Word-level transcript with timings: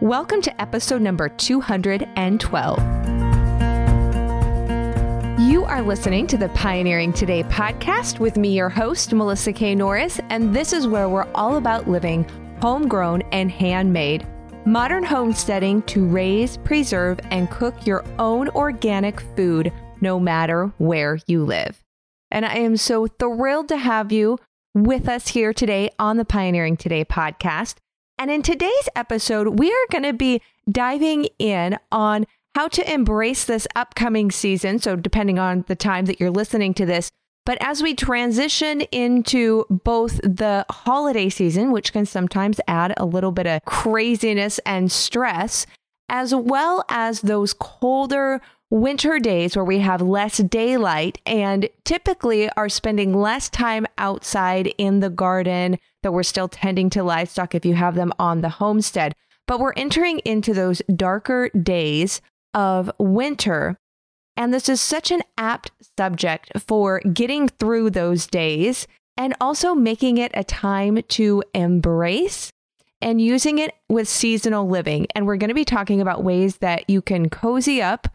Welcome 0.00 0.42
to 0.42 0.60
episode 0.60 1.02
number 1.02 1.28
212. 1.28 2.78
You 5.48 5.64
are 5.64 5.82
listening 5.82 6.26
to 6.26 6.36
the 6.36 6.48
Pioneering 6.48 7.12
Today 7.12 7.44
podcast 7.44 8.18
with 8.18 8.36
me, 8.36 8.56
your 8.56 8.68
host, 8.68 9.12
Melissa 9.12 9.52
K. 9.52 9.72
Norris, 9.72 10.18
and 10.30 10.52
this 10.52 10.72
is 10.72 10.88
where 10.88 11.08
we're 11.08 11.30
all 11.36 11.58
about 11.58 11.88
living 11.88 12.28
homegrown 12.60 13.22
and 13.30 13.52
handmade, 13.52 14.26
modern 14.66 15.04
homesteading 15.04 15.82
to 15.82 16.04
raise, 16.04 16.56
preserve, 16.56 17.20
and 17.30 17.48
cook 17.52 17.86
your 17.86 18.04
own 18.18 18.48
organic 18.48 19.20
food 19.36 19.72
no 20.00 20.18
matter 20.18 20.72
where 20.78 21.20
you 21.28 21.44
live. 21.44 21.84
And 22.32 22.44
I 22.44 22.56
am 22.56 22.76
so 22.76 23.06
thrilled 23.06 23.68
to 23.68 23.76
have 23.76 24.10
you 24.10 24.38
with 24.74 25.08
us 25.08 25.28
here 25.28 25.52
today 25.52 25.90
on 26.00 26.16
the 26.16 26.24
Pioneering 26.24 26.76
Today 26.76 27.04
podcast. 27.04 27.76
And 28.18 28.30
in 28.30 28.42
today's 28.42 28.88
episode, 28.94 29.58
we 29.58 29.70
are 29.70 29.86
going 29.90 30.04
to 30.04 30.12
be 30.12 30.40
diving 30.70 31.28
in 31.38 31.78
on 31.90 32.26
how 32.54 32.68
to 32.68 32.92
embrace 32.92 33.44
this 33.44 33.66
upcoming 33.74 34.30
season. 34.30 34.78
So, 34.78 34.96
depending 34.96 35.38
on 35.38 35.64
the 35.66 35.74
time 35.74 36.04
that 36.06 36.20
you're 36.20 36.30
listening 36.30 36.74
to 36.74 36.86
this, 36.86 37.10
but 37.44 37.58
as 37.60 37.82
we 37.82 37.94
transition 37.94 38.82
into 38.82 39.66
both 39.68 40.18
the 40.22 40.64
holiday 40.70 41.28
season, 41.28 41.72
which 41.72 41.92
can 41.92 42.06
sometimes 42.06 42.60
add 42.66 42.94
a 42.96 43.04
little 43.04 43.32
bit 43.32 43.46
of 43.46 43.62
craziness 43.66 44.58
and 44.60 44.90
stress, 44.90 45.66
as 46.08 46.34
well 46.34 46.84
as 46.88 47.20
those 47.20 47.52
colder 47.52 48.40
winter 48.70 49.18
days 49.18 49.56
where 49.56 49.64
we 49.64 49.78
have 49.78 50.00
less 50.02 50.38
daylight 50.38 51.20
and 51.26 51.68
typically 51.84 52.50
are 52.50 52.68
spending 52.68 53.14
less 53.14 53.48
time 53.48 53.86
outside 53.98 54.72
in 54.78 55.00
the 55.00 55.10
garden, 55.10 55.78
that 56.02 56.12
we're 56.12 56.22
still 56.22 56.48
tending 56.48 56.90
to 56.90 57.02
livestock 57.02 57.54
if 57.54 57.64
you 57.64 57.74
have 57.74 57.94
them 57.94 58.12
on 58.18 58.40
the 58.40 58.48
homestead. 58.48 59.14
But 59.46 59.60
we're 59.60 59.74
entering 59.74 60.20
into 60.20 60.54
those 60.54 60.82
darker 60.94 61.50
days 61.50 62.20
of 62.52 62.90
winter. 62.98 63.78
And 64.36 64.52
this 64.52 64.68
is 64.68 64.80
such 64.80 65.10
an 65.10 65.22
apt 65.38 65.70
subject 65.96 66.50
for 66.58 67.00
getting 67.00 67.48
through 67.48 67.90
those 67.90 68.26
days 68.26 68.86
and 69.16 69.34
also 69.40 69.74
making 69.74 70.18
it 70.18 70.32
a 70.34 70.42
time 70.42 71.02
to 71.08 71.42
embrace 71.54 72.50
and 73.00 73.20
using 73.20 73.58
it 73.58 73.74
with 73.88 74.08
seasonal 74.08 74.68
living. 74.68 75.06
And 75.14 75.26
we're 75.26 75.36
going 75.36 75.48
to 75.48 75.54
be 75.54 75.64
talking 75.64 76.00
about 76.00 76.24
ways 76.24 76.56
that 76.56 76.88
you 76.88 77.02
can 77.02 77.28
cozy 77.28 77.80
up 77.82 78.08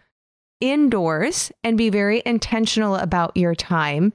indoors 0.61 1.52
and 1.63 1.77
be 1.77 1.89
very 1.89 2.21
intentional 2.25 2.95
about 2.95 3.35
your 3.35 3.55
time 3.55 4.13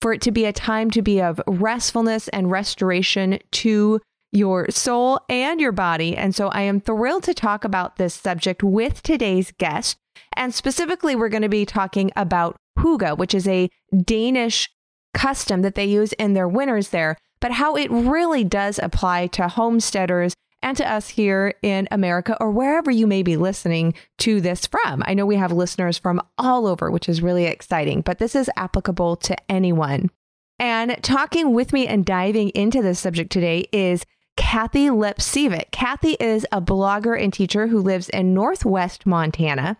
for 0.00 0.12
it 0.12 0.20
to 0.22 0.30
be 0.30 0.44
a 0.44 0.52
time 0.52 0.90
to 0.90 1.02
be 1.02 1.20
of 1.20 1.40
restfulness 1.46 2.28
and 2.28 2.50
restoration 2.50 3.38
to 3.50 4.00
your 4.32 4.70
soul 4.70 5.20
and 5.28 5.60
your 5.60 5.72
body. 5.72 6.16
And 6.16 6.34
so 6.34 6.48
I 6.48 6.62
am 6.62 6.80
thrilled 6.80 7.22
to 7.24 7.34
talk 7.34 7.64
about 7.64 7.96
this 7.96 8.14
subject 8.14 8.62
with 8.62 9.02
today's 9.02 9.52
guest. 9.58 9.96
And 10.34 10.54
specifically, 10.54 11.16
we're 11.16 11.30
going 11.30 11.42
to 11.42 11.48
be 11.48 11.64
talking 11.64 12.10
about 12.16 12.56
huga, 12.78 13.16
which 13.16 13.34
is 13.34 13.48
a 13.48 13.70
Danish 14.04 14.68
custom 15.14 15.62
that 15.62 15.74
they 15.74 15.86
use 15.86 16.12
in 16.14 16.34
their 16.34 16.48
winters 16.48 16.90
there, 16.90 17.16
but 17.40 17.52
how 17.52 17.74
it 17.74 17.90
really 17.90 18.44
does 18.44 18.78
apply 18.78 19.28
to 19.28 19.48
homesteaders 19.48 20.34
and 20.66 20.76
to 20.76 20.92
us 20.92 21.10
here 21.10 21.54
in 21.62 21.86
America 21.92 22.36
or 22.40 22.50
wherever 22.50 22.90
you 22.90 23.06
may 23.06 23.22
be 23.22 23.36
listening 23.36 23.94
to 24.18 24.40
this 24.40 24.66
from. 24.66 25.00
I 25.06 25.14
know 25.14 25.24
we 25.24 25.36
have 25.36 25.52
listeners 25.52 25.96
from 25.96 26.20
all 26.38 26.66
over, 26.66 26.90
which 26.90 27.08
is 27.08 27.22
really 27.22 27.44
exciting, 27.44 28.00
but 28.00 28.18
this 28.18 28.34
is 28.34 28.50
applicable 28.56 29.14
to 29.18 29.36
anyone. 29.48 30.10
And 30.58 31.00
talking 31.04 31.54
with 31.54 31.72
me 31.72 31.86
and 31.86 32.04
diving 32.04 32.48
into 32.48 32.82
this 32.82 32.98
subject 32.98 33.30
today 33.30 33.68
is 33.70 34.04
Kathie 34.36 34.88
Lapcevic. 34.88 35.70
Kathie 35.70 36.16
is 36.18 36.44
a 36.50 36.60
blogger 36.60 37.16
and 37.16 37.32
teacher 37.32 37.68
who 37.68 37.78
lives 37.78 38.08
in 38.08 38.34
Northwest 38.34 39.06
Montana, 39.06 39.78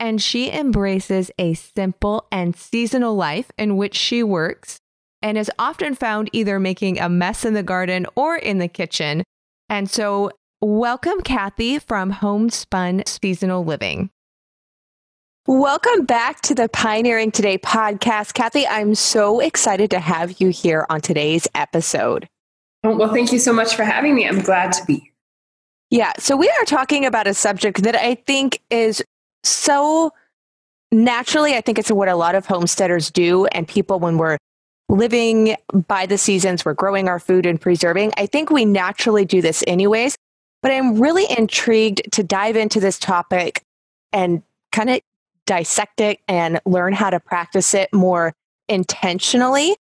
and 0.00 0.20
she 0.20 0.50
embraces 0.50 1.30
a 1.38 1.54
simple 1.54 2.26
and 2.32 2.56
seasonal 2.56 3.14
life 3.14 3.52
in 3.56 3.76
which 3.76 3.94
she 3.94 4.24
works 4.24 4.80
and 5.22 5.38
is 5.38 5.52
often 5.56 5.94
found 5.94 6.30
either 6.32 6.58
making 6.58 6.98
a 6.98 7.08
mess 7.08 7.44
in 7.44 7.54
the 7.54 7.62
garden 7.62 8.06
or 8.16 8.34
in 8.34 8.58
the 8.58 8.66
kitchen 8.66 9.22
and 9.68 9.90
so, 9.90 10.30
welcome, 10.60 11.20
Kathie 11.22 11.78
from 11.78 12.10
Homespun 12.10 13.02
Seasonal 13.06 13.64
Living. 13.64 14.10
Welcome 15.46 16.04
back 16.04 16.40
to 16.42 16.54
the 16.54 16.68
Pioneering 16.68 17.30
Today 17.30 17.58
podcast. 17.58 18.34
Kathie, 18.34 18.66
I'm 18.66 18.94
so 18.94 19.40
excited 19.40 19.90
to 19.92 20.00
have 20.00 20.40
you 20.40 20.48
here 20.48 20.86
on 20.90 21.00
today's 21.00 21.46
episode. 21.54 22.28
Oh, 22.82 22.96
well, 22.96 23.12
thank 23.12 23.32
you 23.32 23.38
so 23.38 23.52
much 23.52 23.74
for 23.74 23.84
having 23.84 24.14
me. 24.14 24.26
I'm 24.26 24.40
glad 24.40 24.72
to 24.72 24.84
be 24.84 24.94
here. 24.94 25.12
Yeah, 25.90 26.12
so 26.18 26.36
we 26.36 26.48
are 26.48 26.64
talking 26.64 27.06
about 27.06 27.28
a 27.28 27.34
subject 27.34 27.84
that 27.84 27.94
I 27.94 28.16
think 28.16 28.60
is 28.70 29.04
so 29.44 30.12
naturally, 30.90 31.54
I 31.54 31.60
think 31.60 31.78
it's 31.78 31.90
what 31.90 32.08
a 32.08 32.16
lot 32.16 32.34
of 32.34 32.46
homesteaders 32.46 33.10
do, 33.10 33.46
and 33.46 33.68
people 33.68 34.00
when 34.00 34.18
we're 34.18 34.38
living 34.88 35.56
by 35.88 36.06
the 36.06 36.18
seasons, 36.18 36.64
we're 36.64 36.74
growing 36.74 37.08
our 37.08 37.18
food 37.18 37.46
and 37.46 37.60
preserving. 37.60 38.12
I 38.16 38.26
think 38.26 38.50
we 38.50 38.64
naturally 38.64 39.24
do 39.24 39.42
this 39.42 39.64
anyways, 39.66 40.16
but 40.62 40.70
I'm 40.70 41.00
really 41.00 41.26
intrigued 41.36 42.12
to 42.12 42.22
dive 42.22 42.56
into 42.56 42.80
this 42.80 42.98
topic 42.98 43.62
and 44.12 44.42
kind 44.72 44.90
of 44.90 45.00
dissect 45.46 46.00
it 46.00 46.18
and 46.28 46.60
learn 46.66 46.92
how 46.92 47.10
to 47.10 47.20
practice 47.20 47.74
it 47.74 47.92
more 47.92 48.32
intentionally 48.68 49.76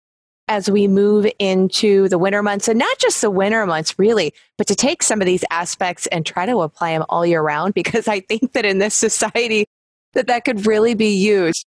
as 0.48 0.70
we 0.70 0.88
move 0.88 1.26
into 1.40 2.10
the 2.10 2.18
winter 2.18 2.42
months 2.42 2.68
and 2.68 2.80
not 2.80 2.98
just 2.98 3.22
the 3.22 3.30
winter 3.30 3.66
months 3.66 3.98
really 4.00 4.34
but 4.58 4.66
to 4.68 4.76
take 4.76 5.04
some 5.04 5.22
of 5.22 5.26
these 5.26 5.46
aspects 5.52 6.08
and 6.08 6.26
try 6.26 6.48
to 6.48 6.62
apply 6.62 6.92
them 6.92 7.06
all 7.10 7.26
year 7.26 7.42
round 7.42 7.74
because 7.76 8.08
i 8.08 8.20
think 8.20 8.54
that 8.54 8.66
in 8.66 8.80
this 8.80 8.96
society 8.96 9.66
that 10.14 10.28
that 10.28 10.44
could 10.44 10.66
really 10.66 10.96
be 10.96 11.16
used 11.16 11.66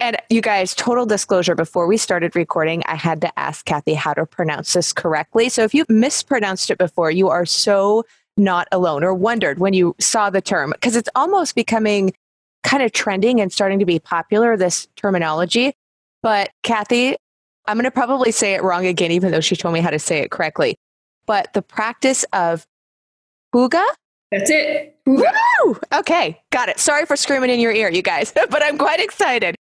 and 0.00 0.16
you 0.28 0.40
guys, 0.40 0.74
total 0.74 1.06
disclosure 1.06 1.54
before 1.54 1.86
we 1.86 1.96
started 1.96 2.34
recording, 2.34 2.82
I 2.86 2.96
had 2.96 3.20
to 3.22 3.38
ask 3.38 3.64
Kathie 3.64 3.94
how 3.94 4.12
to 4.14 4.26
pronounce 4.26 4.72
this 4.72 4.92
correctly. 4.92 5.48
So 5.48 5.62
if 5.62 5.74
you 5.74 5.84
mispronounced 5.88 6.70
it 6.70 6.78
before, 6.78 7.10
you 7.10 7.28
are 7.28 7.46
so 7.46 8.04
not 8.36 8.66
alone 8.72 9.04
or 9.04 9.14
wondered 9.14 9.60
when 9.60 9.72
you 9.72 9.94
saw 10.00 10.30
the 10.30 10.40
term 10.40 10.72
because 10.72 10.96
it's 10.96 11.08
almost 11.14 11.54
becoming 11.54 12.12
kind 12.64 12.82
of 12.82 12.92
trending 12.92 13.40
and 13.40 13.52
starting 13.52 13.78
to 13.78 13.84
be 13.84 13.98
popular, 13.98 14.56
this 14.56 14.88
terminology. 14.96 15.74
But 16.22 16.50
Kathie, 16.62 17.16
I'm 17.66 17.76
going 17.76 17.84
to 17.84 17.90
probably 17.90 18.32
say 18.32 18.54
it 18.54 18.62
wrong 18.62 18.86
again, 18.86 19.12
even 19.12 19.30
though 19.30 19.40
she 19.40 19.54
told 19.54 19.74
me 19.74 19.80
how 19.80 19.90
to 19.90 19.98
say 19.98 20.18
it 20.18 20.30
correctly. 20.30 20.76
But 21.26 21.52
the 21.52 21.62
practice 21.62 22.24
of 22.32 22.66
hygge. 23.54 23.82
That's 24.32 24.50
it. 24.50 24.98
Woo! 25.06 25.78
Okay, 25.92 26.42
got 26.50 26.68
it. 26.68 26.80
Sorry 26.80 27.06
for 27.06 27.16
screaming 27.16 27.50
in 27.50 27.60
your 27.60 27.72
ear, 27.72 27.90
you 27.90 28.02
guys, 28.02 28.32
but 28.50 28.62
I'm 28.62 28.76
quite 28.76 29.00
excited. 29.00 29.54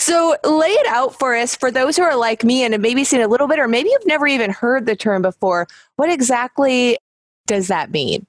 So 0.00 0.34
lay 0.44 0.70
it 0.70 0.86
out 0.86 1.18
for 1.18 1.36
us 1.36 1.54
for 1.54 1.70
those 1.70 1.94
who 1.94 2.02
are 2.02 2.16
like 2.16 2.42
me 2.42 2.64
and 2.64 2.72
have 2.72 2.80
maybe 2.80 3.04
seen 3.04 3.20
a 3.20 3.28
little 3.28 3.46
bit, 3.46 3.58
or 3.58 3.68
maybe 3.68 3.90
you've 3.90 4.06
never 4.06 4.26
even 4.26 4.50
heard 4.50 4.86
the 4.86 4.96
term 4.96 5.20
before. 5.20 5.68
What 5.96 6.10
exactly 6.10 6.96
does 7.46 7.68
that 7.68 7.90
mean? 7.90 8.26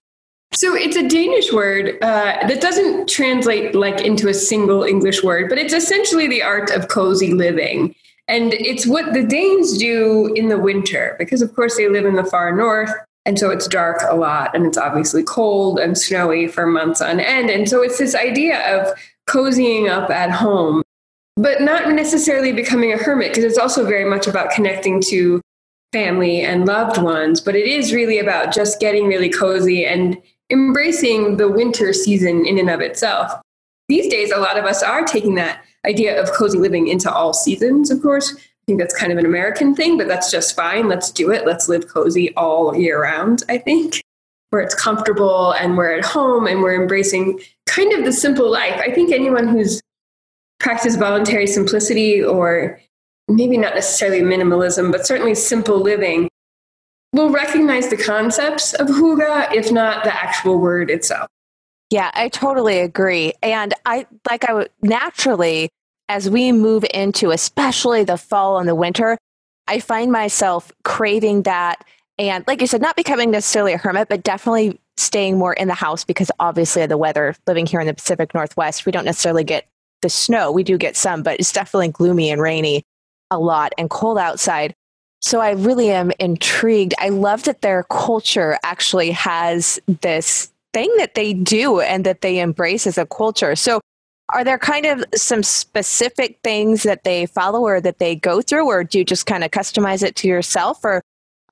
So 0.53 0.75
it's 0.75 0.97
a 0.97 1.07
Danish 1.07 1.53
word 1.53 1.97
uh, 2.01 2.45
that 2.45 2.59
doesn't 2.59 3.07
translate 3.07 3.73
like 3.73 4.01
into 4.01 4.27
a 4.27 4.33
single 4.33 4.83
English 4.83 5.23
word, 5.23 5.47
but 5.47 5.57
it's 5.57 5.73
essentially 5.73 6.27
the 6.27 6.43
art 6.43 6.71
of 6.71 6.89
cozy 6.89 7.33
living. 7.33 7.95
And 8.27 8.51
it's 8.53 8.85
what 8.85 9.13
the 9.13 9.23
Danes 9.23 9.77
do 9.77 10.33
in 10.35 10.49
the 10.49 10.59
winter, 10.59 11.15
because 11.19 11.41
of 11.41 11.55
course 11.55 11.77
they 11.77 11.87
live 11.87 12.05
in 12.05 12.15
the 12.15 12.25
far 12.25 12.53
north. 12.53 12.91
And 13.25 13.39
so 13.39 13.49
it's 13.49 13.67
dark 13.67 14.01
a 14.09 14.15
lot 14.15 14.53
and 14.53 14.65
it's 14.65 14.77
obviously 14.77 15.23
cold 15.23 15.79
and 15.79 15.97
snowy 15.97 16.49
for 16.49 16.65
months 16.67 17.01
on 17.01 17.21
end. 17.21 17.49
And 17.49 17.69
so 17.69 17.81
it's 17.81 17.97
this 17.97 18.13
idea 18.13 18.77
of 18.77 18.93
cozying 19.29 19.89
up 19.89 20.09
at 20.09 20.31
home 20.31 20.80
but 21.35 21.61
not 21.61 21.89
necessarily 21.89 22.51
becoming 22.51 22.93
a 22.93 22.97
hermit 22.97 23.29
because 23.29 23.43
it's 23.43 23.57
also 23.57 23.85
very 23.85 24.05
much 24.05 24.27
about 24.27 24.51
connecting 24.51 25.01
to 25.01 25.41
family 25.93 26.41
and 26.41 26.65
loved 26.65 27.01
ones 27.01 27.41
but 27.41 27.55
it 27.55 27.65
is 27.65 27.93
really 27.93 28.17
about 28.17 28.53
just 28.53 28.79
getting 28.79 29.07
really 29.07 29.29
cozy 29.29 29.85
and 29.85 30.17
embracing 30.49 31.37
the 31.37 31.49
winter 31.49 31.93
season 31.93 32.45
in 32.45 32.57
and 32.57 32.69
of 32.69 32.81
itself. 32.81 33.31
These 33.87 34.07
days 34.07 34.31
a 34.31 34.39
lot 34.39 34.57
of 34.57 34.65
us 34.65 34.83
are 34.83 35.03
taking 35.03 35.35
that 35.35 35.63
idea 35.85 36.21
of 36.21 36.31
cozy 36.33 36.57
living 36.57 36.87
into 36.87 37.11
all 37.11 37.33
seasons 37.33 37.89
of 37.91 38.01
course. 38.01 38.35
I 38.35 38.63
think 38.67 38.79
that's 38.79 38.97
kind 38.97 39.11
of 39.11 39.17
an 39.17 39.25
american 39.25 39.75
thing 39.75 39.97
but 39.97 40.07
that's 40.07 40.31
just 40.31 40.55
fine. 40.55 40.87
Let's 40.87 41.11
do 41.11 41.31
it. 41.31 41.45
Let's 41.45 41.67
live 41.67 41.87
cozy 41.87 42.33
all 42.35 42.75
year 42.75 43.01
round 43.01 43.43
i 43.49 43.57
think. 43.57 44.01
Where 44.49 44.61
it's 44.61 44.75
comfortable 44.75 45.53
and 45.53 45.77
we're 45.77 45.97
at 45.97 46.03
home 46.03 46.45
and 46.45 46.61
we're 46.61 46.81
embracing 46.81 47.39
kind 47.67 47.93
of 47.93 48.03
the 48.03 48.11
simple 48.11 48.51
life. 48.51 48.79
I 48.81 48.91
think 48.91 49.13
anyone 49.13 49.47
who's 49.47 49.81
practice 50.61 50.95
voluntary 50.95 51.47
simplicity 51.47 52.23
or 52.23 52.79
maybe 53.27 53.57
not 53.57 53.75
necessarily 53.75 54.21
minimalism, 54.21 54.91
but 54.91 55.05
certainly 55.05 55.35
simple 55.35 55.79
living, 55.79 56.29
will 57.13 57.29
recognize 57.29 57.89
the 57.89 57.97
concepts 57.97 58.73
of 58.73 58.87
hygge, 58.87 59.53
if 59.53 59.71
not 59.71 60.03
the 60.03 60.13
actual 60.13 60.59
word 60.59 60.89
itself. 60.89 61.27
Yeah, 61.89 62.09
I 62.13 62.29
totally 62.29 62.79
agree. 62.79 63.33
And 63.43 63.73
I 63.85 64.07
like 64.29 64.49
I 64.49 64.53
would 64.53 64.69
naturally 64.81 65.69
as 66.07 66.29
we 66.29 66.51
move 66.51 66.85
into 66.93 67.31
especially 67.31 68.03
the 68.03 68.17
fall 68.17 68.59
and 68.59 68.67
the 68.67 68.75
winter, 68.75 69.17
I 69.67 69.79
find 69.79 70.11
myself 70.11 70.71
craving 70.83 71.43
that 71.43 71.85
and 72.17 72.45
like 72.47 72.61
you 72.61 72.67
said 72.67 72.81
not 72.81 72.95
becoming 72.95 73.31
necessarily 73.31 73.73
a 73.73 73.77
hermit 73.77 74.09
but 74.09 74.23
definitely 74.23 74.79
staying 74.97 75.37
more 75.37 75.53
in 75.53 75.67
the 75.67 75.73
house 75.73 76.03
because 76.03 76.31
obviously 76.39 76.81
of 76.81 76.89
the 76.89 76.97
weather 76.97 77.35
living 77.47 77.65
here 77.65 77.79
in 77.79 77.87
the 77.87 77.93
Pacific 77.93 78.33
Northwest, 78.33 78.85
we 78.85 78.91
don't 78.91 79.05
necessarily 79.05 79.43
get 79.43 79.67
the 80.01 80.09
snow. 80.09 80.51
We 80.51 80.63
do 80.63 80.77
get 80.77 80.95
some, 80.95 81.23
but 81.23 81.39
it's 81.39 81.51
definitely 81.51 81.89
gloomy 81.89 82.29
and 82.29 82.41
rainy 82.41 82.83
a 83.29 83.39
lot 83.39 83.73
and 83.77 83.89
cold 83.89 84.17
outside. 84.17 84.73
So 85.21 85.39
I 85.39 85.51
really 85.51 85.91
am 85.91 86.11
intrigued. 86.19 86.93
I 86.97 87.09
love 87.09 87.43
that 87.43 87.61
their 87.61 87.83
culture 87.83 88.57
actually 88.63 89.11
has 89.11 89.79
this 90.01 90.51
thing 90.73 90.93
that 90.97 91.15
they 91.15 91.33
do 91.33 91.79
and 91.79 92.05
that 92.05 92.21
they 92.21 92.39
embrace 92.39 92.87
as 92.87 92.97
a 92.97 93.05
culture. 93.05 93.55
So 93.55 93.81
are 94.29 94.43
there 94.43 94.57
kind 94.57 94.85
of 94.85 95.03
some 95.13 95.43
specific 95.43 96.39
things 96.43 96.83
that 96.83 97.03
they 97.03 97.25
follow 97.25 97.61
or 97.61 97.81
that 97.81 97.99
they 97.99 98.15
go 98.15 98.41
through 98.41 98.67
or 98.67 98.83
do 98.83 98.99
you 98.99 99.05
just 99.05 99.25
kind 99.25 99.43
of 99.43 99.51
customize 99.51 100.03
it 100.03 100.15
to 100.17 100.27
yourself 100.27 100.83
or 100.83 101.01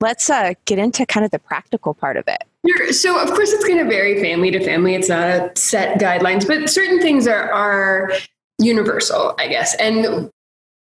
let's 0.00 0.30
uh, 0.30 0.54
get 0.64 0.78
into 0.78 1.04
kind 1.04 1.24
of 1.24 1.30
the 1.30 1.38
practical 1.38 1.94
part 1.94 2.16
of 2.16 2.26
it 2.26 2.44
Sure. 2.68 2.92
So, 2.92 3.18
of 3.18 3.30
course, 3.30 3.52
it's 3.52 3.64
going 3.64 3.78
to 3.78 3.88
vary 3.90 4.20
family 4.20 4.50
to 4.50 4.62
family. 4.62 4.94
It's 4.94 5.08
not 5.08 5.28
a 5.28 5.50
set 5.54 5.98
guidelines, 5.98 6.46
but 6.46 6.68
certain 6.68 7.00
things 7.00 7.26
are, 7.26 7.50
are 7.50 8.12
universal, 8.60 9.34
I 9.38 9.48
guess. 9.48 9.74
And 9.76 10.30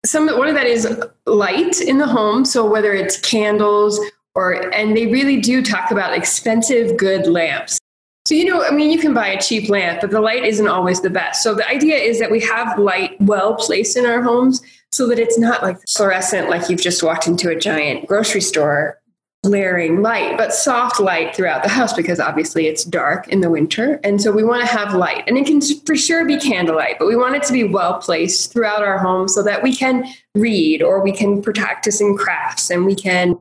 some 0.05 0.27
one 0.27 0.49
of 0.49 0.55
that 0.55 0.67
is 0.67 0.89
light 1.27 1.81
in 1.81 1.99
the 1.99 2.07
home. 2.07 2.45
So, 2.45 2.69
whether 2.69 2.93
it's 2.93 3.21
candles 3.21 4.01
or, 4.35 4.73
and 4.75 4.97
they 4.97 5.07
really 5.07 5.41
do 5.41 5.63
talk 5.63 5.91
about 5.91 6.13
expensive, 6.13 6.97
good 6.97 7.27
lamps. 7.27 7.79
So, 8.27 8.35
you 8.35 8.45
know, 8.45 8.63
I 8.63 8.71
mean, 8.71 8.91
you 8.91 8.99
can 8.99 9.15
buy 9.15 9.29
a 9.29 9.41
cheap 9.41 9.71
lamp, 9.71 10.03
but 10.03 10.11
the 10.11 10.21
light 10.21 10.45
isn't 10.45 10.69
always 10.69 11.01
the 11.01 11.11
best. 11.11 11.43
So, 11.43 11.55
the 11.55 11.69
idea 11.69 11.97
is 11.97 12.19
that 12.21 12.31
we 12.31 12.41
have 12.41 12.79
light 12.79 13.21
well 13.21 13.55
placed 13.55 13.97
in 13.97 14.07
our 14.07 14.23
homes 14.23 14.63
so 14.93 15.07
that 15.09 15.19
it's 15.19 15.39
not 15.39 15.63
like 15.63 15.79
fluorescent, 15.89 16.49
like 16.49 16.69
you've 16.69 16.81
just 16.81 17.03
walked 17.03 17.27
into 17.27 17.51
a 17.51 17.57
giant 17.57 18.07
grocery 18.07 18.41
store 18.41 18.98
glaring 19.45 20.03
light, 20.03 20.37
but 20.37 20.53
soft 20.53 20.99
light 20.99 21.35
throughout 21.35 21.63
the 21.63 21.69
house 21.69 21.93
because 21.93 22.19
obviously 22.19 22.67
it's 22.67 22.85
dark 22.85 23.29
in 23.29 23.41
the 23.41 23.51
winter. 23.51 24.01
And 24.03 24.21
so 24.21 24.33
we 24.33 24.43
want 24.43 24.63
to 24.63 24.77
have 24.77 24.95
light. 24.95 25.25
And 25.27 25.39
it 25.39 25.47
can 25.47 25.61
for 25.87 25.97
sure 25.97 26.25
be 26.25 26.39
candlelight, 26.39 26.99
but 26.99 27.07
we 27.07 27.17
want 27.17 27.37
it 27.37 27.45
to 27.45 27.53
be 27.53 27.65
well 27.65 27.99
placed 27.99 28.53
throughout 28.53 28.83
our 28.83 28.99
home 28.99 29.29
so 29.29 29.43
that 29.45 29.63
we 29.63 29.75
can 29.75 30.05
read 30.35 30.83
or 30.83 31.03
we 31.03 31.13
can 31.13 31.41
practice 31.41 32.01
in 32.01 32.17
crafts 32.17 32.69
and 32.69 32.85
we 32.85 32.97
can 32.97 33.39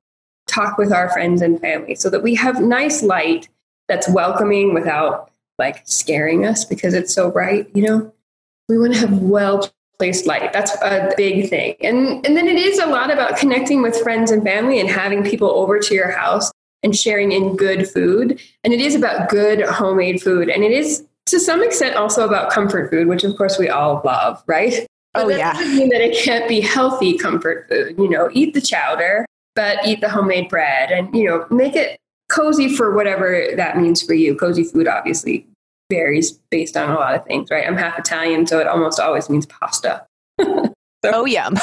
talk 0.47 0.77
with 0.77 0.93
our 0.93 1.09
friends 1.09 1.41
and 1.41 1.59
family 1.59 1.95
so 1.95 2.09
that 2.09 2.23
we 2.23 2.35
have 2.35 2.61
nice 2.61 3.03
light 3.03 3.49
that's 3.87 4.07
welcoming 4.07 4.73
without 4.73 5.31
like 5.57 5.81
scaring 5.85 6.45
us 6.45 6.63
because 6.63 6.93
it's 6.93 7.13
so 7.13 7.31
bright, 7.31 7.67
you 7.73 7.81
know? 7.81 8.13
We 8.69 8.77
want 8.77 8.93
to 8.93 8.99
have 8.99 9.17
well 9.19 9.69
place 9.99 10.25
light. 10.25 10.53
That's 10.53 10.75
a 10.81 11.11
big 11.17 11.49
thing. 11.49 11.75
And 11.81 12.25
and 12.25 12.37
then 12.37 12.47
it 12.47 12.57
is 12.57 12.79
a 12.79 12.85
lot 12.85 13.11
about 13.11 13.37
connecting 13.37 13.81
with 13.81 13.99
friends 14.01 14.31
and 14.31 14.43
family 14.43 14.79
and 14.79 14.89
having 14.89 15.23
people 15.23 15.49
over 15.49 15.79
to 15.79 15.93
your 15.93 16.11
house 16.11 16.51
and 16.83 16.95
sharing 16.95 17.31
in 17.31 17.55
good 17.55 17.89
food. 17.89 18.39
And 18.63 18.73
it 18.73 18.79
is 18.79 18.95
about 18.95 19.29
good 19.29 19.61
homemade 19.61 20.21
food. 20.21 20.49
And 20.49 20.63
it 20.63 20.71
is 20.71 21.05
to 21.27 21.39
some 21.39 21.63
extent 21.63 21.95
also 21.95 22.25
about 22.25 22.51
comfort 22.51 22.89
food, 22.89 23.07
which 23.07 23.23
of 23.23 23.35
course 23.37 23.57
we 23.57 23.69
all 23.69 24.01
love, 24.05 24.41
right? 24.47 24.85
But 25.13 25.25
oh 25.25 25.27
that 25.29 25.37
yeah. 25.37 25.53
doesn't 25.53 25.75
mean 25.75 25.89
that 25.89 26.01
it 26.01 26.23
can't 26.23 26.47
be 26.47 26.61
healthy 26.61 27.17
comfort 27.17 27.67
food. 27.67 27.95
You 27.97 28.09
know, 28.09 28.29
eat 28.31 28.53
the 28.53 28.61
chowder, 28.61 29.25
but 29.55 29.85
eat 29.85 30.01
the 30.01 30.09
homemade 30.09 30.49
bread 30.49 30.91
and, 30.91 31.13
you 31.15 31.25
know, 31.25 31.47
make 31.49 31.75
it 31.75 31.97
cozy 32.29 32.69
for 32.69 32.93
whatever 32.93 33.47
that 33.55 33.77
means 33.77 34.01
for 34.01 34.13
you. 34.13 34.35
Cozy 34.35 34.63
food 34.63 34.87
obviously 34.87 35.47
varies 35.89 36.31
based 36.49 36.75
on 36.75 36.89
a 36.89 36.95
lot 36.95 37.15
of 37.15 37.25
things, 37.25 37.49
right? 37.49 37.65
I'm 37.67 37.77
half 37.77 37.97
Italian, 37.97 38.47
so 38.47 38.59
it 38.59 38.67
almost 38.67 38.99
always 38.99 39.29
means 39.29 39.45
pasta. 39.45 40.05
so, 40.41 40.73
oh, 41.05 41.25
yum. 41.25 41.55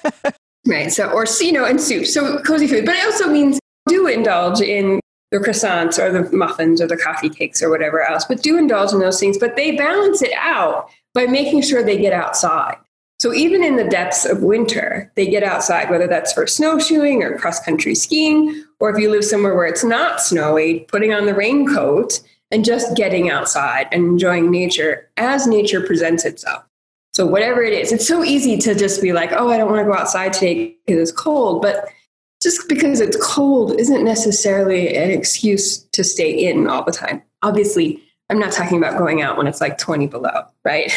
right. 0.66 0.90
So, 0.90 1.10
or, 1.10 1.26
you 1.40 1.52
know, 1.52 1.64
and 1.64 1.80
soup. 1.80 2.06
So 2.06 2.38
cozy 2.42 2.66
food. 2.66 2.86
But 2.86 2.96
it 2.96 3.04
also 3.04 3.28
means 3.28 3.58
do 3.88 4.06
indulge 4.06 4.60
in 4.60 5.00
the 5.30 5.38
croissants 5.38 5.98
or 5.98 6.10
the 6.10 6.34
muffins 6.36 6.80
or 6.80 6.86
the 6.86 6.96
coffee 6.96 7.28
cakes 7.28 7.62
or 7.62 7.70
whatever 7.70 8.02
else, 8.02 8.24
but 8.24 8.42
do 8.42 8.58
indulge 8.58 8.92
in 8.92 9.00
those 9.00 9.20
things. 9.20 9.38
But 9.38 9.56
they 9.56 9.76
balance 9.76 10.22
it 10.22 10.32
out 10.36 10.88
by 11.14 11.26
making 11.26 11.62
sure 11.62 11.82
they 11.82 11.98
get 11.98 12.12
outside. 12.12 12.76
So 13.20 13.34
even 13.34 13.62
in 13.62 13.76
the 13.76 13.84
depths 13.84 14.24
of 14.24 14.42
winter, 14.42 15.12
they 15.14 15.26
get 15.26 15.42
outside, 15.42 15.90
whether 15.90 16.06
that's 16.06 16.32
for 16.32 16.46
snowshoeing 16.46 17.22
or 17.22 17.36
cross 17.36 17.62
country 17.62 17.94
skiing, 17.94 18.64
or 18.80 18.88
if 18.88 18.98
you 18.98 19.10
live 19.10 19.24
somewhere 19.24 19.54
where 19.54 19.66
it's 19.66 19.84
not 19.84 20.22
snowy, 20.22 20.80
putting 20.88 21.12
on 21.12 21.26
the 21.26 21.34
raincoat 21.34 22.20
and 22.50 22.64
just 22.64 22.96
getting 22.96 23.30
outside 23.30 23.88
and 23.92 24.04
enjoying 24.04 24.50
nature 24.50 25.08
as 25.16 25.46
nature 25.46 25.80
presents 25.80 26.24
itself. 26.24 26.64
So, 27.12 27.26
whatever 27.26 27.62
it 27.62 27.72
is, 27.72 27.92
it's 27.92 28.06
so 28.06 28.24
easy 28.24 28.56
to 28.58 28.74
just 28.74 29.02
be 29.02 29.12
like, 29.12 29.32
oh, 29.32 29.50
I 29.50 29.56
don't 29.56 29.70
want 29.70 29.80
to 29.80 29.84
go 29.84 29.94
outside 29.94 30.32
today 30.32 30.76
because 30.86 31.10
it's 31.10 31.18
cold. 31.18 31.62
But 31.62 31.88
just 32.42 32.68
because 32.68 33.00
it's 33.00 33.16
cold 33.20 33.78
isn't 33.78 34.04
necessarily 34.04 34.96
an 34.96 35.10
excuse 35.10 35.78
to 35.92 36.04
stay 36.04 36.30
in 36.30 36.68
all 36.68 36.84
the 36.84 36.92
time. 36.92 37.22
Obviously, 37.42 38.02
I'm 38.28 38.38
not 38.38 38.52
talking 38.52 38.78
about 38.78 38.96
going 38.96 39.22
out 39.22 39.36
when 39.36 39.46
it's 39.46 39.60
like 39.60 39.76
20 39.76 40.06
below, 40.06 40.44
right? 40.64 40.92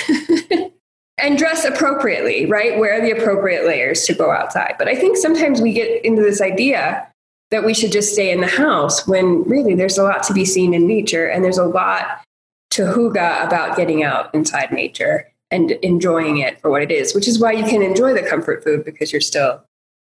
and 1.17 1.37
dress 1.37 1.65
appropriately, 1.65 2.45
right? 2.45 2.77
Wear 2.77 3.01
the 3.01 3.11
appropriate 3.11 3.65
layers 3.65 4.05
to 4.05 4.13
go 4.13 4.31
outside. 4.31 4.75
But 4.77 4.87
I 4.87 4.95
think 4.95 5.17
sometimes 5.17 5.61
we 5.61 5.73
get 5.73 6.05
into 6.05 6.21
this 6.21 6.41
idea 6.41 7.07
that 7.53 7.63
we 7.63 7.73
should 7.73 7.91
just 7.91 8.13
stay 8.13 8.31
in 8.31 8.41
the 8.41 8.47
house 8.47 9.07
when 9.07 9.43
really 9.43 9.75
there's 9.75 9.99
a 9.99 10.03
lot 10.03 10.23
to 10.23 10.33
be 10.33 10.43
seen 10.43 10.73
in 10.73 10.87
nature 10.87 11.27
and 11.27 11.43
there's 11.43 11.59
a 11.59 11.65
lot 11.65 12.23
to 12.71 12.81
hygge 12.81 13.45
about 13.45 13.77
getting 13.77 14.01
out 14.01 14.33
inside 14.33 14.71
nature 14.71 15.31
and 15.51 15.69
enjoying 15.83 16.37
it 16.37 16.59
for 16.59 16.71
what 16.71 16.81
it 16.81 16.89
is, 16.89 17.13
which 17.13 17.27
is 17.27 17.39
why 17.39 17.51
you 17.51 17.63
can 17.63 17.83
enjoy 17.83 18.11
the 18.11 18.27
comfort 18.27 18.63
food 18.63 18.83
because 18.83 19.11
you're 19.11 19.21
still 19.21 19.63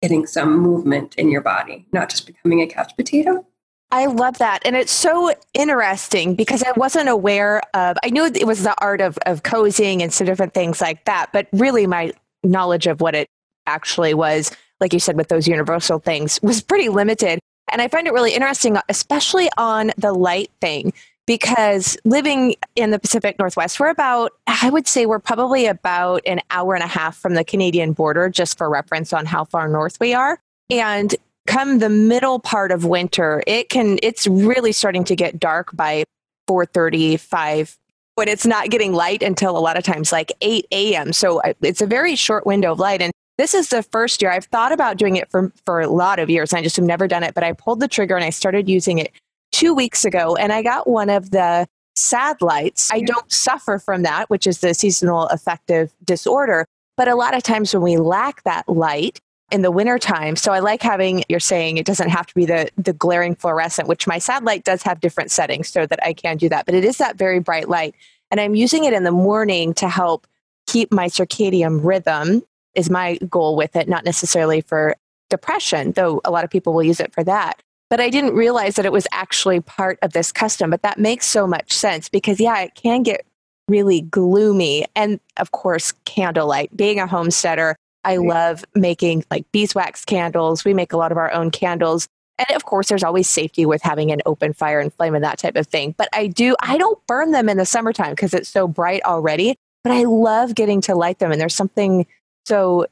getting 0.02 0.26
some 0.26 0.58
movement 0.58 1.14
in 1.14 1.31
your 1.31 1.40
body, 1.40 1.87
not 1.92 2.10
just 2.10 2.26
becoming 2.26 2.60
a 2.60 2.66
couch 2.66 2.92
potato. 2.94 3.46
I 3.90 4.04
love 4.04 4.36
that. 4.36 4.60
And 4.66 4.76
it's 4.76 4.93
so 4.93 5.32
interesting 5.54 6.34
because 6.34 6.62
I 6.62 6.72
wasn't 6.76 7.08
aware 7.08 7.62
of, 7.72 7.96
I 8.04 8.10
knew 8.10 8.26
it 8.26 8.46
was 8.46 8.64
the 8.64 8.75
art 8.82 9.00
of, 9.00 9.19
of 9.25 9.44
cozying 9.44 10.02
and 10.02 10.12
some 10.12 10.26
different 10.26 10.52
things 10.52 10.82
like 10.82 11.06
that, 11.06 11.31
but 11.32 11.48
really 11.52 11.86
my 11.86 12.12
knowledge 12.44 12.86
of 12.86 13.00
what 13.00 13.14
it 13.14 13.28
actually 13.66 14.12
was 14.12 14.54
like 14.81 14.93
you 14.93 15.00
said, 15.00 15.17
with 15.17 15.29
those 15.29 15.47
universal 15.47 15.99
things 15.99 16.41
was 16.43 16.62
pretty 16.62 16.88
limited. 16.88 17.38
And 17.71 17.81
I 17.81 17.88
find 17.88 18.06
it 18.06 18.12
really 18.12 18.35
interesting, 18.35 18.79
especially 18.88 19.49
on 19.56 19.93
the 19.97 20.12
light 20.12 20.50
thing, 20.61 20.93
because 21.27 21.97
living 22.05 22.56
in 22.75 22.91
the 22.91 22.99
Pacific 22.99 23.38
Northwest, 23.38 23.79
we're 23.79 23.91
about, 23.91 24.32
I 24.47 24.71
would 24.71 24.88
say, 24.88 25.06
we're 25.06 25.21
probably 25.21 25.67
about 25.67 26.23
an 26.27 26.41
hour 26.50 26.75
and 26.75 26.82
a 26.82 26.88
half 26.88 27.17
from 27.17 27.35
the 27.35 27.44
Canadian 27.44 27.93
border, 27.93 28.29
just 28.29 28.59
for 28.59 28.69
reference 28.69 29.12
on 29.12 29.27
how 29.27 29.44
far 29.44 29.69
north 29.69 29.99
we 30.00 30.15
are. 30.15 30.41
And 30.69 31.15
come 31.47 31.79
the 31.79 31.88
middle 31.88 32.41
part 32.41 32.73
of 32.73 32.85
winter, 32.85 33.43
it 33.47 33.69
can, 33.69 33.99
it's 34.03 34.27
really 34.27 34.73
starting 34.73 35.05
to 35.05 35.15
get 35.15 35.38
dark 35.38 35.75
by 35.77 36.05
4:35 36.49 37.77
when 38.17 38.29
it's 38.29 38.44
not 38.44 38.71
getting 38.71 38.93
light 38.93 39.22
until 39.22 39.56
a 39.56 39.60
lot 39.60 39.79
of 39.79 39.84
times 39.84 40.13
like 40.13 40.32
8 40.41 40.67
a.m. 40.72 41.13
So 41.13 41.41
uh, 41.41 41.55
it's 41.63 41.81
a 41.81 41.87
very 41.87 42.17
short 42.17 42.44
window 42.44 42.72
of 42.72 42.79
light. 42.79 43.01
And 43.01 43.13
this 43.41 43.55
is 43.55 43.70
the 43.70 43.82
first 43.82 44.20
year 44.20 44.31
I've 44.31 44.44
thought 44.44 44.70
about 44.70 44.99
doing 44.99 45.17
it 45.17 45.31
for, 45.31 45.51
for 45.65 45.81
a 45.81 45.89
lot 45.89 46.19
of 46.19 46.29
years. 46.29 46.53
And 46.53 46.61
I 46.61 46.63
just 46.63 46.77
have 46.77 46.85
never 46.85 47.09
done 47.09 47.23
it, 47.23 47.32
but 47.32 47.43
I 47.43 47.55
pulled 47.55 47.81
the 47.81 47.89
trigger 47.89 48.15
and 48.15 48.25
I 48.25 48.29
started 48.29 48.69
using 48.69 48.99
it 48.99 49.13
two 49.51 49.75
weeks 49.75 50.05
ago 50.05 50.37
and 50.37 50.53
I 50.53 50.63
got 50.63 50.87
one 50.87 51.09
of 51.09 51.31
the 51.31 51.67
sad 51.94 52.43
lights. 52.43 52.91
I 52.93 53.01
don't 53.01 53.32
suffer 53.32 53.79
from 53.79 54.03
that, 54.03 54.29
which 54.29 54.47
is 54.47 54.61
the 54.61 54.75
seasonal 54.75 55.27
affective 55.29 55.91
disorder. 56.05 56.67
But 56.99 57.09
a 57.09 57.15
lot 57.15 57.35
of 57.35 57.43
times 57.43 57.73
when 57.73 57.82
we 57.82 57.97
lack 57.97 58.43
that 58.43 58.69
light 58.69 59.20
in 59.51 59.63
the 59.63 59.70
wintertime, 59.70 60.37
so 60.37 60.53
I 60.53 60.59
like 60.59 60.82
having, 60.82 61.25
you're 61.31 61.41
saying 61.41 61.79
it 61.79 61.87
doesn't 61.87 62.11
have 62.11 62.27
to 62.27 62.35
be 62.35 62.44
the, 62.44 62.69
the 62.77 62.93
glaring 62.93 63.35
fluorescent, 63.35 63.89
which 63.89 64.06
my 64.06 64.19
sad 64.19 64.44
light 64.44 64.65
does 64.65 64.82
have 64.82 65.01
different 65.01 65.31
settings 65.31 65.70
so 65.70 65.87
that 65.87 65.99
I 66.05 66.13
can 66.13 66.37
do 66.37 66.51
that. 66.51 66.67
But 66.67 66.75
it 66.75 66.85
is 66.85 66.99
that 66.99 67.17
very 67.17 67.39
bright 67.39 67.70
light. 67.70 67.94
And 68.31 68.39
I'm 68.39 68.55
using 68.55 68.85
it 68.85 68.93
in 68.93 69.05
the 69.05 69.11
morning 69.11 69.73
to 69.75 69.89
help 69.89 70.27
keep 70.67 70.93
my 70.93 71.06
circadian 71.06 71.82
rhythm 71.82 72.43
is 72.74 72.91
my 72.91 73.17
goal 73.29 73.56
with 73.56 73.77
it, 73.77 73.89
not 73.89 74.05
necessarily 74.05 74.60
for 74.60 74.96
depression, 75.29 75.93
though 75.93 76.20
a 76.24 76.31
lot 76.31 76.44
of 76.44 76.50
people 76.50 76.72
will 76.72 76.82
use 76.82 77.00
it 77.00 77.12
for 77.12 77.24
that. 77.24 77.62
But 77.89 78.00
I 78.00 78.08
didn't 78.08 78.34
realize 78.34 78.77
that 78.77 78.86
it 78.86 78.93
was 78.93 79.06
actually 79.12 79.60
part 79.60 79.98
of 80.03 80.12
this 80.12 80.31
custom. 80.31 80.70
But 80.70 80.82
that 80.82 80.98
makes 80.98 81.27
so 81.27 81.46
much 81.46 81.72
sense 81.72 82.08
because, 82.08 82.39
yeah, 82.39 82.60
it 82.60 82.74
can 82.74 83.03
get 83.03 83.27
really 83.69 84.03
gloomy. 84.03 84.86
And 84.94 85.19
of 85.39 85.50
course, 85.50 85.93
candlelight. 86.05 86.77
Being 86.77 87.00
a 87.00 87.06
homesteader, 87.06 87.77
I 88.05 88.17
love 88.17 88.65
making 88.74 89.24
like 89.31 89.50
beeswax 89.53 90.05
candles. 90.05 90.65
We 90.65 90.74
make 90.74 90.93
a 90.93 90.96
lot 90.96 91.12
of 91.12 91.19
our 91.19 91.32
own 91.32 91.50
candles. 91.50 92.08
And 92.39 92.56
of 92.56 92.65
course, 92.65 92.89
there's 92.89 93.03
always 93.05 93.29
safety 93.29 93.67
with 93.67 93.82
having 93.82 94.10
an 94.12 94.22
open 94.24 94.53
fire 94.53 94.81
and 94.81 94.94
flame 94.94 95.15
and 95.15 95.24
that 95.24 95.39
type 95.39 95.56
of 95.56 95.67
thing. 95.67 95.94
But 95.98 96.08
I 96.12 96.27
do, 96.29 96.56
I 96.62 96.79
don't 96.79 97.05
burn 97.06 97.32
them 97.32 97.48
in 97.48 97.58
the 97.58 97.67
summertime 97.67 98.12
because 98.12 98.34
it's 98.34 98.48
so 98.48 98.67
bright 98.67 99.03
already. 99.05 99.56
But 99.82 99.93
I 99.93 100.05
love 100.05 100.55
getting 100.55 100.81
to 100.82 100.94
light 100.94 101.19
them. 101.19 101.32
And 101.32 101.41
there's 101.41 101.55
something 101.55 102.06
so 102.44 102.87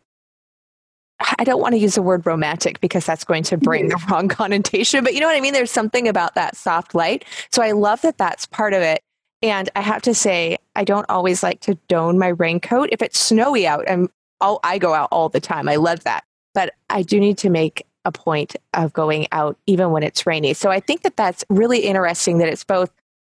I 1.38 1.44
don't 1.44 1.60
want 1.60 1.72
to 1.72 1.78
use 1.78 1.96
the 1.96 2.02
word 2.02 2.24
romantic 2.26 2.80
because 2.80 3.04
that's 3.04 3.24
going 3.24 3.42
to 3.44 3.56
bring 3.56 3.88
the 3.88 3.96
mm-hmm. 3.96 4.12
wrong 4.12 4.28
connotation, 4.28 5.02
but 5.02 5.14
you 5.14 5.20
know 5.20 5.26
what 5.26 5.36
I 5.36 5.40
mean? 5.40 5.52
There's 5.52 5.70
something 5.70 6.06
about 6.06 6.34
that 6.34 6.56
soft 6.56 6.94
light. 6.94 7.24
So 7.50 7.62
I 7.62 7.72
love 7.72 8.02
that 8.02 8.18
that's 8.18 8.46
part 8.46 8.72
of 8.72 8.82
it. 8.82 9.02
And 9.42 9.68
I 9.76 9.80
have 9.80 10.02
to 10.02 10.14
say, 10.14 10.58
I 10.74 10.84
don't 10.84 11.06
always 11.08 11.42
like 11.42 11.60
to 11.60 11.74
don 11.88 12.18
my 12.18 12.28
raincoat. 12.28 12.88
If 12.92 13.02
it's 13.02 13.18
snowy 13.18 13.66
out, 13.66 13.84
and 13.86 14.08
i 14.40 14.56
I 14.64 14.78
go 14.78 14.94
out 14.94 15.08
all 15.10 15.28
the 15.28 15.40
time. 15.40 15.68
I 15.68 15.76
love 15.76 16.04
that. 16.04 16.24
But 16.54 16.74
I 16.90 17.02
do 17.02 17.20
need 17.20 17.38
to 17.38 17.50
make 17.50 17.86
a 18.04 18.12
point 18.12 18.56
of 18.74 18.92
going 18.92 19.26
out 19.32 19.56
even 19.66 19.90
when 19.90 20.02
it's 20.02 20.26
rainy. 20.26 20.54
So 20.54 20.70
I 20.70 20.80
think 20.80 21.02
that 21.02 21.16
that's 21.16 21.44
really 21.48 21.80
interesting 21.80 22.38
that 22.38 22.48
it's 22.48 22.64
both 22.64 22.90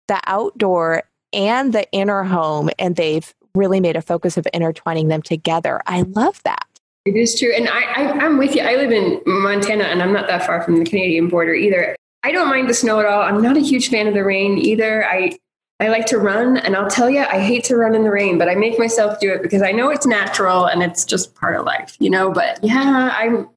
the 0.07 0.19
outdoor 0.25 1.03
and 1.31 1.73
the 1.73 1.89
inner 1.91 2.23
home, 2.23 2.69
and 2.79 2.95
they've 2.95 3.33
really 3.55 3.79
made 3.79 3.95
a 3.95 4.01
focus 4.01 4.37
of 4.37 4.47
intertwining 4.53 5.07
them 5.07 5.21
together. 5.21 5.81
I 5.87 6.01
love 6.01 6.41
that. 6.43 6.65
It 7.05 7.15
is 7.15 7.39
true. 7.39 7.53
And 7.55 7.67
I, 7.69 7.81
I, 7.81 8.25
am 8.25 8.37
with 8.37 8.55
you. 8.55 8.61
I 8.61 8.75
live 8.75 8.91
in 8.91 9.21
Montana 9.25 9.85
and 9.85 10.01
I'm 10.01 10.13
not 10.13 10.27
that 10.27 10.45
far 10.45 10.61
from 10.61 10.77
the 10.77 10.85
Canadian 10.85 11.27
border 11.27 11.53
either. 11.53 11.95
I 12.23 12.31
don't 12.31 12.49
mind 12.49 12.69
the 12.69 12.73
snow 12.73 12.99
at 12.99 13.05
all. 13.05 13.21
I'm 13.21 13.41
not 13.41 13.57
a 13.57 13.61
huge 13.61 13.89
fan 13.89 14.07
of 14.07 14.13
the 14.13 14.23
rain 14.23 14.57
either. 14.57 15.07
I, 15.07 15.37
I 15.79 15.87
like 15.87 16.05
to 16.07 16.17
run, 16.17 16.57
and 16.57 16.75
I'll 16.75 16.89
tell 16.89 17.09
you, 17.09 17.21
I 17.21 17.39
hate 17.39 17.63
to 17.65 17.77
run 17.77 17.95
in 17.95 18.03
the 18.03 18.11
rain, 18.11 18.37
but 18.37 18.49
I 18.49 18.55
make 18.55 18.77
myself 18.77 19.21
do 19.21 19.31
it 19.31 19.41
because 19.41 19.61
I 19.61 19.71
know 19.71 19.89
it's 19.89 20.05
natural 20.05 20.65
and 20.65 20.83
it's 20.83 21.05
just 21.05 21.33
part 21.35 21.55
of 21.55 21.65
life, 21.65 21.95
you 21.99 22.09
know. 22.09 22.33
But 22.33 22.59
yeah, 22.61 23.15
I'm 23.17 23.47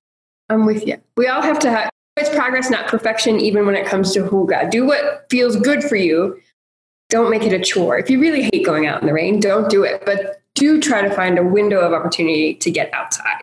I'm 0.49 0.65
with 0.65 0.87
you. 0.87 0.99
We 1.17 1.27
all 1.27 1.43
have 1.43 1.59
to 1.61 1.71
have 1.71 1.91
it's 2.17 2.29
progress, 2.29 2.71
not 2.71 2.89
perfection, 2.89 3.41
even 3.41 3.67
when 3.67 3.75
it 3.75 3.87
comes 3.87 4.13
to 4.13 4.23
hygge. 4.23 4.71
Do 4.71 4.87
what 4.87 5.27
feels 5.31 5.57
good 5.57 5.83
for 5.83 5.97
you. 5.97 6.41
Don't 7.13 7.31
make 7.31 7.43
it 7.43 7.53
a 7.53 7.61
chore. 7.61 7.99
If 7.99 8.09
you 8.09 8.19
really 8.19 8.43
hate 8.43 8.65
going 8.65 8.87
out 8.87 9.03
in 9.03 9.07
the 9.07 9.13
rain, 9.13 9.39
don't 9.39 9.69
do 9.69 9.85
it. 9.85 10.03
But 10.07 10.41
do 10.55 10.81
try 10.81 11.03
to 11.03 11.15
find 11.15 11.39
a 11.39 11.45
window 11.45 11.81
of 11.81 11.93
opportunity 11.93 12.55
to 12.55 12.71
get 12.71 12.93
outside. 12.95 13.43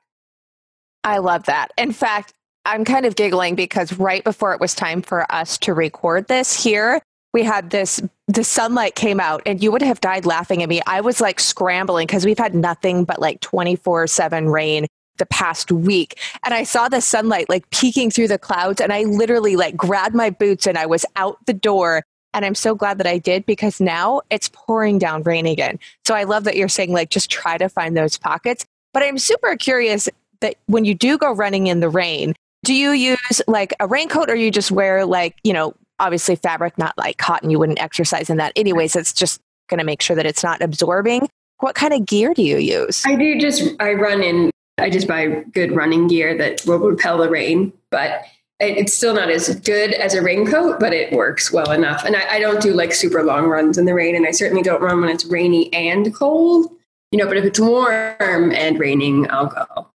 I 1.03 1.19
love 1.19 1.43
that. 1.43 1.71
In 1.77 1.91
fact, 1.91 2.33
I'm 2.65 2.83
kind 2.83 3.05
of 3.05 3.15
giggling 3.15 3.53
because 3.53 3.93
right 3.93 4.23
before 4.23 4.55
it 4.55 4.59
was 4.59 4.73
time 4.73 5.03
for 5.03 5.31
us 5.31 5.59
to 5.59 5.75
record 5.75 6.27
this 6.27 6.63
here, 6.63 6.99
we 7.31 7.43
had 7.43 7.69
this 7.69 8.01
the 8.27 8.43
sunlight 8.43 8.95
came 8.95 9.19
out 9.19 9.43
and 9.45 9.61
you 9.61 9.71
would 9.71 9.83
have 9.83 10.01
died 10.01 10.25
laughing 10.25 10.63
at 10.63 10.69
me. 10.69 10.81
I 10.87 11.01
was 11.01 11.21
like 11.21 11.39
scrambling 11.39 12.07
because 12.07 12.25
we've 12.25 12.39
had 12.39 12.55
nothing 12.55 13.03
but 13.03 13.19
like 13.19 13.39
24/7 13.41 14.51
rain 14.51 14.87
the 15.17 15.27
past 15.27 15.71
week 15.71 16.17
and 16.43 16.55
I 16.55 16.63
saw 16.63 16.89
the 16.89 17.01
sunlight 17.01 17.49
like 17.49 17.69
peeking 17.69 18.09
through 18.09 18.29
the 18.29 18.39
clouds 18.39 18.81
and 18.81 18.91
I 18.91 19.03
literally 19.03 19.55
like 19.55 19.77
grabbed 19.77 20.15
my 20.15 20.31
boots 20.31 20.65
and 20.65 20.75
I 20.75 20.87
was 20.87 21.05
out 21.15 21.37
the 21.45 21.53
door 21.53 22.03
and 22.33 22.45
I'm 22.45 22.55
so 22.55 22.75
glad 22.75 22.97
that 22.99 23.07
I 23.07 23.17
did 23.17 23.45
because 23.45 23.81
now 23.81 24.21
it's 24.29 24.49
pouring 24.49 24.99
down 24.99 25.23
rain 25.23 25.45
again. 25.45 25.79
So 26.05 26.13
I 26.15 26.23
love 26.23 26.43
that 26.43 26.55
you're 26.55 26.69
saying 26.69 26.93
like 26.93 27.09
just 27.09 27.29
try 27.29 27.57
to 27.57 27.69
find 27.69 27.97
those 27.97 28.17
pockets. 28.17 28.65
But 28.93 29.03
I'm 29.03 29.17
super 29.17 29.55
curious 29.55 30.09
that 30.41 30.55
when 30.67 30.85
you 30.85 30.95
do 30.95 31.17
go 31.17 31.31
running 31.31 31.67
in 31.67 31.79
the 31.79 31.89
rain, 31.89 32.33
do 32.63 32.73
you 32.73 32.91
use 32.91 33.41
like 33.47 33.73
a 33.79 33.87
raincoat 33.87 34.29
or 34.29 34.35
you 34.35 34.51
just 34.51 34.71
wear 34.71 35.05
like, 35.05 35.35
you 35.43 35.53
know, 35.53 35.73
obviously 35.99 36.35
fabric, 36.35 36.77
not 36.77 36.97
like 36.97 37.17
cotton. 37.17 37.49
You 37.49 37.59
wouldn't 37.59 37.81
exercise 37.81 38.29
in 38.29 38.37
that 38.37 38.53
anyways. 38.55 38.95
It's 38.95 39.13
just 39.13 39.41
going 39.67 39.79
to 39.79 39.83
make 39.83 40.01
sure 40.01 40.15
that 40.15 40.25
it's 40.25 40.43
not 40.43 40.61
absorbing. 40.61 41.29
What 41.59 41.75
kind 41.75 41.93
of 41.93 42.05
gear 42.05 42.33
do 42.33 42.41
you 42.41 42.57
use? 42.57 43.03
I 43.05 43.15
do 43.15 43.39
just, 43.39 43.75
I 43.79 43.93
run 43.93 44.23
in, 44.23 44.49
I 44.77 44.89
just 44.89 45.07
buy 45.07 45.43
good 45.51 45.75
running 45.75 46.07
gear 46.07 46.37
that 46.37 46.65
will 46.65 46.79
repel 46.79 47.17
the 47.17 47.29
rain, 47.29 47.73
but 47.91 48.23
it's 48.59 48.93
still 48.93 49.13
not 49.13 49.29
as 49.29 49.55
good 49.61 49.93
as 49.93 50.13
a 50.13 50.21
raincoat, 50.21 50.79
but 50.79 50.93
it 50.93 51.13
works 51.13 51.51
well 51.51 51.71
enough. 51.71 52.03
And 52.03 52.15
I, 52.15 52.35
I 52.35 52.39
don't 52.39 52.61
do 52.61 52.73
like 52.73 52.93
super 52.93 53.23
long 53.23 53.45
runs 53.45 53.77
in 53.77 53.85
the 53.85 53.93
rain. 53.93 54.15
And 54.15 54.27
I 54.27 54.31
certainly 54.31 54.63
don't 54.63 54.81
run 54.81 54.99
when 54.99 55.09
it's 55.09 55.25
rainy 55.25 55.73
and 55.73 56.13
cold, 56.13 56.69
you 57.11 57.19
know, 57.19 57.25
but 57.25 57.37
if 57.37 57.45
it's 57.45 57.59
warm 57.59 58.51
and 58.51 58.79
raining, 58.79 59.29
I'll 59.31 59.47
go. 59.47 59.65
Okay. 59.71 59.87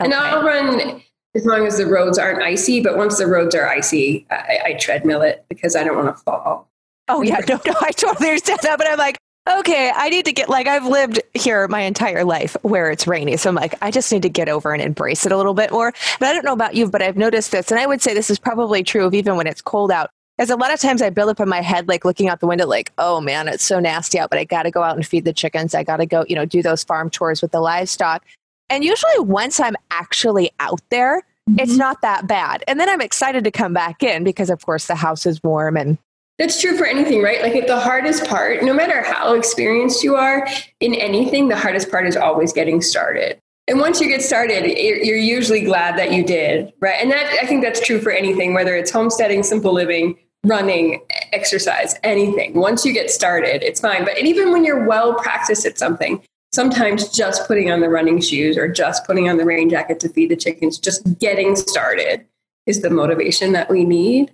And 0.00 0.14
I'll 0.14 0.42
run 0.42 1.02
as 1.34 1.46
long 1.46 1.66
as 1.66 1.78
the 1.78 1.86
roads 1.86 2.18
aren't 2.18 2.42
icy. 2.42 2.82
But 2.82 2.96
once 2.96 3.18
the 3.18 3.28
roads 3.28 3.54
are 3.54 3.68
icy, 3.68 4.26
I, 4.30 4.58
I 4.64 4.72
treadmill 4.74 5.22
it 5.22 5.44
because 5.48 5.76
I 5.76 5.84
don't 5.84 5.96
want 5.96 6.16
to 6.16 6.22
fall. 6.24 6.68
Oh 7.08 7.22
yeah, 7.22 7.40
no, 7.48 7.60
no, 7.66 7.74
I 7.80 7.90
totally 7.92 8.28
understand 8.30 8.60
that. 8.62 8.78
But 8.78 8.88
I'm 8.88 8.98
like, 8.98 9.18
okay, 9.48 9.92
I 9.94 10.08
need 10.08 10.24
to 10.26 10.32
get 10.32 10.48
like 10.48 10.66
I've 10.66 10.86
lived 10.86 11.20
here 11.34 11.66
my 11.68 11.80
entire 11.80 12.24
life 12.24 12.56
where 12.62 12.90
it's 12.90 13.06
rainy. 13.06 13.36
So 13.36 13.48
I'm 13.48 13.54
like, 13.54 13.74
I 13.82 13.90
just 13.90 14.12
need 14.12 14.22
to 14.22 14.28
get 14.28 14.48
over 14.48 14.72
and 14.72 14.82
embrace 14.82 15.26
it 15.26 15.32
a 15.32 15.36
little 15.36 15.54
bit 15.54 15.72
more. 15.72 15.92
But 16.20 16.28
I 16.28 16.32
don't 16.32 16.44
know 16.44 16.52
about 16.52 16.74
you, 16.74 16.88
but 16.88 17.02
I've 17.02 17.16
noticed 17.16 17.52
this, 17.52 17.70
and 17.70 17.80
I 17.80 17.86
would 17.86 18.02
say 18.02 18.14
this 18.14 18.30
is 18.30 18.38
probably 18.38 18.82
true 18.82 19.06
of 19.06 19.14
even 19.14 19.36
when 19.36 19.46
it's 19.46 19.62
cold 19.62 19.90
out. 19.90 20.10
As 20.38 20.48
a 20.48 20.56
lot 20.56 20.72
of 20.72 20.80
times 20.80 21.02
I 21.02 21.10
build 21.10 21.28
up 21.28 21.40
in 21.40 21.48
my 21.48 21.60
head, 21.60 21.88
like 21.88 22.04
looking 22.04 22.28
out 22.28 22.40
the 22.40 22.46
window, 22.46 22.66
like, 22.66 22.90
oh 22.98 23.20
man, 23.20 23.48
it's 23.48 23.64
so 23.64 23.78
nasty 23.78 24.18
out, 24.18 24.30
but 24.30 24.38
I 24.38 24.44
got 24.44 24.62
to 24.62 24.70
go 24.70 24.82
out 24.82 24.96
and 24.96 25.06
feed 25.06 25.24
the 25.24 25.32
chickens. 25.32 25.74
I 25.74 25.84
got 25.84 25.98
to 25.98 26.06
go, 26.06 26.24
you 26.26 26.34
know, 26.34 26.46
do 26.46 26.62
those 26.62 26.82
farm 26.82 27.10
tours 27.10 27.42
with 27.42 27.52
the 27.52 27.60
livestock. 27.60 28.24
And 28.70 28.82
usually 28.82 29.18
once 29.18 29.60
I'm 29.60 29.76
actually 29.90 30.50
out 30.58 30.80
there, 30.88 31.18
mm-hmm. 31.48 31.60
it's 31.60 31.76
not 31.76 32.00
that 32.00 32.26
bad. 32.26 32.64
And 32.66 32.80
then 32.80 32.88
I'm 32.88 33.02
excited 33.02 33.44
to 33.44 33.50
come 33.50 33.74
back 33.74 34.02
in 34.02 34.24
because, 34.24 34.48
of 34.48 34.64
course, 34.64 34.86
the 34.86 34.94
house 34.94 35.26
is 35.26 35.42
warm 35.42 35.76
and 35.76 35.98
that's 36.42 36.60
true 36.60 36.76
for 36.76 36.84
anything, 36.84 37.22
right? 37.22 37.40
Like 37.40 37.68
the 37.68 37.78
hardest 37.78 38.26
part, 38.26 38.64
no 38.64 38.74
matter 38.74 39.00
how 39.00 39.34
experienced 39.34 40.02
you 40.02 40.16
are 40.16 40.48
in 40.80 40.92
anything, 40.94 41.46
the 41.46 41.56
hardest 41.56 41.88
part 41.88 42.04
is 42.06 42.16
always 42.16 42.52
getting 42.52 42.82
started. 42.82 43.38
And 43.68 43.78
once 43.78 44.00
you 44.00 44.08
get 44.08 44.22
started, 44.22 44.66
you're 44.66 45.16
usually 45.16 45.60
glad 45.60 45.96
that 45.98 46.12
you 46.12 46.24
did, 46.24 46.72
right? 46.80 46.96
And 47.00 47.12
that 47.12 47.38
I 47.40 47.46
think 47.46 47.62
that's 47.62 47.80
true 47.80 48.00
for 48.00 48.10
anything, 48.10 48.54
whether 48.54 48.74
it's 48.74 48.90
homesteading, 48.90 49.44
simple 49.44 49.72
living, 49.72 50.18
running, 50.42 51.00
exercise, 51.32 51.94
anything. 52.02 52.54
Once 52.54 52.84
you 52.84 52.92
get 52.92 53.08
started, 53.08 53.62
it's 53.62 53.80
fine. 53.80 54.04
But 54.04 54.18
even 54.18 54.50
when 54.50 54.64
you're 54.64 54.84
well 54.84 55.14
practiced 55.14 55.64
at 55.64 55.78
something, 55.78 56.20
sometimes 56.50 57.08
just 57.08 57.46
putting 57.46 57.70
on 57.70 57.78
the 57.78 57.88
running 57.88 58.20
shoes 58.20 58.58
or 58.58 58.66
just 58.66 59.06
putting 59.06 59.28
on 59.28 59.36
the 59.36 59.44
rain 59.44 59.70
jacket 59.70 60.00
to 60.00 60.08
feed 60.08 60.30
the 60.30 60.36
chickens, 60.36 60.76
just 60.76 61.20
getting 61.20 61.54
started 61.54 62.26
is 62.66 62.82
the 62.82 62.90
motivation 62.90 63.52
that 63.52 63.70
we 63.70 63.84
need 63.84 64.32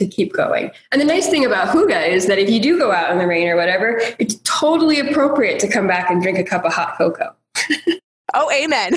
to 0.00 0.06
keep 0.06 0.32
going. 0.32 0.70
And 0.90 1.00
the 1.00 1.04
nice 1.04 1.28
thing 1.28 1.44
about 1.44 1.68
hygge 1.68 2.08
is 2.08 2.26
that 2.26 2.38
if 2.38 2.50
you 2.50 2.60
do 2.60 2.78
go 2.78 2.90
out 2.90 3.12
in 3.12 3.18
the 3.18 3.26
rain 3.26 3.48
or 3.48 3.56
whatever, 3.56 4.00
it's 4.18 4.36
totally 4.44 4.98
appropriate 4.98 5.60
to 5.60 5.68
come 5.68 5.86
back 5.86 6.10
and 6.10 6.20
drink 6.20 6.38
a 6.38 6.44
cup 6.44 6.64
of 6.64 6.72
hot 6.72 6.96
cocoa. 6.98 7.34
oh, 8.34 8.50
amen. 8.50 8.96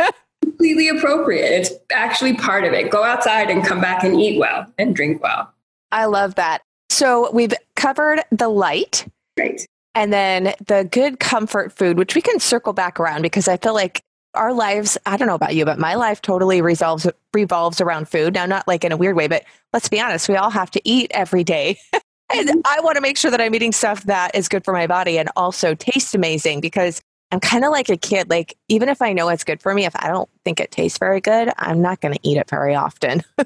Completely 0.42 0.88
appropriate. 0.88 1.50
It's 1.50 1.70
actually 1.92 2.34
part 2.34 2.64
of 2.64 2.72
it. 2.72 2.90
Go 2.90 3.02
outside 3.02 3.50
and 3.50 3.64
come 3.64 3.80
back 3.80 4.04
and 4.04 4.18
eat 4.18 4.38
well 4.38 4.66
and 4.78 4.96
drink 4.96 5.22
well. 5.22 5.52
I 5.92 6.06
love 6.06 6.36
that. 6.36 6.62
So 6.90 7.30
we've 7.32 7.54
covered 7.76 8.22
the 8.30 8.48
light. 8.48 9.06
Right. 9.38 9.66
And 9.94 10.12
then 10.12 10.54
the 10.66 10.88
good 10.90 11.20
comfort 11.20 11.72
food, 11.72 11.98
which 11.98 12.14
we 12.14 12.20
can 12.20 12.40
circle 12.40 12.72
back 12.72 12.98
around 12.98 13.22
because 13.22 13.48
I 13.48 13.56
feel 13.56 13.74
like 13.74 14.02
our 14.34 14.52
lives, 14.52 14.98
I 15.06 15.16
don't 15.16 15.28
know 15.28 15.34
about 15.34 15.54
you, 15.54 15.64
but 15.64 15.78
my 15.78 15.94
life 15.94 16.22
totally 16.22 16.60
resolves 16.60 17.06
revolves 17.32 17.80
around 17.80 18.08
food. 18.08 18.34
Now 18.34 18.46
not 18.46 18.66
like 18.68 18.84
in 18.84 18.92
a 18.92 18.96
weird 18.96 19.16
way, 19.16 19.28
but 19.28 19.44
let's 19.72 19.88
be 19.88 20.00
honest, 20.00 20.28
we 20.28 20.36
all 20.36 20.50
have 20.50 20.70
to 20.72 20.80
eat 20.84 21.10
every 21.14 21.44
day. 21.44 21.78
and 22.32 22.48
mm-hmm. 22.48 22.60
I 22.64 22.80
want 22.80 22.96
to 22.96 23.00
make 23.00 23.16
sure 23.16 23.30
that 23.30 23.40
I'm 23.40 23.54
eating 23.54 23.72
stuff 23.72 24.04
that 24.04 24.34
is 24.34 24.48
good 24.48 24.64
for 24.64 24.72
my 24.72 24.86
body 24.86 25.18
and 25.18 25.28
also 25.36 25.74
tastes 25.74 26.14
amazing 26.14 26.60
because 26.60 27.02
I'm 27.32 27.40
kind 27.40 27.64
of 27.64 27.72
like 27.72 27.88
a 27.88 27.96
kid. 27.96 28.30
Like, 28.30 28.56
even 28.68 28.88
if 28.88 29.02
I 29.02 29.12
know 29.12 29.28
it's 29.28 29.44
good 29.44 29.60
for 29.60 29.74
me, 29.74 29.84
if 29.84 29.96
I 29.96 30.08
don't 30.08 30.28
think 30.44 30.60
it 30.60 30.70
tastes 30.70 30.98
very 30.98 31.20
good, 31.20 31.50
I'm 31.58 31.82
not 31.82 32.00
going 32.00 32.14
to 32.14 32.20
eat 32.22 32.36
it 32.36 32.48
very 32.48 32.74
often. 32.74 33.22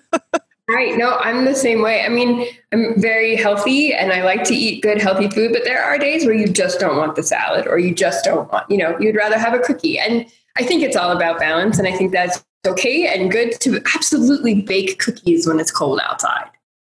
Right. 0.71 0.99
No, 0.99 1.16
I'm 1.16 1.47
the 1.47 1.54
same 1.54 1.80
way. 1.80 2.02
I 2.02 2.11
mean, 2.11 2.47
I'm 2.73 3.00
very 3.00 3.37
healthy 3.37 3.95
and 3.95 4.12
I 4.12 4.23
like 4.23 4.45
to 4.45 4.54
eat 4.54 4.83
good, 4.83 5.00
healthy 5.00 5.30
food, 5.30 5.50
but 5.50 5.64
there 5.64 5.83
are 5.83 5.97
days 5.97 6.26
where 6.26 6.35
you 6.35 6.47
just 6.47 6.78
don't 6.78 6.99
want 6.99 7.16
the 7.16 7.23
salad 7.23 7.66
or 7.66 7.78
you 7.78 7.95
just 7.95 8.23
don't 8.23 8.52
want, 8.52 8.71
you 8.71 8.76
know, 8.76 8.95
you'd 9.00 9.16
rather 9.16 9.38
have 9.38 9.54
a 9.54 9.61
cookie. 9.61 9.99
And 9.99 10.26
I 10.58 10.64
think 10.64 10.82
it's 10.82 10.96
all 10.96 11.12
about 11.12 11.38
balance. 11.38 11.78
And 11.78 11.86
I 11.86 11.92
think 11.92 12.12
that's 12.12 12.44
okay 12.66 13.06
and 13.06 13.30
good 13.30 13.60
to 13.60 13.80
absolutely 13.94 14.62
bake 14.62 14.98
cookies 14.98 15.46
when 15.46 15.60
it's 15.60 15.70
cold 15.70 16.00
outside. 16.02 16.50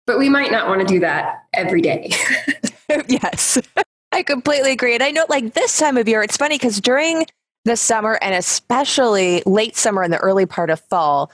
But 0.06 0.18
we 0.18 0.28
might 0.28 0.52
not 0.52 0.68
want 0.68 0.80
to 0.80 0.86
do 0.86 1.00
that 1.00 1.44
every 1.54 1.80
day. 1.80 2.10
yes. 3.08 3.58
I 4.12 4.22
completely 4.22 4.72
agree. 4.72 4.94
And 4.94 5.02
I 5.02 5.10
know, 5.10 5.24
like, 5.28 5.54
this 5.54 5.78
time 5.78 5.96
of 5.96 6.06
year, 6.06 6.22
it's 6.22 6.36
funny 6.36 6.56
because 6.56 6.80
during 6.80 7.26
the 7.64 7.76
summer 7.76 8.18
and 8.20 8.34
especially 8.34 9.42
late 9.46 9.76
summer 9.76 10.02
and 10.02 10.12
the 10.12 10.18
early 10.18 10.44
part 10.44 10.68
of 10.68 10.78
fall, 10.80 11.32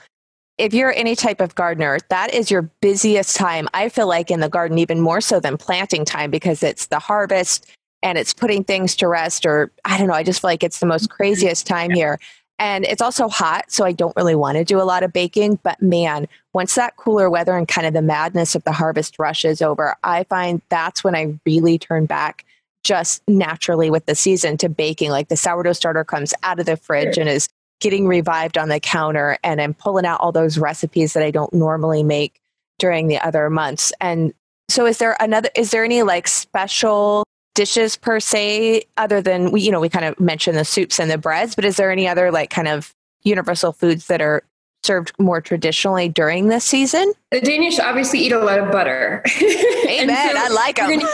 if 0.57 0.73
you're 0.73 0.93
any 0.93 1.15
type 1.15 1.41
of 1.41 1.53
gardener, 1.55 1.99
that 2.09 2.33
is 2.33 2.49
your 2.49 2.63
busiest 2.81 3.35
time. 3.35 3.67
I 3.73 3.89
feel 3.89 4.07
like 4.07 4.31
in 4.31 4.39
the 4.39 4.49
garden, 4.49 4.77
even 4.79 5.01
more 5.01 5.19
so 5.19 5.39
than 5.39 5.57
planting 5.57 6.05
time, 6.05 6.31
because 6.31 6.63
it's 6.63 6.87
the 6.87 6.99
harvest 6.99 7.69
and 8.03 8.17
it's 8.17 8.33
putting 8.33 8.63
things 8.63 8.95
to 8.97 9.07
rest, 9.07 9.45
or 9.45 9.71
I 9.85 9.97
don't 9.97 10.07
know, 10.07 10.13
I 10.13 10.23
just 10.23 10.41
feel 10.41 10.49
like 10.49 10.63
it's 10.63 10.79
the 10.79 10.85
most 10.85 11.09
craziest 11.09 11.67
time 11.67 11.91
here. 11.91 12.19
And 12.59 12.85
it's 12.85 13.01
also 13.01 13.27
hot, 13.27 13.71
so 13.71 13.85
I 13.85 13.91
don't 13.91 14.15
really 14.15 14.35
want 14.35 14.57
to 14.57 14.63
do 14.63 14.79
a 14.79 14.83
lot 14.83 15.01
of 15.01 15.11
baking. 15.11 15.59
But 15.63 15.81
man, 15.81 16.27
once 16.53 16.75
that 16.75 16.95
cooler 16.95 17.29
weather 17.29 17.57
and 17.57 17.67
kind 17.67 17.87
of 17.87 17.93
the 17.93 18.03
madness 18.03 18.53
of 18.53 18.63
the 18.65 18.71
harvest 18.71 19.17
rush 19.17 19.45
is 19.45 19.63
over, 19.63 19.95
I 20.03 20.25
find 20.25 20.61
that's 20.69 21.03
when 21.03 21.15
I 21.15 21.39
really 21.43 21.79
turn 21.79 22.05
back 22.05 22.45
just 22.83 23.23
naturally 23.27 23.89
with 23.89 24.05
the 24.05 24.15
season 24.15 24.57
to 24.57 24.69
baking. 24.69 25.09
Like 25.09 25.27
the 25.27 25.37
sourdough 25.37 25.73
starter 25.73 26.03
comes 26.03 26.33
out 26.43 26.59
of 26.59 26.65
the 26.65 26.77
fridge 26.77 27.17
and 27.17 27.27
is 27.27 27.47
getting 27.79 28.07
revived 28.07 28.57
on 28.57 28.69
the 28.69 28.79
counter 28.79 29.37
and 29.43 29.59
I'm 29.59 29.73
pulling 29.73 30.05
out 30.05 30.21
all 30.21 30.31
those 30.31 30.57
recipes 30.57 31.13
that 31.13 31.23
I 31.23 31.31
don't 31.31 31.51
normally 31.53 32.03
make 32.03 32.39
during 32.77 33.07
the 33.07 33.19
other 33.19 33.49
months. 33.49 33.91
And 33.99 34.33
so 34.69 34.85
is 34.85 34.99
there 34.99 35.17
another 35.19 35.49
is 35.55 35.71
there 35.71 35.83
any 35.83 36.03
like 36.03 36.27
special 36.27 37.23
dishes 37.53 37.97
per 37.97 38.19
se 38.19 38.83
other 38.97 39.21
than 39.21 39.51
we 39.51 39.61
you 39.61 39.71
know 39.71 39.79
we 39.79 39.89
kind 39.89 40.05
of 40.05 40.19
mentioned 40.19 40.57
the 40.57 40.65
soups 40.65 40.99
and 40.99 41.11
the 41.11 41.17
breads, 41.17 41.55
but 41.55 41.65
is 41.65 41.77
there 41.77 41.91
any 41.91 42.07
other 42.07 42.31
like 42.31 42.49
kind 42.49 42.67
of 42.67 42.93
universal 43.23 43.71
foods 43.71 44.07
that 44.07 44.21
are 44.21 44.43
served 44.83 45.13
more 45.19 45.41
traditionally 45.41 46.09
during 46.09 46.47
this 46.47 46.65
season? 46.65 47.13
The 47.31 47.41
Danish 47.41 47.79
obviously 47.79 48.19
eat 48.19 48.31
a 48.31 48.39
lot 48.39 48.59
of 48.59 48.71
butter. 48.71 49.23
Amen. 49.87 50.35
so 50.35 50.37
I 50.37 50.47
like 50.49 50.77
them. 50.77 50.99
so, 50.99 51.07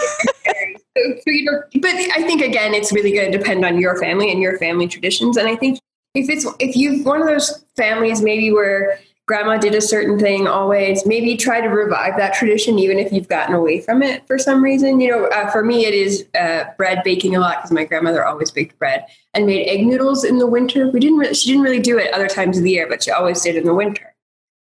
so, 0.96 1.22
you 1.26 1.44
know, 1.46 1.62
but 1.82 1.92
I 1.92 2.24
think 2.24 2.42
again, 2.42 2.74
it's 2.74 2.94
really 2.94 3.12
going 3.12 3.32
to 3.32 3.38
depend 3.38 3.66
on 3.66 3.80
your 3.80 4.00
family 4.00 4.32
and 4.32 4.42
your 4.42 4.58
family 4.58 4.88
traditions. 4.88 5.38
And 5.38 5.48
I 5.48 5.56
think 5.56 5.80
if 6.14 6.30
it's 6.30 6.48
if 6.60 6.76
you've 6.76 7.06
one 7.06 7.22
of 7.22 7.28
those 7.28 7.64
families 7.76 8.22
maybe 8.22 8.52
where 8.52 9.00
grandma 9.28 9.58
did 9.58 9.76
a 9.76 9.82
certain 9.82 10.18
thing 10.18 10.48
always. 10.48 11.06
Maybe 11.06 11.36
try 11.36 11.60
to 11.60 11.68
revive 11.68 12.16
that 12.18 12.34
tradition 12.34 12.80
even 12.80 12.98
if 12.98 13.12
you've 13.12 13.28
gotten 13.28 13.54
away 13.54 13.82
from 13.82 14.02
it 14.02 14.26
for 14.26 14.40
some 14.40 14.64
reason. 14.64 15.00
You 15.02 15.12
know 15.12 15.26
uh, 15.26 15.52
for 15.52 15.64
me 15.64 15.86
it 15.86 15.94
is 15.94 16.26
uh, 16.40 16.64
bread 16.78 17.04
baking 17.04 17.36
a 17.36 17.40
lot 17.40 17.58
because 17.58 17.72
my 17.72 17.84
grandmother 17.84 18.26
always 18.26 18.50
baked 18.50 18.80
bread 18.80 19.06
and 19.34 19.46
made 19.46 19.68
egg 19.68 19.86
noodles 19.86 20.24
in 20.24 20.40
the 20.40 20.48
winter. 20.48 20.90
We 20.90 21.00
didn't 21.00 21.18
really, 21.18 21.34
she 21.34 21.50
didn't 21.50 21.64
really 21.64 21.82
do 21.82 22.00
it 22.00 22.14
other 22.14 22.28
times 22.28 22.58
of 22.58 22.64
the 22.64 22.72
year 22.72 22.88
but 22.88 23.04
she 23.04 23.12
always 23.12 23.42
did 23.42 23.58
in 23.58 23.66
the 23.66 23.74
winter. 23.74 24.16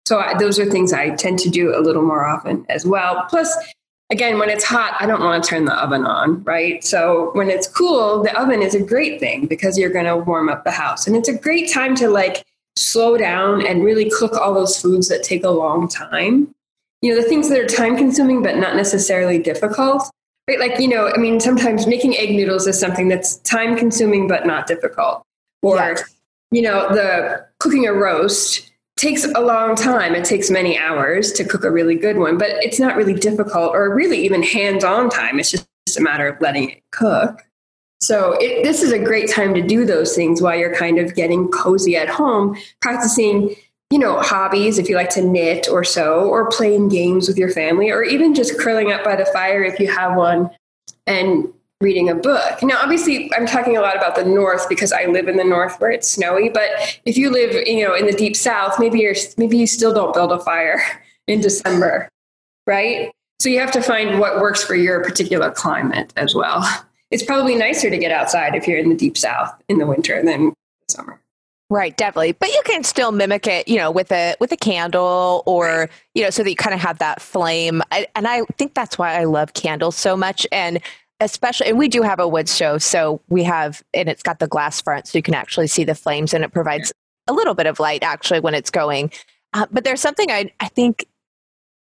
So 0.05 0.19
I, 0.19 0.37
those 0.37 0.59
are 0.59 0.65
things 0.65 0.93
i 0.93 1.09
tend 1.15 1.39
to 1.39 1.49
do 1.49 1.75
a 1.75 1.79
little 1.79 2.03
more 2.03 2.25
often 2.25 2.65
as 2.69 2.85
well. 2.85 3.25
Plus 3.29 3.55
again 4.09 4.39
when 4.39 4.49
it's 4.49 4.63
hot 4.63 4.95
i 5.01 5.05
don't 5.05 5.19
want 5.19 5.43
to 5.43 5.49
turn 5.49 5.65
the 5.65 5.73
oven 5.73 6.05
on 6.05 6.43
right? 6.43 6.83
So 6.83 7.31
when 7.33 7.49
it's 7.49 7.67
cool 7.67 8.21
the 8.21 8.37
oven 8.37 8.61
is 8.61 8.75
a 8.75 8.83
great 8.83 9.21
thing 9.21 9.47
because 9.47 9.77
you're 9.77 9.91
going 9.91 10.05
to 10.05 10.17
warm 10.17 10.49
up 10.49 10.65
the 10.65 10.71
house. 10.71 11.07
And 11.07 11.15
it's 11.15 11.29
a 11.29 11.37
great 11.37 11.71
time 11.71 11.95
to 11.95 12.09
like 12.09 12.45
slow 12.77 13.17
down 13.17 13.65
and 13.65 13.83
really 13.83 14.09
cook 14.09 14.33
all 14.35 14.53
those 14.53 14.79
foods 14.79 15.07
that 15.09 15.23
take 15.23 15.43
a 15.43 15.49
long 15.49 15.87
time. 15.87 16.53
You 17.01 17.13
know, 17.13 17.21
the 17.21 17.27
things 17.27 17.49
that 17.49 17.59
are 17.59 17.65
time 17.65 17.97
consuming 17.97 18.41
but 18.41 18.57
not 18.57 18.75
necessarily 18.75 19.39
difficult. 19.39 20.09
Right? 20.47 20.59
Like, 20.59 20.79
you 20.79 20.87
know, 20.87 21.11
I 21.13 21.17
mean, 21.17 21.39
sometimes 21.39 21.87
making 21.87 22.15
egg 22.15 22.31
noodles 22.31 22.67
is 22.67 22.79
something 22.79 23.09
that's 23.09 23.37
time 23.37 23.77
consuming 23.77 24.27
but 24.27 24.45
not 24.45 24.65
difficult. 24.65 25.23
Or, 25.61 25.75
yes. 25.75 26.03
you 26.51 26.61
know, 26.61 26.87
the 26.89 27.45
cooking 27.59 27.85
a 27.85 27.93
roast 27.93 28.71
takes 28.97 29.25
a 29.25 29.41
long 29.41 29.75
time. 29.75 30.15
It 30.15 30.25
takes 30.25 30.49
many 30.49 30.77
hours 30.77 31.31
to 31.33 31.43
cook 31.43 31.63
a 31.63 31.71
really 31.71 31.95
good 31.95 32.17
one, 32.17 32.37
but 32.37 32.49
it's 32.63 32.79
not 32.79 32.95
really 32.95 33.13
difficult 33.13 33.73
or 33.73 33.93
really 33.93 34.19
even 34.23 34.41
hands 34.41 34.83
on 34.83 35.09
time. 35.09 35.39
It's 35.39 35.51
just 35.51 35.67
a 35.97 36.01
matter 36.01 36.27
of 36.27 36.41
letting 36.41 36.71
it 36.71 36.83
cook. 36.91 37.43
So 37.99 38.33
it, 38.39 38.63
this 38.63 38.83
is 38.83 38.91
a 38.91 38.99
great 38.99 39.29
time 39.29 39.53
to 39.55 39.61
do 39.61 39.85
those 39.85 40.15
things 40.15 40.41
while 40.41 40.57
you're 40.57 40.75
kind 40.75 40.99
of 40.99 41.15
getting 41.15 41.47
cozy 41.49 41.95
at 41.95 42.07
home, 42.07 42.57
practicing, 42.81 43.55
you 43.89 43.97
know, 43.97 44.19
hobbies 44.21 44.77
if 44.77 44.87
you 44.87 44.95
like 44.95 45.09
to 45.11 45.21
knit 45.21 45.67
or 45.69 45.83
sew, 45.83 46.29
or 46.29 46.49
playing 46.49 46.89
games 46.89 47.27
with 47.27 47.37
your 47.37 47.49
family, 47.49 47.89
or 47.89 48.03
even 48.03 48.35
just 48.35 48.59
curling 48.59 48.91
up 48.91 49.03
by 49.03 49.15
the 49.15 49.25
fire 49.25 49.63
if 49.63 49.79
you 49.79 49.91
have 49.91 50.15
one 50.15 50.49
and 51.07 51.51
reading 51.81 52.09
a 52.09 52.15
book. 52.15 52.61
Now, 52.61 52.79
obviously, 52.81 53.31
I'm 53.35 53.45
talking 53.45 53.77
a 53.77 53.81
lot 53.81 53.95
about 53.95 54.15
the 54.15 54.25
north 54.25 54.67
because 54.69 54.91
I 54.91 55.05
live 55.05 55.27
in 55.27 55.37
the 55.37 55.43
north 55.43 55.79
where 55.79 55.91
it's 55.91 56.09
snowy. 56.09 56.49
But 56.49 56.69
if 57.05 57.17
you 57.17 57.31
live, 57.31 57.67
you 57.67 57.85
know, 57.85 57.95
in 57.95 58.05
the 58.05 58.13
deep 58.13 58.35
south, 58.35 58.79
maybe 58.79 58.99
you're 58.99 59.15
maybe 59.37 59.57
you 59.57 59.67
still 59.67 59.93
don't 59.93 60.13
build 60.13 60.31
a 60.31 60.39
fire 60.39 60.81
in 61.27 61.41
December, 61.41 62.09
right? 62.67 63.11
So 63.39 63.49
you 63.49 63.59
have 63.59 63.71
to 63.71 63.81
find 63.81 64.19
what 64.19 64.39
works 64.39 64.63
for 64.63 64.75
your 64.75 65.03
particular 65.03 65.51
climate 65.51 66.11
as 66.17 66.33
well 66.33 66.63
it's 67.11 67.23
probably 67.23 67.55
nicer 67.55 67.89
to 67.89 67.97
get 67.97 68.11
outside 68.11 68.55
if 68.55 68.67
you're 68.67 68.79
in 68.79 68.89
the 68.89 68.95
deep 68.95 69.17
south 69.17 69.53
in 69.67 69.77
the 69.77 69.85
winter 69.85 70.23
than 70.23 70.53
summer. 70.89 71.19
Right, 71.69 71.95
definitely. 71.97 72.31
But 72.31 72.49
you 72.49 72.61
can 72.63 72.83
still 72.83 73.11
mimic 73.11 73.45
it, 73.45 73.67
you 73.67 73.75
know, 73.75 73.91
with 73.91 74.11
a 74.11 74.35
with 74.39 74.51
a 74.53 74.57
candle 74.57 75.43
or, 75.45 75.65
right. 75.65 75.89
you 76.15 76.23
know, 76.23 76.29
so 76.29 76.43
that 76.43 76.49
you 76.49 76.55
kind 76.55 76.73
of 76.73 76.79
have 76.79 76.99
that 76.99 77.21
flame. 77.21 77.81
I, 77.91 78.07
and 78.15 78.25
I 78.25 78.43
think 78.57 78.73
that's 78.73 78.97
why 78.97 79.19
I 79.19 79.25
love 79.25 79.53
candles 79.53 79.97
so 79.97 80.15
much 80.15 80.47
and 80.51 80.79
especially 81.19 81.67
and 81.67 81.77
we 81.77 81.89
do 81.89 82.03
have 82.03 82.19
a 82.19 82.27
wood 82.27 82.47
stove, 82.47 82.83
so 82.83 83.21
we 83.27 83.43
have 83.43 83.83
and 83.93 84.07
it's 84.07 84.23
got 84.23 84.39
the 84.39 84.47
glass 84.47 84.79
front 84.81 85.07
so 85.07 85.17
you 85.17 85.23
can 85.23 85.33
actually 85.33 85.67
see 85.67 85.83
the 85.83 85.95
flames 85.95 86.33
and 86.33 86.43
it 86.43 86.53
provides 86.53 86.93
a 87.27 87.33
little 87.33 87.53
bit 87.53 87.65
of 87.65 87.81
light 87.81 88.01
actually 88.01 88.39
when 88.39 88.53
it's 88.53 88.69
going. 88.69 89.11
Uh, 89.51 89.65
but 89.69 89.83
there's 89.83 90.01
something 90.01 90.31
I 90.31 90.51
I 90.61 90.69
think 90.69 91.05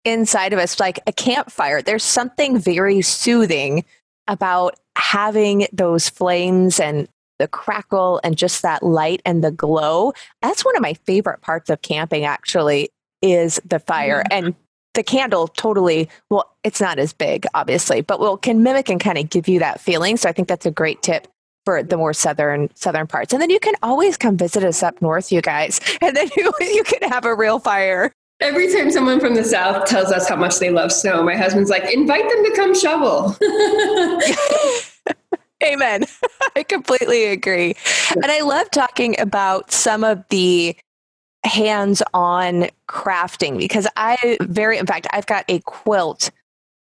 inside 0.03 0.51
of 0.51 0.59
us 0.59 0.79
like 0.79 0.99
a 1.07 1.13
campfire. 1.13 1.81
There's 1.81 2.03
something 2.03 2.57
very 2.57 3.01
soothing 3.01 3.85
about 4.29 4.75
having 4.95 5.67
those 5.74 6.07
flames 6.07 6.79
and 6.79 7.09
the 7.39 7.48
crackle 7.48 8.21
and 8.24 8.38
just 8.38 8.62
that 8.62 8.83
light 8.83 9.21
and 9.25 9.43
the 9.43 9.51
glow. 9.51 10.13
That's 10.41 10.63
one 10.63 10.75
of 10.75 10.81
my 10.81 10.93
favorite 11.05 11.41
parts 11.41 11.69
of 11.69 11.81
camping, 11.81 12.25
actually, 12.25 12.89
is 13.21 13.59
the 13.65 13.79
fire. 13.79 14.24
Mm-hmm. 14.24 14.45
And 14.45 14.55
the 14.93 15.03
candle 15.03 15.48
totally, 15.48 16.09
well, 16.29 16.55
it's 16.63 16.81
not 16.81 17.00
as 17.00 17.13
big, 17.13 17.45
obviously, 17.53 18.01
but 18.01 18.19
will 18.19 18.38
can 18.38 18.63
mimic 18.63 18.89
and 18.89 19.00
kind 19.00 19.17
of 19.17 19.29
give 19.29 19.48
you 19.48 19.59
that 19.59 19.79
feeling. 19.79 20.17
So 20.17 20.29
I 20.29 20.31
think 20.31 20.48
that's 20.48 20.65
a 20.65 20.71
great 20.71 21.01
tip 21.01 21.27
for 21.65 21.83
the 21.83 21.98
more 21.98 22.13
southern 22.13 22.69
southern 22.75 23.07
parts. 23.07 23.33
And 23.33 23.42
then 23.42 23.50
you 23.50 23.59
can 23.59 23.75
always 23.83 24.18
come 24.18 24.37
visit 24.37 24.63
us 24.63 24.83
up 24.83 25.01
north, 25.01 25.31
you 25.31 25.42
guys, 25.42 25.79
and 26.01 26.15
then 26.15 26.29
you, 26.35 26.51
you 26.59 26.83
can 26.83 27.09
have 27.09 27.25
a 27.25 27.33
real 27.35 27.59
fire. 27.59 28.11
Every 28.41 28.71
time 28.71 28.89
someone 28.89 29.19
from 29.19 29.35
the 29.35 29.43
South 29.43 29.85
tells 29.85 30.11
us 30.11 30.29
how 30.29 30.37
much 30.37 30.59
they 30.59 30.69
love 30.69 30.93
snow, 30.93 31.21
my 31.23 31.35
husband's 31.35 31.69
like, 31.69 31.93
invite 31.93 32.29
them 32.29 32.45
to 32.45 32.55
come 32.55 32.73
shovel. 32.73 33.35
Amen. 35.63 36.05
I 36.55 36.63
completely 36.63 37.25
agree. 37.25 37.75
And 38.11 38.27
I 38.27 38.39
love 38.41 38.71
talking 38.71 39.19
about 39.19 39.73
some 39.73 40.05
of 40.05 40.23
the 40.29 40.73
hands 41.43 42.01
on 42.13 42.69
crafting 42.87 43.57
because 43.57 43.87
I 43.97 44.37
very, 44.41 44.77
in 44.77 44.85
fact, 44.85 45.07
I've 45.11 45.25
got 45.25 45.43
a 45.49 45.59
quilt 45.59 46.31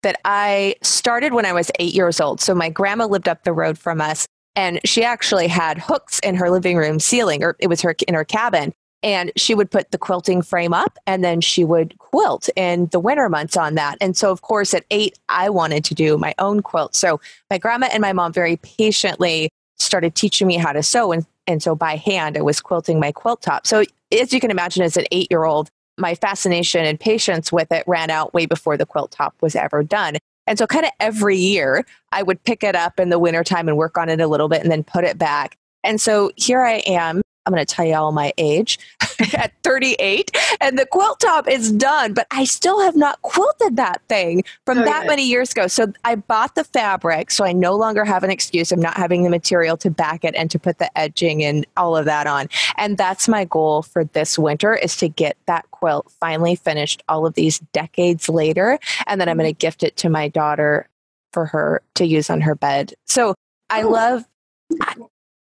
that 0.03 0.21
I 0.25 0.75
started 0.83 1.35
when 1.35 1.47
I 1.47 1.53
was 1.53 1.71
eight 1.79 1.95
years 1.95 2.21
old. 2.21 2.41
So 2.41 2.53
my 2.53 2.69
grandma 2.69 3.07
lived 3.07 3.29
up 3.29 3.45
the 3.45 3.53
road 3.53 3.79
from 3.79 4.01
us 4.01 4.27
and 4.57 4.81
she 4.85 5.05
actually 5.05 5.47
had 5.47 5.79
hooks 5.79 6.19
in 6.21 6.35
her 6.35 6.51
living 6.51 6.77
room 6.77 6.99
ceiling, 6.99 7.43
or 7.43 7.57
it 7.61 7.69
was 7.69 7.81
her 7.83 7.95
in 8.07 8.15
her 8.15 8.25
cabin 8.25 8.73
and 9.05 9.31
she 9.37 9.55
would 9.55 9.71
put 9.71 9.91
the 9.91 9.99
quilting 9.99 10.41
frame 10.41 10.73
up 10.73 10.99
and 11.07 11.23
then 11.23 11.43
she 11.43 11.63
would 11.63 11.97
quilt 11.99 12.49
in 12.57 12.87
the 12.87 12.99
winter 12.99 13.29
months 13.29 13.55
on 13.55 13.75
that. 13.75 13.99
And 14.01 14.17
so, 14.17 14.31
of 14.31 14.41
course, 14.41 14.73
at 14.73 14.87
eight, 14.91 15.19
I 15.29 15.51
wanted 15.51 15.85
to 15.85 15.95
do 15.95 16.17
my 16.17 16.35
own 16.39 16.63
quilt. 16.63 16.97
So, 16.97 17.21
my 17.51 17.59
grandma 17.59 17.89
and 17.93 18.01
my 18.01 18.15
mom 18.15 18.33
very 18.33 18.57
patiently 18.57 19.51
started 19.79 20.15
teaching 20.15 20.47
me 20.47 20.57
how 20.57 20.73
to 20.73 20.83
sew. 20.83 21.13
And, 21.13 21.27
and 21.47 21.63
so, 21.63 21.77
by 21.77 21.97
hand, 21.97 22.39
I 22.39 22.41
was 22.41 22.61
quilting 22.63 22.99
my 22.99 23.13
quilt 23.13 23.43
top. 23.43 23.67
So, 23.67 23.85
as 24.11 24.33
you 24.33 24.41
can 24.41 24.51
imagine, 24.51 24.83
as 24.83 24.97
an 24.97 25.05
eight 25.13 25.29
year 25.31 25.45
old, 25.45 25.69
my 25.99 26.15
fascination 26.15 26.85
and 26.87 26.99
patience 26.99 27.53
with 27.53 27.71
it 27.71 27.85
ran 27.87 28.09
out 28.09 28.33
way 28.33 28.47
before 28.47 28.79
the 28.79 28.87
quilt 28.87 29.11
top 29.11 29.35
was 29.43 29.55
ever 29.55 29.83
done. 29.83 30.17
And 30.47 30.59
so, 30.59 30.67
kind 30.67 30.87
of 30.87 30.93
every 30.99 31.37
year, 31.37 31.85
I 32.11 32.23
would 32.23 32.43
pick 32.45 32.65
it 32.65 32.75
up 32.75 32.99
in 32.99 33.11
the 33.11 33.19
wintertime 33.19 33.69
and 33.69 33.77
work 33.77 33.99
on 33.99 34.09
it 34.09 34.21
a 34.21 34.27
little 34.27 34.49
bit 34.49 34.63
and 34.63 34.71
then 34.71 34.83
put 34.83 35.05
it 35.05 35.19
back. 35.19 35.59
And 35.85 36.01
so 36.01 36.33
here 36.37 36.63
I 36.63 36.83
am 36.87 37.21
I'm 37.47 37.53
going 37.53 37.65
to 37.65 37.75
tell 37.75 37.85
you 37.85 37.95
all 37.95 38.13
my 38.13 38.33
age 38.39 38.79
at 39.35 39.53
38 39.63 40.37
and 40.61 40.79
the 40.79 40.87
quilt 40.87 41.21
top 41.21 41.49
is 41.49 41.73
done, 41.73 42.15
but 42.15 42.27
I 42.31 42.45
still 42.45 42.81
have 42.81 42.97
not 42.97 43.21
quilted 43.23 43.77
that 43.77 44.03
thing 44.09 44.45
from 44.65 44.79
okay. 44.79 44.87
that 44.87 45.07
many 45.07 45.27
years 45.27 45.53
ago. 45.53 45.67
So 45.67 45.93
I 46.05 46.15
bought 46.15 46.55
the 46.55 46.65
fabric, 46.65 47.31
so 47.31 47.45
I 47.45 47.53
no 47.53 47.75
longer 47.75 48.05
have 48.05 48.25
an 48.25 48.31
excuse 48.31 48.73
of 48.73 48.79
not 48.79 48.97
having 48.97 49.23
the 49.23 49.31
material 49.31 49.77
to 49.79 49.91
back 49.91 50.25
it 50.25 50.35
and 50.35 50.51
to 50.51 50.59
put 50.59 50.79
the 50.79 50.97
edging 50.99 51.45
and 51.45 51.67
all 51.77 51.97
of 51.97 52.05
that 52.07 52.27
on. 52.27 52.49
And 52.77 52.97
that's 52.97 53.29
my 53.29 53.45
goal 53.45 53.83
for 53.83 54.05
this 54.05 54.39
winter 54.39 54.75
is 54.75 54.97
to 54.99 55.09
get 55.09 55.37
that 55.47 55.71
quilt 55.71 56.11
finally 56.21 56.57
finished 56.57 57.03
all 57.09 57.27
of 57.27 57.35
these 57.35 57.59
decades 57.73 58.29
later 58.29 58.79
and 59.07 59.21
then 59.21 59.29
I'm 59.29 59.37
going 59.37 59.49
to 59.49 59.53
mm-hmm. 59.53 59.59
gift 59.59 59.83
it 59.83 59.97
to 59.99 60.09
my 60.09 60.29
daughter 60.29 60.89
for 61.33 61.47
her 61.47 61.83
to 61.97 62.07
use 62.07 62.31
on 62.31 62.41
her 62.43 62.55
bed. 62.55 62.95
So 63.07 63.35
I 63.71 63.83
oh. 63.83 63.91
love 63.91 64.25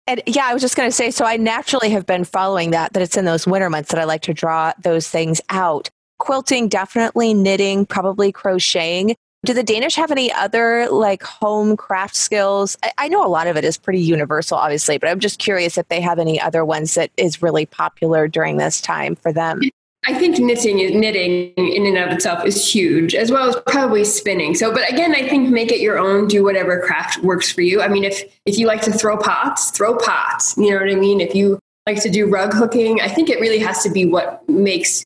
and 0.06 0.22
yeah, 0.26 0.46
I 0.46 0.52
was 0.52 0.62
just 0.62 0.76
going 0.76 0.88
to 0.88 0.94
say, 0.94 1.10
so 1.10 1.24
I 1.24 1.36
naturally 1.36 1.90
have 1.90 2.06
been 2.06 2.24
following 2.24 2.70
that, 2.70 2.92
that 2.92 3.02
it's 3.02 3.16
in 3.16 3.24
those 3.24 3.46
winter 3.46 3.68
months 3.68 3.90
that 3.90 4.00
I 4.00 4.04
like 4.04 4.22
to 4.22 4.34
draw 4.34 4.72
those 4.80 5.08
things 5.08 5.40
out. 5.50 5.90
Quilting, 6.18 6.68
definitely 6.68 7.34
knitting, 7.34 7.86
probably 7.86 8.32
crocheting. 8.32 9.16
Do 9.44 9.52
the 9.52 9.62
Danish 9.62 9.94
have 9.96 10.10
any 10.10 10.32
other 10.32 10.88
like 10.88 11.22
home 11.22 11.76
craft 11.76 12.16
skills? 12.16 12.76
I, 12.82 12.92
I 12.98 13.08
know 13.08 13.24
a 13.24 13.28
lot 13.28 13.46
of 13.46 13.56
it 13.56 13.64
is 13.64 13.76
pretty 13.76 14.00
universal, 14.00 14.56
obviously, 14.56 14.98
but 14.98 15.08
I'm 15.08 15.20
just 15.20 15.38
curious 15.38 15.76
if 15.76 15.88
they 15.88 16.00
have 16.00 16.18
any 16.18 16.40
other 16.40 16.64
ones 16.64 16.94
that 16.94 17.10
is 17.16 17.42
really 17.42 17.66
popular 17.66 18.28
during 18.28 18.56
this 18.56 18.80
time 18.80 19.14
for 19.14 19.32
them. 19.32 19.60
I 20.08 20.14
think 20.14 20.38
knitting 20.38 20.78
is 20.78 20.92
knitting 20.92 21.52
in 21.56 21.84
and 21.84 21.98
of 21.98 22.12
itself 22.12 22.44
is 22.46 22.72
huge, 22.72 23.14
as 23.14 23.32
well 23.32 23.48
as 23.48 23.56
probably 23.66 24.04
spinning. 24.04 24.54
So, 24.54 24.72
but 24.72 24.88
again, 24.90 25.14
I 25.14 25.28
think 25.28 25.48
make 25.48 25.72
it 25.72 25.80
your 25.80 25.98
own. 25.98 26.28
Do 26.28 26.44
whatever 26.44 26.80
craft 26.80 27.18
works 27.24 27.50
for 27.50 27.62
you. 27.62 27.82
I 27.82 27.88
mean, 27.88 28.04
if 28.04 28.22
if 28.44 28.56
you 28.56 28.68
like 28.68 28.82
to 28.82 28.92
throw 28.92 29.16
pots, 29.16 29.72
throw 29.72 29.96
pots. 29.96 30.56
You 30.56 30.70
know 30.70 30.76
what 30.76 30.90
I 30.90 30.94
mean? 30.94 31.20
If 31.20 31.34
you 31.34 31.58
like 31.86 32.00
to 32.02 32.08
do 32.08 32.28
rug 32.28 32.54
hooking, 32.54 33.00
I 33.00 33.08
think 33.08 33.28
it 33.28 33.40
really 33.40 33.58
has 33.58 33.82
to 33.82 33.90
be 33.90 34.06
what 34.06 34.48
makes 34.48 35.04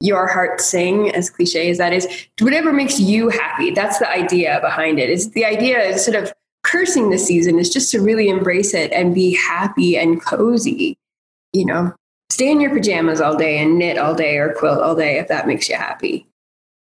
your 0.00 0.26
heart 0.26 0.60
sing, 0.60 1.10
as 1.14 1.30
cliche 1.30 1.70
as 1.70 1.78
that 1.78 1.94
is. 1.94 2.06
Whatever 2.40 2.70
makes 2.70 3.00
you 3.00 3.30
happy. 3.30 3.70
That's 3.70 3.98
the 3.98 4.10
idea 4.10 4.58
behind 4.60 4.98
it. 4.98 5.08
Is 5.08 5.30
the 5.30 5.46
idea 5.46 5.90
instead 5.90 6.22
of 6.22 6.32
cursing 6.64 7.08
the 7.08 7.18
season 7.18 7.58
is 7.58 7.70
just 7.70 7.90
to 7.92 8.00
really 8.00 8.28
embrace 8.28 8.74
it 8.74 8.92
and 8.92 9.14
be 9.14 9.34
happy 9.34 9.96
and 9.96 10.22
cozy. 10.22 10.98
You 11.54 11.64
know, 11.64 11.94
stay 12.30 12.50
in 12.50 12.60
your 12.60 12.70
pajamas 12.70 13.20
all 13.20 13.36
day 13.36 13.58
and 13.58 13.78
knit 13.78 13.98
all 13.98 14.14
day 14.14 14.38
or 14.38 14.52
quilt 14.54 14.80
all 14.80 14.94
day 14.94 15.18
if 15.18 15.28
that 15.28 15.46
makes 15.46 15.68
you 15.68 15.76
happy. 15.76 16.26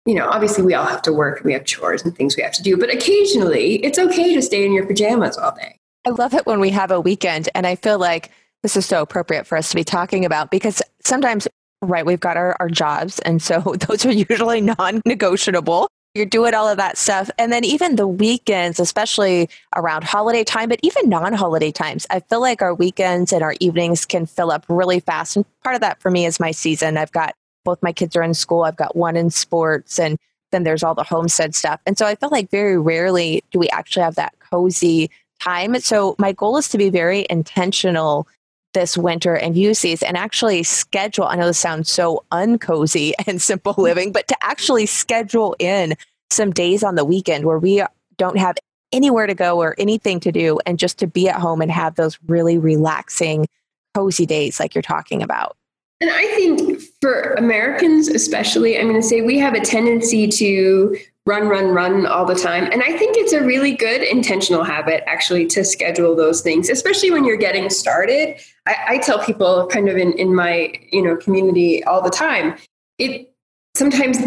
You 0.05 0.15
know, 0.15 0.27
obviously 0.27 0.63
we 0.63 0.73
all 0.73 0.85
have 0.85 1.03
to 1.03 1.13
work, 1.13 1.37
and 1.37 1.45
we 1.45 1.53
have 1.53 1.65
chores 1.65 2.03
and 2.03 2.15
things 2.15 2.35
we 2.35 2.41
have 2.41 2.53
to 2.53 2.63
do, 2.63 2.75
but 2.75 2.91
occasionally 2.91 3.75
it's 3.83 3.99
okay 3.99 4.33
to 4.33 4.41
stay 4.41 4.65
in 4.65 4.71
your 4.71 4.85
pajamas 4.85 5.37
all 5.37 5.51
day. 5.51 5.77
I 6.05 6.09
love 6.09 6.33
it 6.33 6.47
when 6.47 6.59
we 6.59 6.71
have 6.71 6.89
a 6.89 6.99
weekend 6.99 7.49
and 7.53 7.67
I 7.67 7.75
feel 7.75 7.99
like 7.99 8.31
this 8.63 8.75
is 8.75 8.85
so 8.85 9.01
appropriate 9.01 9.45
for 9.45 9.57
us 9.57 9.69
to 9.69 9.75
be 9.75 9.83
talking 9.83 10.25
about 10.25 10.49
because 10.49 10.81
sometimes 11.03 11.47
right 11.83 12.05
we've 12.05 12.19
got 12.19 12.37
our, 12.37 12.55
our 12.59 12.69
jobs 12.69 13.19
and 13.19 13.41
so 13.41 13.59
those 13.87 14.05
are 14.05 14.11
usually 14.11 14.61
non-negotiable 14.61 15.87
you're 16.13 16.25
doing 16.25 16.53
all 16.53 16.67
of 16.67 16.77
that 16.77 16.97
stuff. 16.97 17.29
And 17.37 17.51
then 17.51 17.63
even 17.63 17.95
the 17.95 18.07
weekends, 18.07 18.79
especially 18.79 19.49
around 19.75 20.03
holiday 20.03 20.43
time, 20.43 20.69
but 20.69 20.79
even 20.83 21.09
non 21.09 21.33
holiday 21.33 21.71
times, 21.71 22.05
I 22.09 22.19
feel 22.19 22.41
like 22.41 22.61
our 22.61 22.73
weekends 22.73 23.31
and 23.31 23.43
our 23.43 23.55
evenings 23.59 24.05
can 24.05 24.25
fill 24.25 24.51
up 24.51 24.65
really 24.67 24.99
fast. 24.99 25.35
And 25.35 25.45
part 25.63 25.75
of 25.75 25.81
that 25.81 26.01
for 26.01 26.11
me 26.11 26.25
is 26.25 26.39
my 26.39 26.51
season. 26.51 26.97
I've 26.97 27.11
got 27.11 27.35
both 27.63 27.81
my 27.81 27.93
kids 27.93 28.15
are 28.15 28.23
in 28.23 28.33
school, 28.33 28.63
I've 28.63 28.75
got 28.75 28.95
one 28.95 29.15
in 29.15 29.29
sports, 29.29 29.99
and 29.99 30.17
then 30.51 30.63
there's 30.63 30.83
all 30.83 30.95
the 30.95 31.03
homestead 31.03 31.55
stuff. 31.55 31.79
And 31.85 31.97
so 31.97 32.05
I 32.05 32.15
feel 32.15 32.29
like 32.29 32.49
very 32.49 32.77
rarely 32.77 33.43
do 33.51 33.59
we 33.59 33.69
actually 33.69 34.03
have 34.03 34.15
that 34.15 34.33
cozy 34.39 35.09
time. 35.39 35.79
So 35.79 36.15
my 36.17 36.33
goal 36.33 36.57
is 36.57 36.67
to 36.69 36.77
be 36.77 36.89
very 36.89 37.25
intentional 37.29 38.27
this 38.73 38.97
winter 38.97 39.35
and 39.35 39.57
use 39.57 39.81
these 39.81 40.01
and 40.01 40.17
actually 40.17 40.63
schedule. 40.63 41.25
I 41.25 41.35
know 41.35 41.47
this 41.47 41.59
sounds 41.59 41.91
so 41.91 42.23
uncozy 42.31 43.13
and 43.27 43.41
simple 43.41 43.73
mm-hmm. 43.73 43.81
living, 43.81 44.11
but 44.11 44.27
to 44.27 44.37
actually 44.41 44.85
schedule 44.85 45.55
in 45.59 45.95
some 46.29 46.51
days 46.51 46.83
on 46.83 46.95
the 46.95 47.05
weekend 47.05 47.45
where 47.45 47.59
we 47.59 47.83
don't 48.17 48.37
have 48.37 48.55
anywhere 48.91 49.27
to 49.27 49.33
go 49.33 49.59
or 49.61 49.75
anything 49.77 50.19
to 50.19 50.31
do 50.31 50.59
and 50.65 50.77
just 50.77 50.97
to 50.99 51.07
be 51.07 51.29
at 51.29 51.35
home 51.35 51.61
and 51.61 51.71
have 51.71 51.95
those 51.95 52.17
really 52.27 52.57
relaxing, 52.57 53.45
cozy 53.93 54.25
days 54.25 54.59
like 54.59 54.75
you're 54.75 54.81
talking 54.81 55.21
about. 55.23 55.57
And 56.01 56.09
I 56.09 56.25
think 56.35 56.81
for 56.99 57.35
Americans, 57.35 58.07
especially, 58.07 58.77
I'm 58.77 58.87
going 58.87 58.99
to 58.99 59.07
say 59.07 59.21
we 59.21 59.37
have 59.37 59.53
a 59.53 59.59
tendency 59.59 60.27
to 60.27 60.97
run, 61.25 61.47
run, 61.47 61.67
run 61.67 62.05
all 62.05 62.25
the 62.25 62.35
time. 62.35 62.65
And 62.71 62.81
I 62.81 62.97
think 62.97 63.15
it's 63.15 63.33
a 63.33 63.43
really 63.43 63.73
good 63.73 64.01
intentional 64.01 64.63
habit 64.63 65.03
actually 65.05 65.45
to 65.47 65.63
schedule 65.63 66.15
those 66.15 66.41
things, 66.41 66.69
especially 66.69 67.11
when 67.11 67.25
you're 67.25 67.37
getting 67.37 67.69
started. 67.69 68.39
I, 68.65 68.75
I 68.87 68.97
tell 68.97 69.23
people 69.23 69.67
kind 69.67 69.87
of 69.87 69.97
in, 69.97 70.13
in 70.13 70.33
my, 70.33 70.73
you 70.91 71.01
know, 71.01 71.15
community 71.15 71.83
all 71.83 72.01
the 72.01 72.09
time, 72.09 72.55
it 72.97 73.31
sometimes 73.75 74.17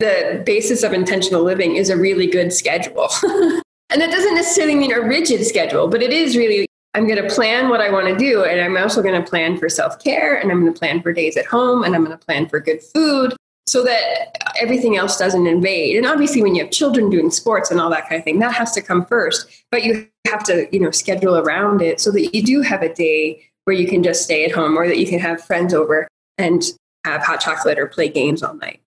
the 0.00 0.42
basis 0.44 0.82
of 0.82 0.92
intentional 0.92 1.44
living 1.44 1.76
is 1.76 1.88
a 1.88 1.96
really 1.96 2.26
good 2.26 2.52
schedule. 2.52 3.08
and 3.22 4.00
that 4.00 4.10
doesn't 4.10 4.34
necessarily 4.34 4.74
mean 4.74 4.92
a 4.92 5.00
rigid 5.00 5.46
schedule, 5.46 5.88
but 5.88 6.02
it 6.02 6.12
is 6.12 6.36
really 6.36 6.66
I'm 6.94 7.06
going 7.06 7.22
to 7.22 7.32
plan 7.32 7.68
what 7.68 7.80
I 7.80 7.88
want 7.88 8.08
to 8.08 8.16
do. 8.16 8.42
And 8.42 8.60
I'm 8.60 8.76
also 8.76 9.00
going 9.00 9.14
to 9.14 9.28
plan 9.28 9.56
for 9.56 9.68
self 9.68 10.02
care 10.02 10.34
and 10.34 10.50
I'm 10.50 10.60
going 10.60 10.72
to 10.72 10.78
plan 10.78 11.00
for 11.02 11.12
days 11.12 11.36
at 11.36 11.46
home 11.46 11.84
and 11.84 11.94
I'm 11.94 12.04
going 12.04 12.18
to 12.18 12.24
plan 12.24 12.48
for 12.48 12.58
good 12.58 12.82
food 12.82 13.36
so 13.70 13.84
that 13.84 14.36
everything 14.60 14.96
else 14.96 15.16
doesn't 15.16 15.46
invade. 15.46 15.96
And 15.96 16.04
obviously, 16.04 16.42
when 16.42 16.56
you 16.56 16.64
have 16.64 16.72
children 16.72 17.08
doing 17.08 17.30
sports 17.30 17.70
and 17.70 17.80
all 17.80 17.88
that 17.90 18.08
kind 18.08 18.18
of 18.18 18.24
thing, 18.24 18.40
that 18.40 18.52
has 18.52 18.72
to 18.72 18.82
come 18.82 19.06
first. 19.06 19.46
But 19.70 19.84
you 19.84 20.08
have 20.26 20.42
to, 20.44 20.66
you 20.72 20.80
know, 20.80 20.90
schedule 20.90 21.36
around 21.36 21.80
it 21.80 22.00
so 22.00 22.10
that 22.10 22.34
you 22.34 22.42
do 22.42 22.62
have 22.62 22.82
a 22.82 22.92
day 22.92 23.48
where 23.66 23.76
you 23.76 23.86
can 23.86 24.02
just 24.02 24.24
stay 24.24 24.44
at 24.44 24.50
home 24.50 24.76
or 24.76 24.88
that 24.88 24.98
you 24.98 25.06
can 25.06 25.20
have 25.20 25.44
friends 25.44 25.72
over 25.72 26.08
and 26.36 26.64
have 27.04 27.22
hot 27.22 27.40
chocolate 27.40 27.78
or 27.78 27.86
play 27.86 28.08
games 28.08 28.42
all 28.42 28.54
night. 28.54 28.80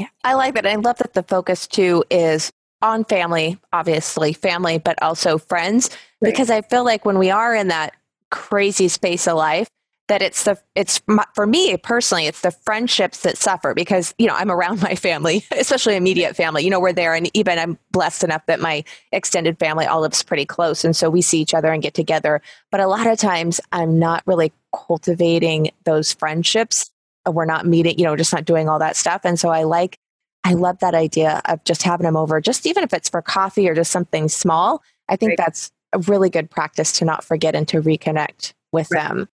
Yeah, 0.00 0.08
I 0.24 0.34
like 0.34 0.54
that. 0.54 0.66
I 0.66 0.74
love 0.74 0.98
that 0.98 1.14
the 1.14 1.22
focus 1.22 1.68
too 1.68 2.02
is 2.10 2.50
on 2.82 3.04
family, 3.04 3.60
obviously, 3.72 4.32
family, 4.32 4.78
but 4.78 5.00
also 5.00 5.38
friends. 5.38 5.88
Right. 6.20 6.32
Because 6.32 6.50
I 6.50 6.62
feel 6.62 6.84
like 6.84 7.04
when 7.04 7.16
we 7.16 7.30
are 7.30 7.54
in 7.54 7.68
that 7.68 7.94
crazy 8.32 8.88
space 8.88 9.28
of 9.28 9.36
life, 9.36 9.68
that 10.08 10.22
it's 10.22 10.44
the 10.44 10.58
it's 10.74 11.00
for 11.34 11.46
me 11.46 11.76
personally 11.76 12.26
it's 12.26 12.40
the 12.40 12.50
friendships 12.50 13.20
that 13.20 13.36
suffer 13.36 13.74
because 13.74 14.14
you 14.18 14.26
know 14.26 14.34
i'm 14.34 14.50
around 14.50 14.82
my 14.82 14.94
family 14.94 15.44
especially 15.56 15.96
immediate 15.96 16.34
family 16.34 16.64
you 16.64 16.70
know 16.70 16.80
we're 16.80 16.92
there 16.92 17.14
and 17.14 17.30
even 17.34 17.58
i'm 17.58 17.78
blessed 17.92 18.24
enough 18.24 18.44
that 18.46 18.60
my 18.60 18.84
extended 19.12 19.58
family 19.58 19.86
all 19.86 20.02
lives 20.02 20.22
pretty 20.22 20.44
close. 20.44 20.84
And 20.84 20.94
so 20.94 21.10
we 21.10 21.22
see 21.22 21.40
each 21.40 21.54
other 21.54 21.72
and 21.72 21.82
get 21.82 21.94
together. 21.94 22.40
But 22.70 22.80
a 22.80 22.86
lot 22.86 23.06
of 23.06 23.18
times 23.18 23.60
i'm 23.72 23.98
not 23.98 24.22
really 24.26 24.52
cultivating 24.74 25.70
those 25.84 26.12
friendships. 26.12 26.90
We're 27.26 27.44
not 27.44 27.66
meeting 27.66 27.98
you 27.98 28.04
know 28.04 28.16
just 28.16 28.32
not 28.32 28.44
doing 28.44 28.68
all 28.68 28.78
that 28.78 28.96
stuff. 28.96 29.22
And 29.24 29.38
so 29.38 29.50
i 29.50 29.64
like 29.64 29.98
i 30.44 30.54
love 30.54 30.78
that 30.78 30.94
idea 30.94 31.42
of 31.46 31.64
just 31.64 31.82
having 31.82 32.04
them 32.04 32.16
over 32.16 32.40
just 32.40 32.66
even 32.66 32.84
if 32.84 32.92
it's 32.92 33.08
for 33.08 33.22
coffee 33.22 33.68
or 33.68 33.74
just 33.74 33.90
something 33.90 34.28
small. 34.28 34.82
I 35.08 35.16
think 35.16 35.30
right. 35.30 35.38
that's 35.38 35.72
a 35.92 35.98
really 36.00 36.30
good 36.30 36.50
practice 36.50 36.92
to 36.98 37.04
not 37.04 37.24
forget 37.24 37.54
and 37.56 37.66
to 37.68 37.80
reconnect 37.80 38.52
with 38.72 38.90
right. 38.90 39.08
them 39.08 39.28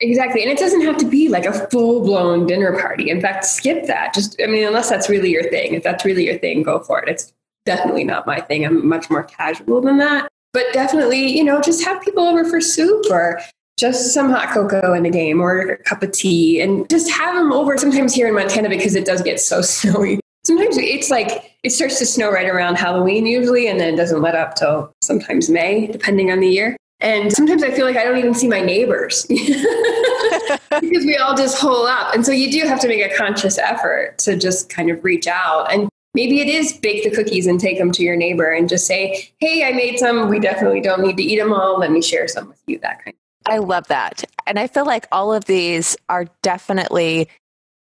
Exactly. 0.00 0.42
And 0.42 0.50
it 0.50 0.58
doesn't 0.58 0.82
have 0.82 0.96
to 0.98 1.06
be 1.06 1.28
like 1.28 1.44
a 1.44 1.68
full 1.70 2.00
blown 2.04 2.46
dinner 2.46 2.78
party. 2.78 3.10
In 3.10 3.20
fact, 3.20 3.44
skip 3.44 3.86
that. 3.86 4.14
Just, 4.14 4.40
I 4.42 4.46
mean, 4.46 4.66
unless 4.66 4.88
that's 4.88 5.08
really 5.08 5.30
your 5.30 5.48
thing. 5.50 5.74
If 5.74 5.82
that's 5.82 6.04
really 6.04 6.26
your 6.26 6.38
thing, 6.38 6.62
go 6.62 6.80
for 6.80 7.02
it. 7.02 7.08
It's 7.08 7.32
definitely 7.66 8.04
not 8.04 8.26
my 8.26 8.40
thing. 8.40 8.64
I'm 8.64 8.86
much 8.86 9.10
more 9.10 9.24
casual 9.24 9.80
than 9.80 9.98
that. 9.98 10.28
But 10.52 10.66
definitely, 10.72 11.36
you 11.36 11.44
know, 11.44 11.60
just 11.60 11.84
have 11.84 12.00
people 12.02 12.22
over 12.22 12.44
for 12.44 12.60
soup 12.60 13.06
or 13.10 13.40
just 13.78 14.12
some 14.14 14.30
hot 14.30 14.52
cocoa 14.52 14.92
in 14.94 15.04
a 15.04 15.10
game 15.10 15.40
or 15.40 15.60
a 15.60 15.76
cup 15.82 16.02
of 16.02 16.12
tea 16.12 16.60
and 16.60 16.88
just 16.88 17.10
have 17.10 17.34
them 17.34 17.52
over 17.52 17.76
sometimes 17.76 18.14
here 18.14 18.28
in 18.28 18.34
Montana 18.34 18.68
because 18.68 18.94
it 18.94 19.04
does 19.04 19.22
get 19.22 19.40
so 19.40 19.60
snowy. 19.62 20.20
Sometimes 20.44 20.78
it's 20.78 21.10
like 21.10 21.52
it 21.62 21.70
starts 21.70 21.98
to 21.98 22.06
snow 22.06 22.30
right 22.30 22.48
around 22.48 22.76
Halloween 22.76 23.26
usually 23.26 23.68
and 23.68 23.78
then 23.78 23.94
it 23.94 23.96
doesn't 23.96 24.22
let 24.22 24.34
up 24.34 24.54
till 24.54 24.92
sometimes 25.02 25.50
May, 25.50 25.88
depending 25.88 26.30
on 26.30 26.40
the 26.40 26.48
year. 26.48 26.76
And 27.00 27.32
sometimes 27.32 27.62
I 27.62 27.70
feel 27.70 27.86
like 27.86 27.96
I 27.96 28.04
don't 28.04 28.18
even 28.18 28.34
see 28.34 28.48
my 28.48 28.60
neighbors 28.60 29.24
because 29.28 30.58
we 30.80 31.16
all 31.16 31.36
just 31.36 31.58
hole 31.58 31.86
up. 31.86 32.12
And 32.12 32.26
so 32.26 32.32
you 32.32 32.50
do 32.50 32.66
have 32.66 32.80
to 32.80 32.88
make 32.88 33.00
a 33.00 33.14
conscious 33.16 33.56
effort 33.56 34.18
to 34.18 34.36
just 34.36 34.68
kind 34.68 34.90
of 34.90 35.04
reach 35.04 35.28
out. 35.28 35.72
And 35.72 35.88
maybe 36.14 36.40
it 36.40 36.48
is 36.48 36.72
bake 36.72 37.04
the 37.04 37.10
cookies 37.10 37.46
and 37.46 37.60
take 37.60 37.78
them 37.78 37.92
to 37.92 38.02
your 38.02 38.16
neighbor 38.16 38.50
and 38.50 38.68
just 38.68 38.86
say, 38.86 39.30
hey, 39.38 39.64
I 39.64 39.72
made 39.72 39.98
some. 39.98 40.28
We 40.28 40.40
definitely 40.40 40.80
don't 40.80 41.00
need 41.00 41.16
to 41.18 41.22
eat 41.22 41.38
them 41.38 41.52
all. 41.52 41.78
Let 41.78 41.92
me 41.92 42.02
share 42.02 42.26
some 42.26 42.48
with 42.48 42.60
you, 42.66 42.80
that 42.80 43.04
kind 43.04 43.14
of 43.14 43.18
I 43.46 43.58
love 43.58 43.86
that. 43.88 44.24
And 44.46 44.58
I 44.58 44.66
feel 44.66 44.84
like 44.84 45.06
all 45.10 45.32
of 45.32 45.46
these 45.46 45.96
are 46.08 46.26
definitely 46.42 47.28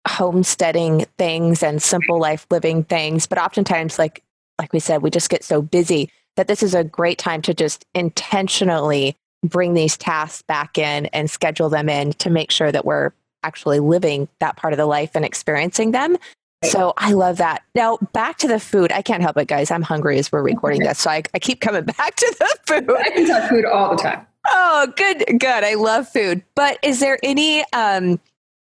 homesteading 0.08 1.06
things 1.16 1.62
and 1.62 1.82
simple 1.82 2.18
life 2.18 2.46
living 2.50 2.84
things. 2.84 3.26
But 3.26 3.38
oftentimes, 3.38 3.98
like 3.98 4.22
like 4.58 4.72
we 4.72 4.80
said, 4.80 5.02
we 5.02 5.10
just 5.10 5.30
get 5.30 5.44
so 5.44 5.62
busy 5.62 6.10
that 6.36 6.48
this 6.48 6.62
is 6.62 6.74
a 6.74 6.84
great 6.84 7.18
time 7.18 7.42
to 7.42 7.54
just 7.54 7.84
intentionally 7.94 9.16
bring 9.44 9.74
these 9.74 9.96
tasks 9.96 10.42
back 10.42 10.78
in 10.78 11.06
and 11.06 11.30
schedule 11.30 11.68
them 11.68 11.88
in 11.88 12.12
to 12.14 12.30
make 12.30 12.50
sure 12.50 12.72
that 12.72 12.84
we're 12.84 13.10
actually 13.42 13.78
living 13.78 14.28
that 14.40 14.56
part 14.56 14.72
of 14.72 14.78
the 14.78 14.86
life 14.86 15.10
and 15.14 15.24
experiencing 15.24 15.92
them. 15.92 16.16
So 16.62 16.94
I 16.96 17.12
love 17.12 17.36
that. 17.36 17.62
Now 17.74 17.98
back 18.12 18.38
to 18.38 18.48
the 18.48 18.58
food. 18.58 18.90
I 18.90 19.02
can't 19.02 19.22
help 19.22 19.36
it, 19.36 19.48
guys. 19.48 19.70
I'm 19.70 19.82
hungry 19.82 20.18
as 20.18 20.32
we're 20.32 20.42
recording 20.42 20.82
this, 20.82 20.98
so 21.00 21.10
I, 21.10 21.22
I 21.34 21.38
keep 21.38 21.60
coming 21.60 21.84
back 21.98 22.16
to 22.16 22.36
the 22.38 22.56
food. 22.66 22.90
I 22.90 23.10
can 23.10 23.26
talk 23.26 23.50
food 23.50 23.66
all 23.66 23.94
the 23.94 24.02
time. 24.02 24.26
Oh, 24.46 24.92
good, 24.96 25.24
good. 25.38 25.64
I 25.64 25.74
love 25.74 26.08
food. 26.08 26.42
But 26.54 26.78
is 26.82 27.00
there 27.00 27.18
any 27.22 27.64
um 27.72 28.18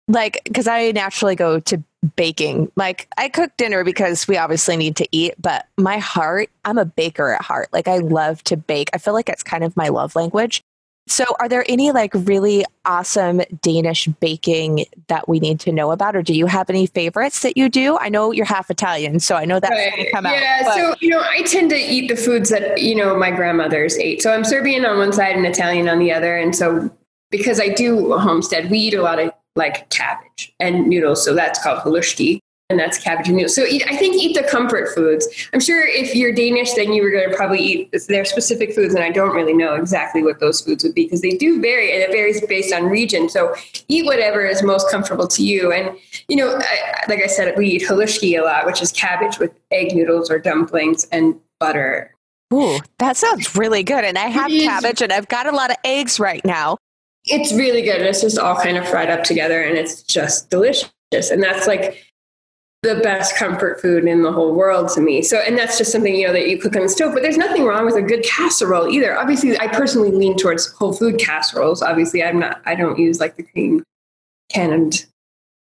like 0.09 0.41
because 0.45 0.67
I 0.69 0.93
naturally 0.93 1.37
go 1.37 1.59
to 1.61 1.83
baking. 2.17 2.71
Like 2.77 3.09
I 3.17 3.29
cook 3.29 3.57
dinner 3.57 3.85
because 3.85 4.29
we 4.29 4.37
obviously 4.37 4.77
need 4.77 4.97
to 4.97 5.09
eat, 5.13 5.35
but 5.41 5.67
my 5.77 5.99
heart, 5.99 6.51
I'm 6.65 6.79
a 6.79 6.85
baker 6.85 7.31
at 7.31 7.43
heart. 7.43 7.69
Like 7.73 7.89
I 7.89 7.99
love 7.99 8.43
to 8.45 8.57
bake. 8.57 8.91
I 8.93 8.99
feel 8.99 9.15
like 9.15 9.29
it's 9.29 9.43
kind 9.43 9.65
of 9.65 9.77
my 9.77 9.89
love 9.89 10.15
language. 10.15 10.63
So 11.09 11.25
are 11.39 11.49
there 11.49 11.65
any 11.69 11.93
like 11.93 12.11
really 12.15 12.65
awesome 12.85 13.41
Danish 13.63 14.07
baking 14.19 14.87
that 15.07 15.29
we 15.29 15.39
need 15.39 15.61
to 15.61 15.71
know 15.71 15.93
about 15.93 16.17
or 16.17 16.23
do 16.23 16.35
you 16.35 16.47
have 16.47 16.69
any 16.69 16.87
favorites 16.87 17.43
that 17.43 17.57
you 17.57 17.69
do? 17.69 17.97
I 17.99 18.09
know 18.09 18.33
you're 18.33 18.45
half 18.45 18.71
Italian, 18.71 19.21
so 19.21 19.37
I 19.37 19.45
know 19.45 19.61
that's 19.61 19.71
right. 19.71 19.93
going 19.93 20.05
to 20.05 20.11
come 20.11 20.25
yeah, 20.25 20.33
out. 20.33 20.41
Yeah, 20.41 20.75
so 20.75 20.95
you 21.01 21.09
know, 21.09 21.21
I 21.21 21.43
tend 21.43 21.71
to 21.71 21.77
eat 21.77 22.09
the 22.09 22.17
foods 22.17 22.51
that, 22.51 22.83
you 22.83 22.97
know, 22.97 23.17
my 23.17 23.31
grandmothers 23.31 23.97
ate. 23.99 24.21
So 24.21 24.33
I'm 24.33 24.43
Serbian 24.43 24.85
on 24.85 24.99
one 24.99 25.13
side 25.13 25.37
and 25.37 25.47
Italian 25.47 25.89
on 25.89 26.01
the 26.01 26.13
other, 26.13 26.37
and 26.37 26.57
so 26.57 26.91
because 27.31 27.61
I 27.61 27.69
do 27.69 28.19
homestead, 28.19 28.71
we 28.71 28.79
eat 28.79 28.95
a 28.95 29.03
lot 29.03 29.19
of 29.19 29.33
like 29.57 29.89
cabbage 29.91 30.55
and 30.61 30.87
noodles. 30.87 31.25
So 31.25 31.35
that's 31.35 31.63
called 31.63 31.81
halushki. 31.81 32.41
And 32.69 32.81
that's 32.81 32.99
cabbage 32.99 33.29
and 33.29 33.37
noodles. 33.37 33.55
So 33.55 33.63
eat, 33.63 33.85
I 33.89 33.97
think 33.97 34.17
eat 34.17 34.35
the 34.35 34.43
comfort 34.43 34.93
foods. 34.93 35.29
I'm 35.55 35.61
sure 35.61 35.87
if 35.87 36.17
you're 36.17 36.33
Danish, 36.33 36.73
then 36.73 36.93
you 36.93 37.01
were 37.01 37.13
going 37.13 37.31
to 37.31 37.37
probably 37.37 37.61
eat 37.61 37.95
their 38.09 38.25
specific 38.25 38.75
foods. 38.75 38.93
And 38.93 39.05
I 39.05 39.11
don't 39.11 39.37
really 39.37 39.53
know 39.53 39.75
exactly 39.77 40.25
what 40.25 40.41
those 40.41 40.63
foods 40.63 40.83
would 40.83 40.93
be 40.93 41.05
because 41.05 41.21
they 41.21 41.31
do 41.31 41.61
vary 41.61 41.93
and 41.93 42.03
it 42.03 42.11
varies 42.11 42.45
based 42.45 42.75
on 42.75 42.87
region. 42.87 43.29
So 43.29 43.55
eat 43.87 44.05
whatever 44.05 44.45
is 44.45 44.65
most 44.65 44.91
comfortable 44.91 45.29
to 45.29 45.45
you. 45.45 45.73
And, 45.73 45.97
you 46.27 46.35
know, 46.35 46.59
I, 46.59 47.05
like 47.09 47.23
I 47.23 47.29
said, 47.29 47.57
we 47.57 47.69
eat 47.69 47.83
halushki 47.83 48.37
a 48.37 48.43
lot, 48.43 48.67
which 48.67 48.83
is 48.83 48.91
cabbage 48.91 49.39
with 49.39 49.53
egg 49.71 49.95
noodles 49.95 50.29
or 50.29 50.41
dumplings 50.41 51.07
and 51.13 51.39
butter. 51.61 52.17
Ooh, 52.53 52.81
that 52.99 53.17
sounds 53.17 53.55
really 53.55 53.85
good. 53.85 54.05
And 54.05 54.19
I 54.19 54.27
have 54.27 54.51
mm-hmm. 54.51 54.67
cabbage 54.67 55.03
and 55.03 55.13
I've 55.13 55.29
got 55.29 55.47
a 55.47 55.53
lot 55.53 55.71
of 55.71 55.77
eggs 55.85 56.19
right 56.19 56.45
now. 56.45 56.79
It's 57.27 57.53
really 57.53 57.83
good. 57.83 58.01
It's 58.03 58.21
just 58.21 58.39
all 58.39 58.57
kind 58.57 58.77
of 58.77 58.87
fried 58.89 59.11
up 59.11 59.25
together 59.25 59.63
and 59.63 59.77
it's 59.77 60.03
just 60.03 60.49
delicious. 60.51 60.91
And 61.13 61.43
that's 61.43 61.67
like 61.67 62.05
the 62.83 62.97
best 62.97 63.37
comfort 63.37 63.81
food 63.81 64.05
in 64.05 64.23
the 64.23 64.31
whole 64.31 64.55
world 64.55 64.89
to 64.91 65.01
me. 65.01 65.23
So, 65.23 65.39
and 65.39 65.59
that's 65.59 65.77
just 65.77 65.91
something, 65.91 66.15
you 66.15 66.27
know, 66.27 66.33
that 66.33 66.49
you 66.49 66.59
cook 66.59 66.77
on 66.77 66.83
the 66.83 66.89
stove, 66.89 67.15
but 67.15 67.23
there's 67.23 67.37
nothing 67.37 67.65
wrong 67.65 67.85
with 67.85 67.97
a 67.97 68.03
good 68.03 68.23
casserole 68.23 68.89
either. 68.89 69.19
Obviously, 69.19 69.59
I 69.59 69.67
personally 69.69 70.13
lean 70.13 70.37
towards 70.37 70.71
whole 70.73 70.93
food 70.93 71.19
casseroles. 71.19 71.83
Obviously, 71.83 72.23
I'm 72.23 72.39
not, 72.39 72.61
I 72.65 72.75
don't 72.75 72.99
use 72.99 73.19
like 73.19 73.37
the 73.37 73.43
cream 73.43 73.83
canned 74.51 75.07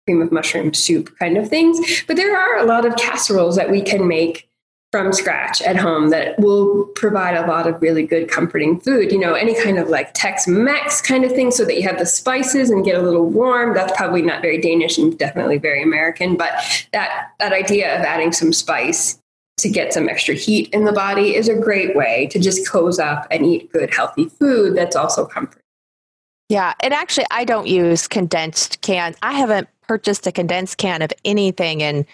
cream 0.06 0.20
of 0.20 0.30
mushroom 0.30 0.74
soup 0.74 1.16
kind 1.18 1.38
of 1.38 1.48
things, 1.48 2.04
but 2.06 2.16
there 2.16 2.36
are 2.36 2.58
a 2.58 2.66
lot 2.66 2.84
of 2.84 2.94
casseroles 2.96 3.56
that 3.56 3.70
we 3.70 3.80
can 3.80 4.06
make 4.06 4.46
from 4.94 5.12
scratch 5.12 5.60
at 5.62 5.74
home 5.74 6.10
that 6.10 6.38
will 6.38 6.84
provide 6.94 7.36
a 7.36 7.44
lot 7.48 7.66
of 7.66 7.82
really 7.82 8.06
good 8.06 8.30
comforting 8.30 8.78
food 8.78 9.10
you 9.10 9.18
know 9.18 9.34
any 9.34 9.60
kind 9.60 9.76
of 9.76 9.88
like 9.88 10.14
tex-mex 10.14 11.00
kind 11.00 11.24
of 11.24 11.32
thing 11.32 11.50
so 11.50 11.64
that 11.64 11.74
you 11.74 11.82
have 11.82 11.98
the 11.98 12.06
spices 12.06 12.70
and 12.70 12.84
get 12.84 12.94
a 12.94 13.02
little 13.02 13.26
warm 13.26 13.74
that's 13.74 13.92
probably 13.96 14.22
not 14.22 14.40
very 14.40 14.60
danish 14.60 14.96
and 14.96 15.18
definitely 15.18 15.58
very 15.58 15.82
american 15.82 16.36
but 16.36 16.52
that 16.92 17.32
that 17.40 17.52
idea 17.52 17.92
of 17.98 18.04
adding 18.04 18.30
some 18.30 18.52
spice 18.52 19.18
to 19.56 19.68
get 19.68 19.92
some 19.92 20.08
extra 20.08 20.36
heat 20.36 20.68
in 20.70 20.84
the 20.84 20.92
body 20.92 21.34
is 21.34 21.48
a 21.48 21.58
great 21.58 21.96
way 21.96 22.28
to 22.30 22.38
just 22.38 22.68
cozy 22.68 23.02
up 23.02 23.26
and 23.32 23.44
eat 23.44 23.72
good, 23.72 23.92
healthy 23.92 24.28
food 24.28 24.76
that's 24.76 24.94
also 24.96 25.26
comforting. 25.26 25.62
Yeah. 26.48 26.74
And 26.80 26.92
actually, 26.92 27.26
I 27.30 27.44
don't 27.44 27.66
use 27.66 28.06
condensed 28.06 28.80
cans. 28.80 29.16
I 29.22 29.32
haven't 29.32 29.68
purchased 29.86 30.26
a 30.26 30.32
condensed 30.32 30.78
can 30.78 31.02
of 31.02 31.12
anything 31.24 31.80
in, 31.80 32.06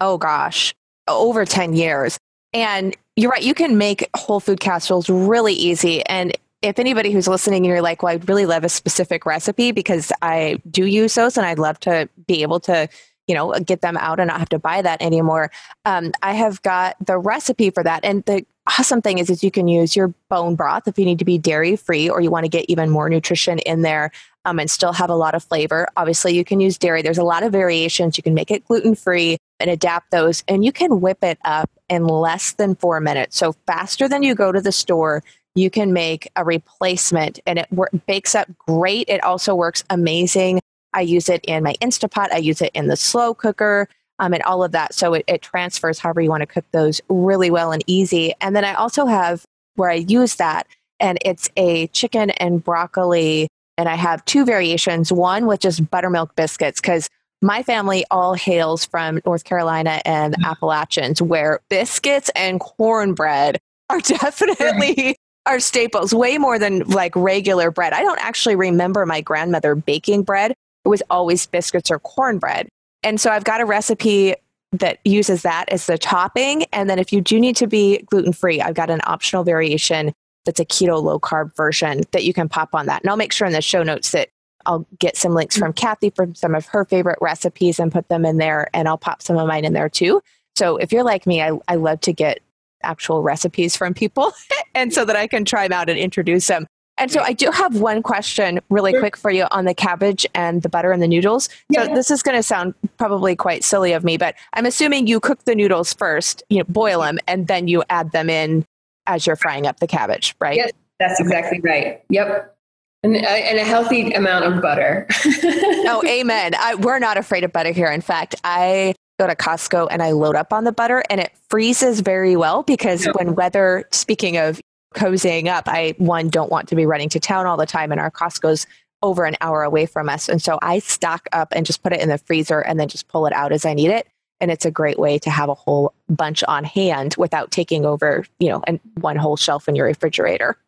oh 0.00 0.18
gosh, 0.18 0.74
over 1.08 1.44
10 1.44 1.74
years. 1.74 2.18
And 2.56 2.96
you're 3.16 3.30
right, 3.30 3.42
you 3.42 3.52
can 3.52 3.76
make 3.76 4.08
whole 4.16 4.40
food 4.40 4.60
casseroles 4.60 5.10
really 5.10 5.52
easy. 5.52 6.04
And 6.06 6.32
if 6.62 6.78
anybody 6.78 7.12
who's 7.12 7.28
listening 7.28 7.58
and 7.58 7.66
you're 7.66 7.82
like, 7.82 8.02
well, 8.02 8.14
I'd 8.14 8.26
really 8.28 8.46
love 8.46 8.64
a 8.64 8.70
specific 8.70 9.26
recipe 9.26 9.72
because 9.72 10.10
I 10.22 10.60
do 10.70 10.86
use 10.86 11.14
those 11.14 11.36
and 11.36 11.46
I'd 11.46 11.58
love 11.58 11.78
to 11.80 12.08
be 12.26 12.40
able 12.42 12.60
to 12.60 12.88
you 13.26 13.34
know, 13.34 13.52
get 13.54 13.80
them 13.80 13.96
out 13.96 14.20
and 14.20 14.28
not 14.28 14.38
have 14.38 14.48
to 14.50 14.58
buy 14.58 14.80
that 14.82 15.02
anymore. 15.02 15.50
Um, 15.84 16.12
I 16.22 16.34
have 16.34 16.62
got 16.62 16.96
the 17.04 17.18
recipe 17.18 17.70
for 17.70 17.82
that. 17.82 18.04
And 18.04 18.24
the 18.24 18.46
awesome 18.66 19.02
thing 19.02 19.18
is, 19.18 19.30
is 19.30 19.42
you 19.42 19.50
can 19.50 19.68
use 19.68 19.96
your 19.96 20.14
bone 20.28 20.54
broth 20.54 20.86
if 20.86 20.98
you 20.98 21.04
need 21.04 21.18
to 21.18 21.24
be 21.24 21.38
dairy 21.38 21.76
free 21.76 22.08
or 22.08 22.20
you 22.20 22.30
want 22.30 22.44
to 22.44 22.48
get 22.48 22.66
even 22.68 22.88
more 22.88 23.08
nutrition 23.08 23.58
in 23.60 23.82
there 23.82 24.12
um, 24.46 24.58
and 24.58 24.70
still 24.70 24.94
have 24.94 25.10
a 25.10 25.14
lot 25.14 25.34
of 25.34 25.44
flavor. 25.44 25.86
Obviously, 25.96 26.34
you 26.34 26.44
can 26.44 26.60
use 26.60 26.78
dairy. 26.78 27.02
There's 27.02 27.18
a 27.18 27.24
lot 27.24 27.42
of 27.42 27.52
variations. 27.52 28.16
You 28.16 28.22
can 28.22 28.32
make 28.32 28.50
it 28.50 28.64
gluten 28.66 28.94
free 28.94 29.36
and 29.60 29.70
adapt 29.70 30.10
those, 30.10 30.42
and 30.48 30.64
you 30.64 30.72
can 30.72 31.02
whip 31.02 31.22
it 31.22 31.38
up 31.44 31.70
in 31.90 32.06
less 32.06 32.52
than 32.52 32.74
four 32.74 33.00
minutes. 33.00 33.36
So 33.36 33.52
faster 33.66 34.08
than 34.08 34.22
you 34.22 34.34
go 34.34 34.52
to 34.52 34.60
the 34.60 34.72
store. 34.72 35.22
You 35.54 35.70
can 35.70 35.92
make 35.92 36.28
a 36.36 36.44
replacement 36.44 37.40
and 37.46 37.58
it 37.58 37.68
bakes 38.06 38.34
up 38.34 38.46
great. 38.58 39.08
It 39.08 39.24
also 39.24 39.54
works 39.54 39.84
amazing 39.88 40.60
I 40.96 41.02
use 41.02 41.28
it 41.28 41.44
in 41.44 41.62
my 41.62 41.74
Instapot. 41.74 42.32
I 42.32 42.38
use 42.38 42.62
it 42.62 42.70
in 42.74 42.88
the 42.88 42.96
slow 42.96 43.34
cooker 43.34 43.88
um, 44.18 44.32
and 44.32 44.42
all 44.42 44.64
of 44.64 44.72
that. 44.72 44.94
So 44.94 45.12
it, 45.12 45.24
it 45.28 45.42
transfers 45.42 45.98
however 45.98 46.22
you 46.22 46.30
want 46.30 46.40
to 46.40 46.46
cook 46.46 46.64
those 46.72 47.02
really 47.08 47.50
well 47.50 47.70
and 47.70 47.84
easy. 47.86 48.32
And 48.40 48.56
then 48.56 48.64
I 48.64 48.72
also 48.74 49.04
have 49.04 49.44
where 49.74 49.90
I 49.90 49.94
use 49.94 50.36
that, 50.36 50.66
and 50.98 51.18
it's 51.22 51.50
a 51.56 51.88
chicken 51.88 52.30
and 52.30 52.64
broccoli. 52.64 53.48
And 53.78 53.88
I 53.88 53.94
have 53.94 54.24
two 54.24 54.44
variations 54.44 55.12
one 55.12 55.46
with 55.46 55.60
just 55.60 55.90
buttermilk 55.90 56.34
biscuits, 56.36 56.80
because 56.80 57.08
my 57.42 57.62
family 57.62 58.04
all 58.10 58.34
hails 58.34 58.84
from 58.84 59.20
North 59.26 59.44
Carolina 59.44 60.00
and 60.04 60.34
mm-hmm. 60.34 60.44
Appalachians, 60.44 61.20
where 61.20 61.60
biscuits 61.68 62.30
and 62.34 62.60
cornbread 62.60 63.58
are 63.90 64.00
definitely 64.00 65.16
are 65.44 65.60
staples 65.60 66.12
way 66.12 66.38
more 66.38 66.58
than 66.58 66.80
like 66.80 67.14
regular 67.14 67.70
bread. 67.70 67.92
I 67.92 68.02
don't 68.02 68.20
actually 68.20 68.56
remember 68.56 69.06
my 69.06 69.20
grandmother 69.20 69.74
baking 69.74 70.22
bread, 70.22 70.52
it 70.84 70.88
was 70.88 71.02
always 71.10 71.46
biscuits 71.46 71.90
or 71.90 71.98
cornbread. 71.98 72.68
And 73.02 73.20
so 73.20 73.30
I've 73.30 73.44
got 73.44 73.60
a 73.60 73.64
recipe 73.64 74.34
that 74.72 74.98
uses 75.04 75.42
that 75.42 75.68
as 75.68 75.86
the 75.86 75.98
topping. 75.98 76.64
And 76.72 76.90
then 76.90 76.98
if 76.98 77.12
you 77.12 77.20
do 77.20 77.38
need 77.38 77.56
to 77.56 77.66
be 77.66 77.98
gluten 78.10 78.32
free, 78.32 78.60
I've 78.60 78.74
got 78.74 78.90
an 78.90 79.00
optional 79.04 79.44
variation 79.44 80.12
that's 80.46 80.60
a 80.60 80.64
keto 80.64 81.02
low 81.02 81.20
carb 81.20 81.54
version 81.54 82.02
that 82.12 82.24
you 82.24 82.32
can 82.32 82.48
pop 82.48 82.74
on 82.74 82.86
that. 82.86 83.02
And 83.02 83.10
I'll 83.10 83.16
make 83.16 83.32
sure 83.32 83.46
in 83.46 83.52
the 83.52 83.60
show 83.60 83.82
notes 83.82 84.12
that 84.12 84.30
I'll 84.64 84.86
get 84.98 85.16
some 85.16 85.34
links 85.34 85.56
from 85.56 85.72
Kathie 85.72 86.10
from 86.10 86.34
some 86.34 86.54
of 86.54 86.66
her 86.66 86.84
favorite 86.84 87.18
recipes 87.20 87.78
and 87.78 87.92
put 87.92 88.08
them 88.08 88.24
in 88.24 88.38
there. 88.38 88.68
And 88.72 88.88
I'll 88.88 88.98
pop 88.98 89.22
some 89.22 89.36
of 89.36 89.46
mine 89.46 89.64
in 89.64 89.74
there 89.74 89.88
too. 89.88 90.22
So 90.56 90.76
if 90.78 90.92
you're 90.92 91.04
like 91.04 91.26
me, 91.26 91.42
I, 91.42 91.52
I 91.68 91.74
love 91.74 92.00
to 92.02 92.12
get 92.12 92.40
actual 92.82 93.22
recipes 93.22 93.76
from 93.76 93.94
people 93.94 94.32
and 94.74 94.92
so 94.92 95.04
that 95.04 95.16
I 95.16 95.26
can 95.26 95.44
try 95.44 95.68
them 95.68 95.78
out 95.78 95.88
and 95.88 95.98
introduce 95.98 96.46
them. 96.46 96.66
And 96.98 97.10
so 97.12 97.20
I 97.20 97.34
do 97.34 97.50
have 97.50 97.78
one 97.78 98.02
question 98.02 98.58
really 98.70 98.92
sure. 98.92 99.00
quick 99.00 99.16
for 99.18 99.30
you 99.30 99.46
on 99.50 99.66
the 99.66 99.74
cabbage 99.74 100.26
and 100.34 100.62
the 100.62 100.70
butter 100.70 100.92
and 100.92 101.02
the 101.02 101.08
noodles. 101.08 101.50
Yeah. 101.68 101.84
So 101.84 101.94
this 101.94 102.10
is 102.10 102.22
going 102.22 102.38
to 102.38 102.42
sound 102.42 102.74
probably 102.96 103.36
quite 103.36 103.64
silly 103.64 103.92
of 103.92 104.02
me, 104.02 104.16
but 104.16 104.34
I'm 104.54 104.64
assuming 104.64 105.06
you 105.06 105.20
cook 105.20 105.44
the 105.44 105.54
noodles 105.54 105.92
first, 105.92 106.42
you 106.48 106.58
know, 106.58 106.64
boil 106.68 107.02
them, 107.02 107.18
and 107.26 107.48
then 107.48 107.68
you 107.68 107.84
add 107.90 108.12
them 108.12 108.30
in 108.30 108.64
as 109.06 109.26
you're 109.26 109.36
frying 109.36 109.66
up 109.66 109.80
the 109.80 109.86
cabbage, 109.86 110.34
right? 110.40 110.56
Yes, 110.56 110.72
that's 110.98 111.20
exactly 111.20 111.60
right. 111.60 112.02
Yep. 112.10 112.56
And, 113.02 113.16
uh, 113.16 113.28
and 113.28 113.58
a 113.58 113.64
healthy 113.64 114.12
amount 114.12 114.46
of 114.46 114.60
butter. 114.62 115.06
oh, 115.24 116.02
amen. 116.06 116.54
I, 116.58 116.74
we're 116.74 116.98
not 116.98 117.16
afraid 117.16 117.44
of 117.44 117.52
butter 117.52 117.70
here. 117.70 117.90
In 117.90 118.00
fact, 118.00 118.34
I 118.42 118.94
go 119.18 119.26
to 119.26 119.36
Costco 119.36 119.88
and 119.90 120.02
I 120.02 120.12
load 120.12 120.34
up 120.34 120.52
on 120.52 120.64
the 120.64 120.72
butter 120.72 121.02
and 121.08 121.20
it 121.20 121.32
freezes 121.48 122.00
very 122.00 122.36
well 122.36 122.62
because 122.62 123.06
when 123.14 123.34
weather, 123.34 123.84
speaking 123.92 124.36
of 124.36 124.60
cozying 124.96 125.46
up, 125.46 125.64
I 125.68 125.94
one 125.98 126.28
don't 126.28 126.50
want 126.50 126.68
to 126.70 126.76
be 126.76 126.86
running 126.86 127.08
to 127.10 127.20
town 127.20 127.46
all 127.46 127.56
the 127.56 127.66
time, 127.66 127.92
and 127.92 128.00
our 128.00 128.10
Costco's 128.10 128.66
over 129.02 129.24
an 129.24 129.36
hour 129.40 129.62
away 129.62 129.86
from 129.86 130.08
us, 130.08 130.28
and 130.28 130.42
so 130.42 130.58
I 130.62 130.80
stock 130.80 131.28
up 131.32 131.52
and 131.54 131.66
just 131.66 131.82
put 131.82 131.92
it 131.92 132.00
in 132.00 132.08
the 132.08 132.18
freezer 132.18 132.60
and 132.60 132.80
then 132.80 132.88
just 132.88 133.06
pull 133.08 133.26
it 133.26 133.32
out 133.32 133.52
as 133.52 133.64
I 133.64 133.74
need 133.74 133.90
it. 133.90 134.08
And 134.40 134.50
it's 134.50 134.64
a 134.64 134.70
great 134.70 134.98
way 134.98 135.18
to 135.20 135.30
have 135.30 135.48
a 135.48 135.54
whole 135.54 135.94
bunch 136.08 136.44
on 136.44 136.64
hand 136.64 137.14
without 137.16 137.50
taking 137.50 137.86
over, 137.86 138.26
you 138.38 138.50
know, 138.50 138.62
and 138.66 138.80
one 139.00 139.16
whole 139.16 139.36
shelf 139.36 139.68
in 139.68 139.74
your 139.74 139.86
refrigerator. 139.86 140.56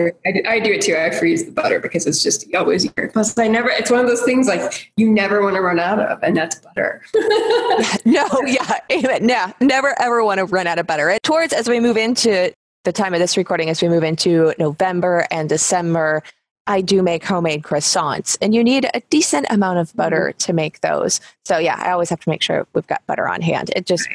I, 0.00 0.12
I, 0.48 0.60
do 0.60 0.72
it 0.72 0.80
too. 0.80 0.96
I 0.96 1.10
freeze 1.10 1.44
the 1.44 1.52
butter 1.52 1.78
because 1.78 2.04
it's 2.06 2.20
just 2.20 2.52
always 2.54 2.82
here. 2.82 3.10
Plus, 3.12 3.38
I 3.38 3.46
never, 3.46 3.70
it's 3.70 3.92
one 3.92 4.00
of 4.00 4.08
those 4.08 4.22
things 4.24 4.48
like 4.48 4.90
you 4.96 5.08
never 5.08 5.40
want 5.40 5.54
to 5.54 5.60
run 5.60 5.78
out 5.78 6.00
of, 6.00 6.20
and 6.22 6.36
that's 6.36 6.56
butter. 6.56 7.00
no, 8.04 8.26
yeah, 8.44 8.80
amen. 8.90 9.28
Yeah, 9.28 9.52
never 9.60 9.94
ever 10.00 10.24
want 10.24 10.38
to 10.38 10.46
run 10.46 10.66
out 10.66 10.80
of 10.80 10.86
butter. 10.88 11.10
And 11.10 11.22
towards 11.22 11.52
as 11.52 11.68
we 11.68 11.78
move 11.78 11.96
into 11.96 12.52
the 12.82 12.92
time 12.92 13.14
of 13.14 13.20
this 13.20 13.36
recording, 13.36 13.70
as 13.70 13.80
we 13.80 13.88
move 13.88 14.02
into 14.02 14.52
November 14.58 15.28
and 15.30 15.48
December, 15.48 16.24
I 16.66 16.80
do 16.80 17.02
make 17.02 17.24
homemade 17.24 17.62
croissants, 17.62 18.38
and 18.40 18.54
you 18.54 18.64
need 18.64 18.88
a 18.94 19.00
decent 19.10 19.46
amount 19.50 19.78
of 19.78 19.94
butter 19.94 20.30
mm-hmm. 20.30 20.38
to 20.38 20.52
make 20.52 20.80
those. 20.80 21.20
So, 21.44 21.58
yeah, 21.58 21.76
I 21.78 21.90
always 21.90 22.10
have 22.10 22.20
to 22.20 22.28
make 22.28 22.42
sure 22.42 22.66
we've 22.74 22.86
got 22.86 23.06
butter 23.06 23.28
on 23.28 23.42
hand. 23.42 23.70
It 23.76 23.86
just, 23.86 24.08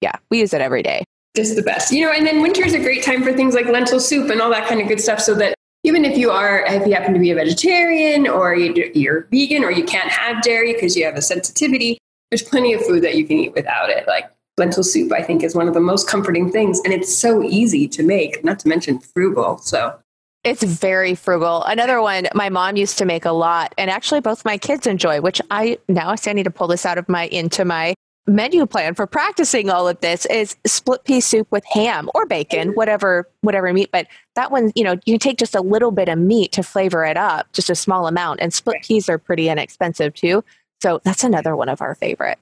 yeah, 0.00 0.16
we 0.30 0.40
use 0.40 0.52
it 0.52 0.60
every 0.60 0.82
day. 0.82 1.04
Just 1.36 1.56
the 1.56 1.62
best. 1.62 1.92
You 1.92 2.04
know, 2.04 2.12
and 2.12 2.26
then 2.26 2.42
winter 2.42 2.64
is 2.64 2.74
a 2.74 2.80
great 2.80 3.02
time 3.02 3.22
for 3.22 3.32
things 3.32 3.54
like 3.54 3.66
lentil 3.66 4.00
soup 4.00 4.30
and 4.30 4.40
all 4.40 4.50
that 4.50 4.68
kind 4.68 4.80
of 4.80 4.88
good 4.88 5.00
stuff 5.00 5.20
so 5.20 5.34
that 5.36 5.54
even 5.84 6.04
if 6.04 6.16
you 6.18 6.30
are, 6.30 6.64
if 6.66 6.86
you 6.86 6.92
happen 6.94 7.14
to 7.14 7.18
be 7.18 7.30
a 7.30 7.34
vegetarian 7.34 8.28
or 8.28 8.54
you're 8.54 9.28
vegan 9.32 9.64
or 9.64 9.70
you 9.70 9.84
can't 9.84 10.10
have 10.10 10.42
dairy 10.42 10.74
because 10.74 10.96
you 10.96 11.04
have 11.04 11.16
a 11.16 11.22
sensitivity, 11.22 11.98
there's 12.30 12.42
plenty 12.42 12.74
of 12.74 12.84
food 12.84 13.02
that 13.02 13.16
you 13.16 13.26
can 13.26 13.38
eat 13.38 13.54
without 13.54 13.90
it. 13.90 14.06
Like 14.06 14.30
lentil 14.58 14.84
soup, 14.84 15.12
I 15.12 15.22
think, 15.22 15.42
is 15.42 15.54
one 15.54 15.68
of 15.68 15.74
the 15.74 15.80
most 15.80 16.06
comforting 16.06 16.52
things. 16.52 16.80
And 16.84 16.92
it's 16.92 17.16
so 17.16 17.42
easy 17.42 17.88
to 17.88 18.02
make, 18.02 18.44
not 18.44 18.58
to 18.60 18.68
mention 18.68 19.00
frugal. 19.00 19.58
So 19.58 19.98
it's 20.44 20.62
very 20.62 21.14
frugal. 21.14 21.62
Another 21.64 22.00
one 22.00 22.28
my 22.34 22.48
mom 22.48 22.76
used 22.76 22.98
to 22.98 23.04
make 23.04 23.24
a 23.24 23.32
lot, 23.32 23.74
and 23.78 23.90
actually 23.90 24.20
both 24.20 24.44
my 24.44 24.58
kids 24.58 24.86
enjoy, 24.86 25.20
which 25.20 25.40
I 25.50 25.78
now 25.88 26.10
I 26.10 26.16
say 26.16 26.30
I 26.30 26.34
need 26.34 26.44
to 26.44 26.50
pull 26.50 26.66
this 26.66 26.84
out 26.84 26.98
of 26.98 27.08
my 27.08 27.26
into 27.28 27.64
my 27.64 27.94
menu 28.28 28.66
plan 28.66 28.94
for 28.94 29.06
practicing 29.06 29.68
all 29.68 29.88
of 29.88 30.00
this 30.00 30.26
is 30.26 30.54
split 30.64 31.02
pea 31.04 31.20
soup 31.20 31.48
with 31.50 31.64
ham 31.64 32.08
or 32.14 32.24
bacon, 32.26 32.70
whatever 32.70 33.28
whatever 33.42 33.72
meat. 33.72 33.90
But 33.92 34.06
that 34.34 34.50
one, 34.50 34.72
you 34.74 34.84
know, 34.84 34.96
you 35.04 35.18
take 35.18 35.38
just 35.38 35.54
a 35.54 35.60
little 35.60 35.90
bit 35.90 36.08
of 36.08 36.18
meat 36.18 36.52
to 36.52 36.62
flavor 36.62 37.04
it 37.04 37.16
up, 37.16 37.52
just 37.52 37.70
a 37.70 37.74
small 37.74 38.06
amount. 38.06 38.40
And 38.40 38.52
split 38.52 38.82
peas 38.82 39.08
are 39.08 39.18
pretty 39.18 39.48
inexpensive 39.48 40.14
too. 40.14 40.44
So 40.82 41.00
that's 41.04 41.24
another 41.24 41.54
one 41.54 41.68
of 41.68 41.80
our 41.80 41.94
favorites. 41.94 42.40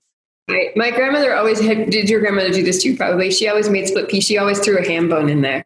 Right. 0.49 0.77
My 0.77 0.91
grandmother 0.91 1.35
always 1.35 1.61
had, 1.61 1.91
did 1.91 2.11
your 2.11 2.21
grandmother 2.21 2.51
do 2.51 2.65
this 2.65 2.83
too? 2.83 2.97
Probably. 2.97 3.31
She 3.31 3.47
always 3.47 3.69
made 3.69 3.87
split 3.87 4.09
pea. 4.09 4.21
She 4.21 4.37
always 4.37 4.59
threw 4.59 4.79
a 4.79 4.85
ham 4.85 5.09
bone 5.09 5.29
in 5.29 5.43
there. 5.43 5.65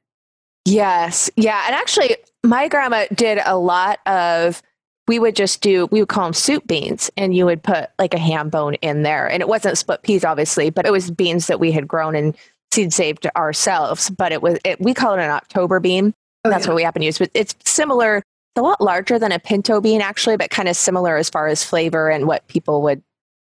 Yes. 0.65 1.31
Yeah. 1.37 1.63
And 1.67 1.75
actually, 1.75 2.17
my 2.43 2.69
grandma 2.69 3.07
did 3.15 3.39
a 3.45 3.59
lot 3.59 4.01
of, 4.07 4.63
we 5.07 5.19
would 5.19 5.37
just 5.37 5.61
do, 5.61 5.87
we 5.91 6.01
would 6.01 6.09
call 6.09 6.25
them 6.25 6.33
soup 6.33 6.67
beans, 6.67 7.11
and 7.17 7.37
you 7.37 7.45
would 7.45 7.63
put 7.63 7.91
like 7.99 8.15
a 8.15 8.19
ham 8.19 8.49
bone 8.49 8.75
in 8.75 9.03
there. 9.03 9.29
And 9.29 9.43
it 9.43 9.49
wasn't 9.49 9.77
split 9.77 10.03
peas, 10.03 10.25
obviously, 10.25 10.71
but 10.71 10.87
it 10.87 10.93
was 10.93 11.11
beans 11.11 11.47
that 11.49 11.61
we 11.61 11.73
had 11.73 11.87
grown 11.87 12.17
and 12.17 12.35
seed 12.73 12.93
saved 12.93 13.27
ourselves. 13.37 14.09
But 14.11 14.33
it 14.33 14.41
was, 14.41 14.59
it, 14.65 14.81
we 14.81 14.95
call 14.95 15.15
it 15.15 15.23
an 15.23 15.31
October 15.31 15.81
bean. 15.81 16.15
Oh, 16.45 16.51
That's 16.51 16.65
yeah. 16.65 16.71
what 16.71 16.77
we 16.77 16.83
happen 16.83 17.01
to 17.01 17.07
use. 17.07 17.19
But 17.19 17.31
it's 17.35 17.55
similar, 17.65 18.19
it's 18.19 18.27
a 18.57 18.63
lot 18.63 18.81
larger 18.81 19.19
than 19.19 19.33
a 19.33 19.39
pinto 19.39 19.81
bean, 19.81 20.01
actually, 20.01 20.39
but 20.39 20.51
kind 20.51 20.69
of 20.69 20.77
similar 20.77 21.17
as 21.17 21.29
far 21.29 21.49
as 21.49 21.63
flavor 21.63 22.11
and 22.11 22.27
what 22.27 22.47
people 22.49 22.81
would 22.83 23.03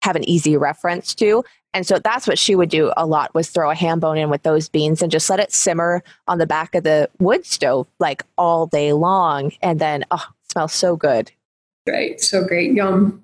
have 0.02 0.16
an 0.16 0.28
easy 0.28 0.56
reference 0.56 1.14
to. 1.16 1.44
And 1.72 1.86
so 1.86 1.98
that's 1.98 2.26
what 2.26 2.38
she 2.38 2.56
would 2.56 2.68
do 2.68 2.92
a 2.96 3.06
lot 3.06 3.32
was 3.34 3.48
throw 3.48 3.70
a 3.70 3.74
ham 3.74 4.00
bone 4.00 4.18
in 4.18 4.28
with 4.28 4.42
those 4.42 4.68
beans 4.68 5.02
and 5.02 5.10
just 5.10 5.30
let 5.30 5.38
it 5.38 5.52
simmer 5.52 6.02
on 6.26 6.38
the 6.38 6.46
back 6.46 6.74
of 6.74 6.84
the 6.84 7.08
wood 7.18 7.46
stove 7.46 7.86
like 8.00 8.24
all 8.36 8.66
day 8.66 8.92
long. 8.92 9.52
And 9.62 9.78
then, 9.78 10.04
oh, 10.10 10.26
smells 10.50 10.72
so 10.72 10.96
good. 10.96 11.30
Right. 11.88 12.20
So 12.20 12.44
great. 12.44 12.72
Yum. 12.72 13.22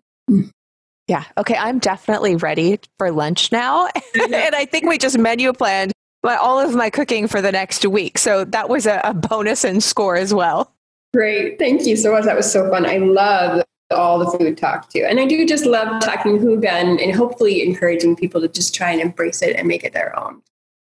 Yeah. 1.08 1.24
Okay. 1.38 1.56
I'm 1.56 1.78
definitely 1.78 2.36
ready 2.36 2.78
for 2.98 3.10
lunch 3.10 3.50
now. 3.50 3.86
and 4.14 4.54
I 4.54 4.64
think 4.64 4.86
we 4.86 4.98
just 4.98 5.18
menu 5.18 5.52
planned 5.52 5.92
my, 6.22 6.36
all 6.36 6.58
of 6.58 6.74
my 6.74 6.90
cooking 6.90 7.28
for 7.28 7.42
the 7.42 7.52
next 7.52 7.84
week. 7.84 8.18
So 8.18 8.44
that 8.44 8.68
was 8.68 8.86
a, 8.86 9.00
a 9.04 9.14
bonus 9.14 9.64
and 9.64 9.82
score 9.82 10.16
as 10.16 10.32
well. 10.32 10.72
Great. 11.14 11.58
Thank 11.58 11.86
you 11.86 11.96
so 11.96 12.12
much. 12.12 12.24
That 12.24 12.36
was 12.36 12.50
so 12.50 12.68
fun. 12.70 12.86
I 12.86 12.98
love 12.98 13.64
all 13.90 14.18
the 14.18 14.38
food 14.38 14.56
talk 14.56 14.88
to. 14.90 15.02
And 15.02 15.20
I 15.20 15.26
do 15.26 15.46
just 15.46 15.66
love 15.66 16.02
talking 16.02 16.38
hygge 16.38 16.66
and, 16.66 17.00
and 17.00 17.14
hopefully 17.14 17.62
encouraging 17.62 18.16
people 18.16 18.40
to 18.40 18.48
just 18.48 18.74
try 18.74 18.90
and 18.90 19.00
embrace 19.00 19.42
it 19.42 19.56
and 19.56 19.68
make 19.68 19.84
it 19.84 19.92
their 19.92 20.18
own. 20.18 20.42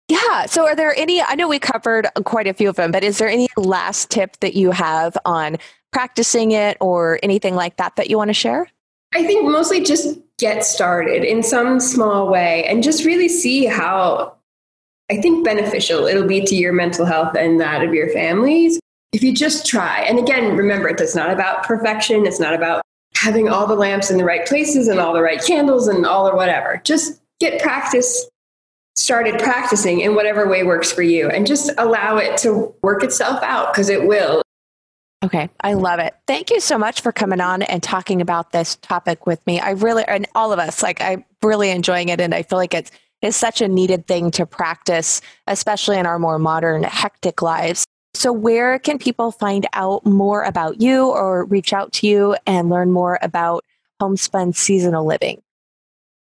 Yeah. 0.09 0.47
So, 0.47 0.67
are 0.67 0.77
there 0.77 0.95
any? 0.97 1.23
I 1.23 1.35
know 1.35 1.49
we 1.49 1.59
covered 1.59 2.07
quite 2.25 2.47
a 2.47 2.53
few 2.53 2.69
of 2.69 2.77
them, 2.77 2.93
but 2.93 3.03
is 3.03 3.19
there 3.19 3.29
any 3.29 3.49
last 3.57 4.11
tip 4.11 4.39
that 4.41 4.55
you 4.55 4.71
have 4.71 5.17
on 5.25 5.57
practicing 5.93 6.53
it 6.53 6.77
or 6.81 7.19
anything 7.23 7.55
like 7.55 7.77
that 7.79 7.97
that 7.97 8.11
you 8.11 8.19
want 8.19 8.29
to 8.29 8.35
share? 8.35 8.69
I 9.15 9.25
think 9.25 9.49
mostly 9.49 9.83
just 9.83 10.19
get 10.39 10.65
started 10.65 11.25
in 11.25 11.43
some 11.43 11.81
small 11.81 12.29
way 12.29 12.65
and 12.67 12.83
just 12.83 13.05
really 13.05 13.29
see 13.29 13.65
how 13.65 14.35
I 15.11 15.21
think, 15.21 15.45
beneficial 15.45 16.07
it'll 16.07 16.27
be 16.27 16.41
to 16.41 16.57
your 16.57 16.73
mental 16.73 17.05
health 17.05 17.37
and 17.37 17.61
that 17.61 17.83
of 17.83 17.95
your 17.95 18.09
families 18.11 18.81
if 19.15 19.23
you 19.23 19.33
just 19.33 19.65
try. 19.65 20.01
And 20.01 20.19
again, 20.19 20.57
remember, 20.57 20.89
it's 20.89 21.15
not 21.15 21.31
about 21.31 21.63
perfection. 21.63 22.27
It's 22.27 22.41
not 22.41 22.53
about 22.53 22.83
having 23.15 23.49
all 23.49 23.67
the 23.67 23.77
lamps 23.77 24.11
in 24.11 24.19
the 24.19 24.25
right 24.25 24.45
places 24.45 24.89
and 24.89 24.99
all 24.99 25.15
the 25.15 25.23
right 25.23 25.41
candles 25.41 25.87
and 25.87 26.05
all 26.05 26.29
or 26.29 26.35
whatever. 26.35 26.83
Just 26.85 27.21
get 27.39 27.63
practice 27.63 28.29
started 28.97 29.39
practicing 29.41 30.01
in 30.01 30.15
whatever 30.15 30.49
way 30.49 30.63
works 30.63 30.93
for 30.93 31.03
you 31.03 31.29
and 31.29 31.47
just 31.47 31.71
allow 31.79 32.17
it 32.17 32.37
to 32.39 32.75
work 32.83 33.03
itself 33.03 33.43
out 33.43 33.73
because 33.73 33.89
it 33.89 34.07
will. 34.07 34.43
Okay, 35.25 35.49
I 35.63 35.75
love 35.75 36.01
it. 36.01 36.15
Thank 36.27 36.51
you 36.51 36.61
so 36.61 36.77
much 36.77 37.01
for 37.01 37.11
coming 37.11 37.41
on 37.41 37.63
and 37.63 37.83
talking 37.83 38.21
about 38.21 38.53
this 38.53 38.77
topic 38.77 39.27
with 39.27 39.45
me. 39.47 39.59
I 39.59 39.71
really, 39.71 40.05
and 40.07 40.27
all 40.35 40.53
of 40.53 40.59
us, 40.59 40.83
like, 40.83 41.01
I'm 41.01 41.25
really 41.43 41.71
enjoying 41.71 42.09
it. 42.09 42.21
And 42.21 42.35
I 42.35 42.43
feel 42.43 42.59
like 42.59 42.75
it's, 42.75 42.91
it's 43.23 43.37
such 43.37 43.63
a 43.63 43.69
needed 43.69 44.07
thing 44.07 44.31
to 44.33 44.45
practice, 44.45 45.23
especially 45.47 45.99
in 45.99 46.05
our 46.05 46.19
more 46.19 46.39
modern, 46.39 46.83
hectic 46.83 47.41
lives. 47.43 47.87
So, 48.15 48.33
where 48.33 48.79
can 48.79 48.99
people 48.99 49.33
find 49.33 49.67
out 49.73 50.07
more 50.07 50.45
about 50.45 50.81
you 50.81 51.11
or 51.11 51.45
reach 51.45 51.73
out 51.73 51.93
to 51.95 52.07
you 52.07 52.37
and 52.47 52.71
learn 52.71 52.93
more 52.93 53.19
about 53.21 53.65
homespun 54.01 54.53
seasonal 54.53 55.05
living? 55.05 55.43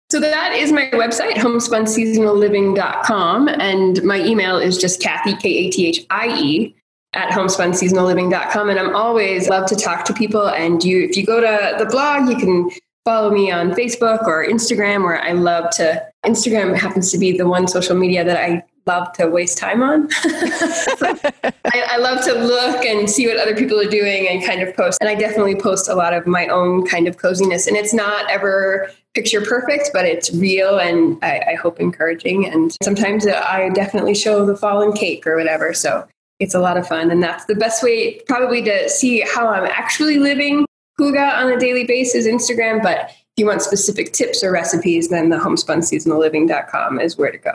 So 0.10 0.22
that 0.22 0.54
is 0.54 0.72
my 0.72 0.90
website, 0.94 1.34
homespunseasonalliving.com. 1.34 3.50
And 3.50 4.02
my 4.04 4.22
email 4.22 4.58
is 4.58 4.78
just 4.78 5.02
Kathie, 5.02 5.36
K 5.36 5.50
A 5.50 5.70
T 5.70 5.88
H 5.88 6.06
I 6.10 6.40
E, 6.40 6.74
at 7.14 7.32
homespunseasonalliving.com. 7.32 8.70
And 8.70 8.80
I'm 8.80 8.96
always 8.96 9.50
love 9.50 9.68
to 9.68 9.76
talk 9.76 10.06
to 10.06 10.14
people. 10.14 10.48
And 10.48 10.82
you, 10.82 11.04
if 11.04 11.18
you 11.18 11.26
go 11.26 11.42
to 11.42 11.76
the 11.78 11.88
blog, 11.88 12.30
you 12.30 12.38
can 12.38 12.70
follow 13.04 13.32
me 13.32 13.52
on 13.52 13.72
Facebook 13.72 14.26
or 14.28 14.48
Instagram, 14.48 15.04
where 15.04 15.22
I 15.22 15.34
love 15.34 15.72
to. 15.72 16.08
Instagram 16.26 16.78
happens 16.78 17.12
to 17.12 17.18
be 17.18 17.38
the 17.38 17.48
one 17.48 17.68
social 17.68 17.98
media 17.98 18.24
that 18.24 18.38
I 18.38 18.64
love 18.88 19.12
to 19.14 19.28
waste 19.28 19.58
time 19.58 19.84
on. 19.84 20.08
I, 20.24 21.54
I, 21.90 21.98
love 21.98 22.24
to 22.26 22.34
look 22.34 22.86
and 22.86 23.10
see 23.10 23.28
what 23.28 23.38
other 23.38 23.56
people 23.56 23.80
are 23.80 23.90
doing 23.90 24.28
and 24.28 24.44
kind 24.44 24.62
of 24.62 24.76
post. 24.76 24.98
And 25.02 25.10
I 25.10 25.16
definitely 25.16 25.56
post 25.56 25.90
a 25.90 25.94
lot 25.96 26.14
of 26.14 26.26
my 26.26 26.48
own 26.48 26.88
kind 26.88 27.08
of 27.08 27.18
coziness. 27.18 27.68
And 27.68 27.76
it's 27.76 27.94
not 27.94 28.30
ever 28.32 28.90
picture 29.14 29.42
perfect, 29.42 29.90
but 29.94 30.06
it's 30.06 30.34
real 30.34 30.80
and 30.80 31.18
I, 31.24 31.44
I 31.50 31.56
hope 31.56 31.80
encouraging. 31.80 32.48
And 32.48 32.76
sometimes 32.82 33.28
I 33.28 33.70
definitely 33.70 34.16
show 34.16 34.46
the 34.46 34.56
fallen 34.56 34.94
cake 34.94 35.28
or 35.28 35.36
whatever. 35.36 35.74
So 35.74 36.08
it's 36.40 36.56
a 36.56 36.60
lot 36.60 36.78
of 36.78 36.88
fun. 36.88 37.12
And 37.12 37.22
that's 37.22 37.46
the 37.46 37.56
best 37.56 37.84
way 37.84 38.20
probably 38.28 38.64
to 38.64 38.90
see 38.90 39.22
how 39.22 39.48
I'm 39.48 39.66
actually 39.66 40.18
living 40.18 40.66
hygge 41.00 41.38
on 41.38 41.52
a 41.52 41.60
daily 41.60 41.84
basis, 41.84 42.28
Instagram. 42.28 42.82
But 42.82 43.10
if 43.10 43.18
you 43.38 43.46
want 43.46 43.62
specific 43.62 44.14
tips 44.14 44.44
or 44.44 44.52
recipes, 44.52 45.10
then 45.10 45.30
the 45.30 45.38
homespunseasonalliving.com 45.38 47.00
is 47.00 47.18
where 47.18 47.32
to 47.32 47.38
go. 47.38 47.54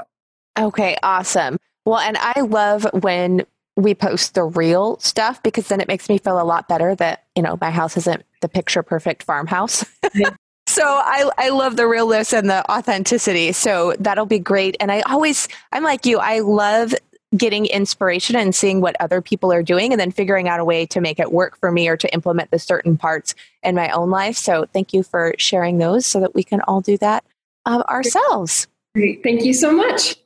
Okay, 0.59 0.97
awesome. 1.03 1.59
Well, 1.85 1.99
and 1.99 2.17
I 2.19 2.41
love 2.43 2.87
when 3.01 3.47
we 3.77 3.95
post 3.95 4.35
the 4.35 4.45
real 4.45 4.99
stuff 5.01 5.43
because 5.43 5.69
then 5.69 5.81
it 5.81 5.88
makes 5.88 6.09
me 6.09 6.19
feel 6.19 6.41
a 6.41 6.45
lot 6.45 6.69
better 6.69 6.95
that, 6.97 7.25
you 7.35 7.43
know, 7.43 7.57
my 7.61 7.71
house 7.71 7.97
isn't 7.97 8.23
the 8.41 8.49
picture 8.49 8.83
perfect 8.83 9.23
farmhouse. 9.23 9.85
so 10.67 10.83
I, 10.85 11.31
I 11.38 11.49
love 11.49 11.77
the 11.77 11.87
realness 11.87 12.33
and 12.35 12.51
the 12.51 12.71
authenticity. 12.71 13.53
So 13.53 13.95
that'll 13.99 14.27
be 14.27 14.38
great. 14.38 14.77
And 14.79 14.93
I 14.93 15.01
always, 15.03 15.49
I'm 15.73 15.85
like 15.85 16.05
you, 16.05 16.19
I 16.19 16.41
love 16.41 16.95
getting 17.35 17.65
inspiration 17.67 18.37
and 18.37 18.55
seeing 18.55 18.83
what 18.83 18.95
other 19.01 19.23
people 19.23 19.51
are 19.53 19.62
doing 19.62 19.93
and 19.93 19.99
then 19.99 20.11
figuring 20.11 20.49
out 20.49 20.61
a 20.61 20.65
way 20.65 20.85
to 20.85 21.01
make 21.01 21.19
it 21.19 21.33
work 21.33 21.57
for 21.59 21.73
me 21.73 21.88
or 21.88 21.97
to 21.97 22.12
implement 22.12 22.51
the 22.51 22.59
certain 22.59 22.99
parts 22.99 23.35
in 23.62 23.75
my 23.75 23.88
own 23.91 24.11
life. 24.11 24.37
So 24.37 24.67
thank 24.73 24.93
you 24.93 25.03
for 25.03 25.35
sharing 25.38 25.79
those 25.79 26.05
so 26.05 26.21
that 26.21 26.35
we 26.35 26.45
can 26.45 26.61
all 26.62 26.83
do 26.83 26.99
that 26.99 27.25
um, 27.65 27.83
ourselves. 27.88 28.67
Great. 28.95 29.23
Thank 29.23 29.45
you 29.45 29.55
so 29.55 29.73
much. 29.73 30.17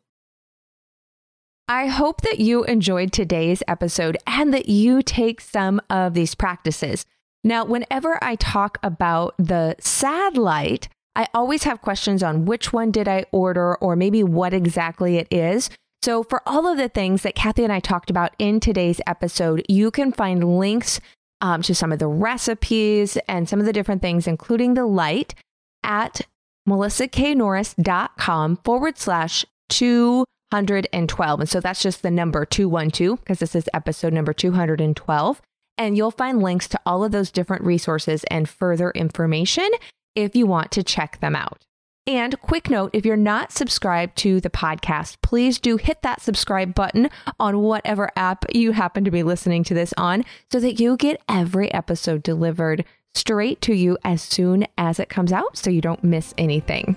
I 1.69 1.87
hope 1.87 2.21
that 2.21 2.39
you 2.39 2.63
enjoyed 2.65 3.13
today's 3.13 3.61
episode 3.67 4.17
and 4.25 4.55
that 4.55 4.69
you 4.69 5.03
take 5.03 5.41
some 5.41 5.81
of 5.91 6.15
these 6.15 6.37
practices. 6.37 7.05
Now, 7.43 7.65
whenever 7.65 8.23
I 8.23 8.37
talk 8.37 8.79
about 8.85 9.35
the 9.37 9.75
sad 9.81 10.37
light, 10.37 10.89
I 11.17 11.27
always 11.35 11.65
have 11.65 11.83
questions 11.83 12.23
on 12.23 12.45
which 12.45 12.73
one 12.73 12.93
did 12.93 13.09
I 13.09 13.25
order 13.33 13.75
or 13.77 13.97
maybe 13.97 14.23
what 14.23 14.55
exactly 14.55 15.17
it 15.17 15.27
is. 15.33 15.69
So, 16.03 16.23
for 16.23 16.41
all 16.47 16.69
of 16.69 16.77
the 16.79 16.89
things 16.89 17.23
that 17.23 17.35
Kathie 17.35 17.65
and 17.65 17.73
I 17.73 17.81
talked 17.81 18.11
about 18.11 18.37
in 18.39 18.61
today's 18.61 19.01
episode, 19.05 19.65
you 19.69 19.91
can 19.91 20.13
find 20.13 20.59
links 20.61 21.01
um, 21.41 21.63
to 21.63 21.75
some 21.75 21.91
of 21.91 21.99
the 21.99 22.07
recipes 22.07 23.19
and 23.27 23.49
some 23.49 23.59
of 23.59 23.67
the 23.67 23.73
different 23.73 24.03
things, 24.03 24.29
including 24.29 24.75
the 24.75 24.87
light, 24.87 25.35
at 25.83 26.21
melissaknorris.com 26.69 28.57
forward 28.65 28.99
slash 28.99 29.45
two 29.69 30.25
212. 30.51 31.41
And 31.41 31.49
so 31.49 31.61
that's 31.61 31.83
just 31.83 32.03
the 32.03 32.11
number 32.11 32.45
212 32.45 33.21
because 33.21 33.39
this 33.39 33.55
is 33.55 33.69
episode 33.75 34.13
number 34.13 34.33
212. 34.33 35.43
And 35.79 35.97
you'll 35.97 36.11
find 36.11 36.43
links 36.43 36.69
to 36.69 36.81
all 36.87 37.05
of 37.05 37.13
those 37.13 37.31
different 37.31 37.65
resources 37.65 38.25
and 38.25 38.49
further 38.49 38.91
information 38.93 39.69
if 40.15 40.35
you 40.35 40.47
want 40.47 40.71
to 40.73 40.83
check 40.83 41.21
them 41.21 41.37
out. 41.37 41.67
And 42.07 42.41
quick 42.41 42.71
note 42.71 42.91
if 42.93 43.05
you're 43.05 43.17
not 43.17 43.51
subscribed 43.51 44.17
to 44.19 44.41
the 44.41 44.49
podcast, 44.51 45.17
please 45.23 45.59
do 45.59 45.77
hit 45.77 46.03
that 46.03 46.23
subscribe 46.23 46.75
button 46.75 47.11
on 47.41 47.61
whatever 47.61 48.11
app 48.15 48.45
you 48.55 48.73
happen 48.73 49.05
to 49.05 49.11
be 49.11 49.25
listening 49.25 49.65
to 49.65 49.75
this 49.75 49.93
on 49.97 50.25
so 50.53 50.61
that 50.61 50.79
you 50.79 50.97
get 50.97 51.21
every 51.29 51.73
episode 51.75 52.23
delivered 52.23 52.85
straight 53.15 53.61
to 53.63 53.75
you 53.75 53.99
as 54.05 54.23
soon 54.23 54.67
as 54.79 55.01
it 55.01 55.09
comes 55.09 55.33
out 55.33 55.57
so 55.57 55.69
you 55.69 55.81
don't 55.81 56.05
miss 56.05 56.33
anything. 56.39 56.97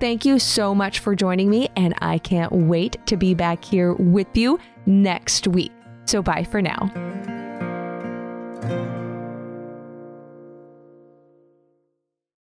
Thank 0.00 0.24
you 0.24 0.38
so 0.38 0.74
much 0.74 1.00
for 1.00 1.14
joining 1.14 1.50
me, 1.50 1.68
and 1.76 1.94
I 2.00 2.18
can't 2.18 2.50
wait 2.52 2.96
to 3.06 3.18
be 3.18 3.34
back 3.34 3.62
here 3.62 3.92
with 3.92 4.34
you 4.34 4.58
next 4.86 5.46
week. 5.46 5.72
So, 6.06 6.22
bye 6.22 6.42
for 6.42 6.62
now. 6.62 7.39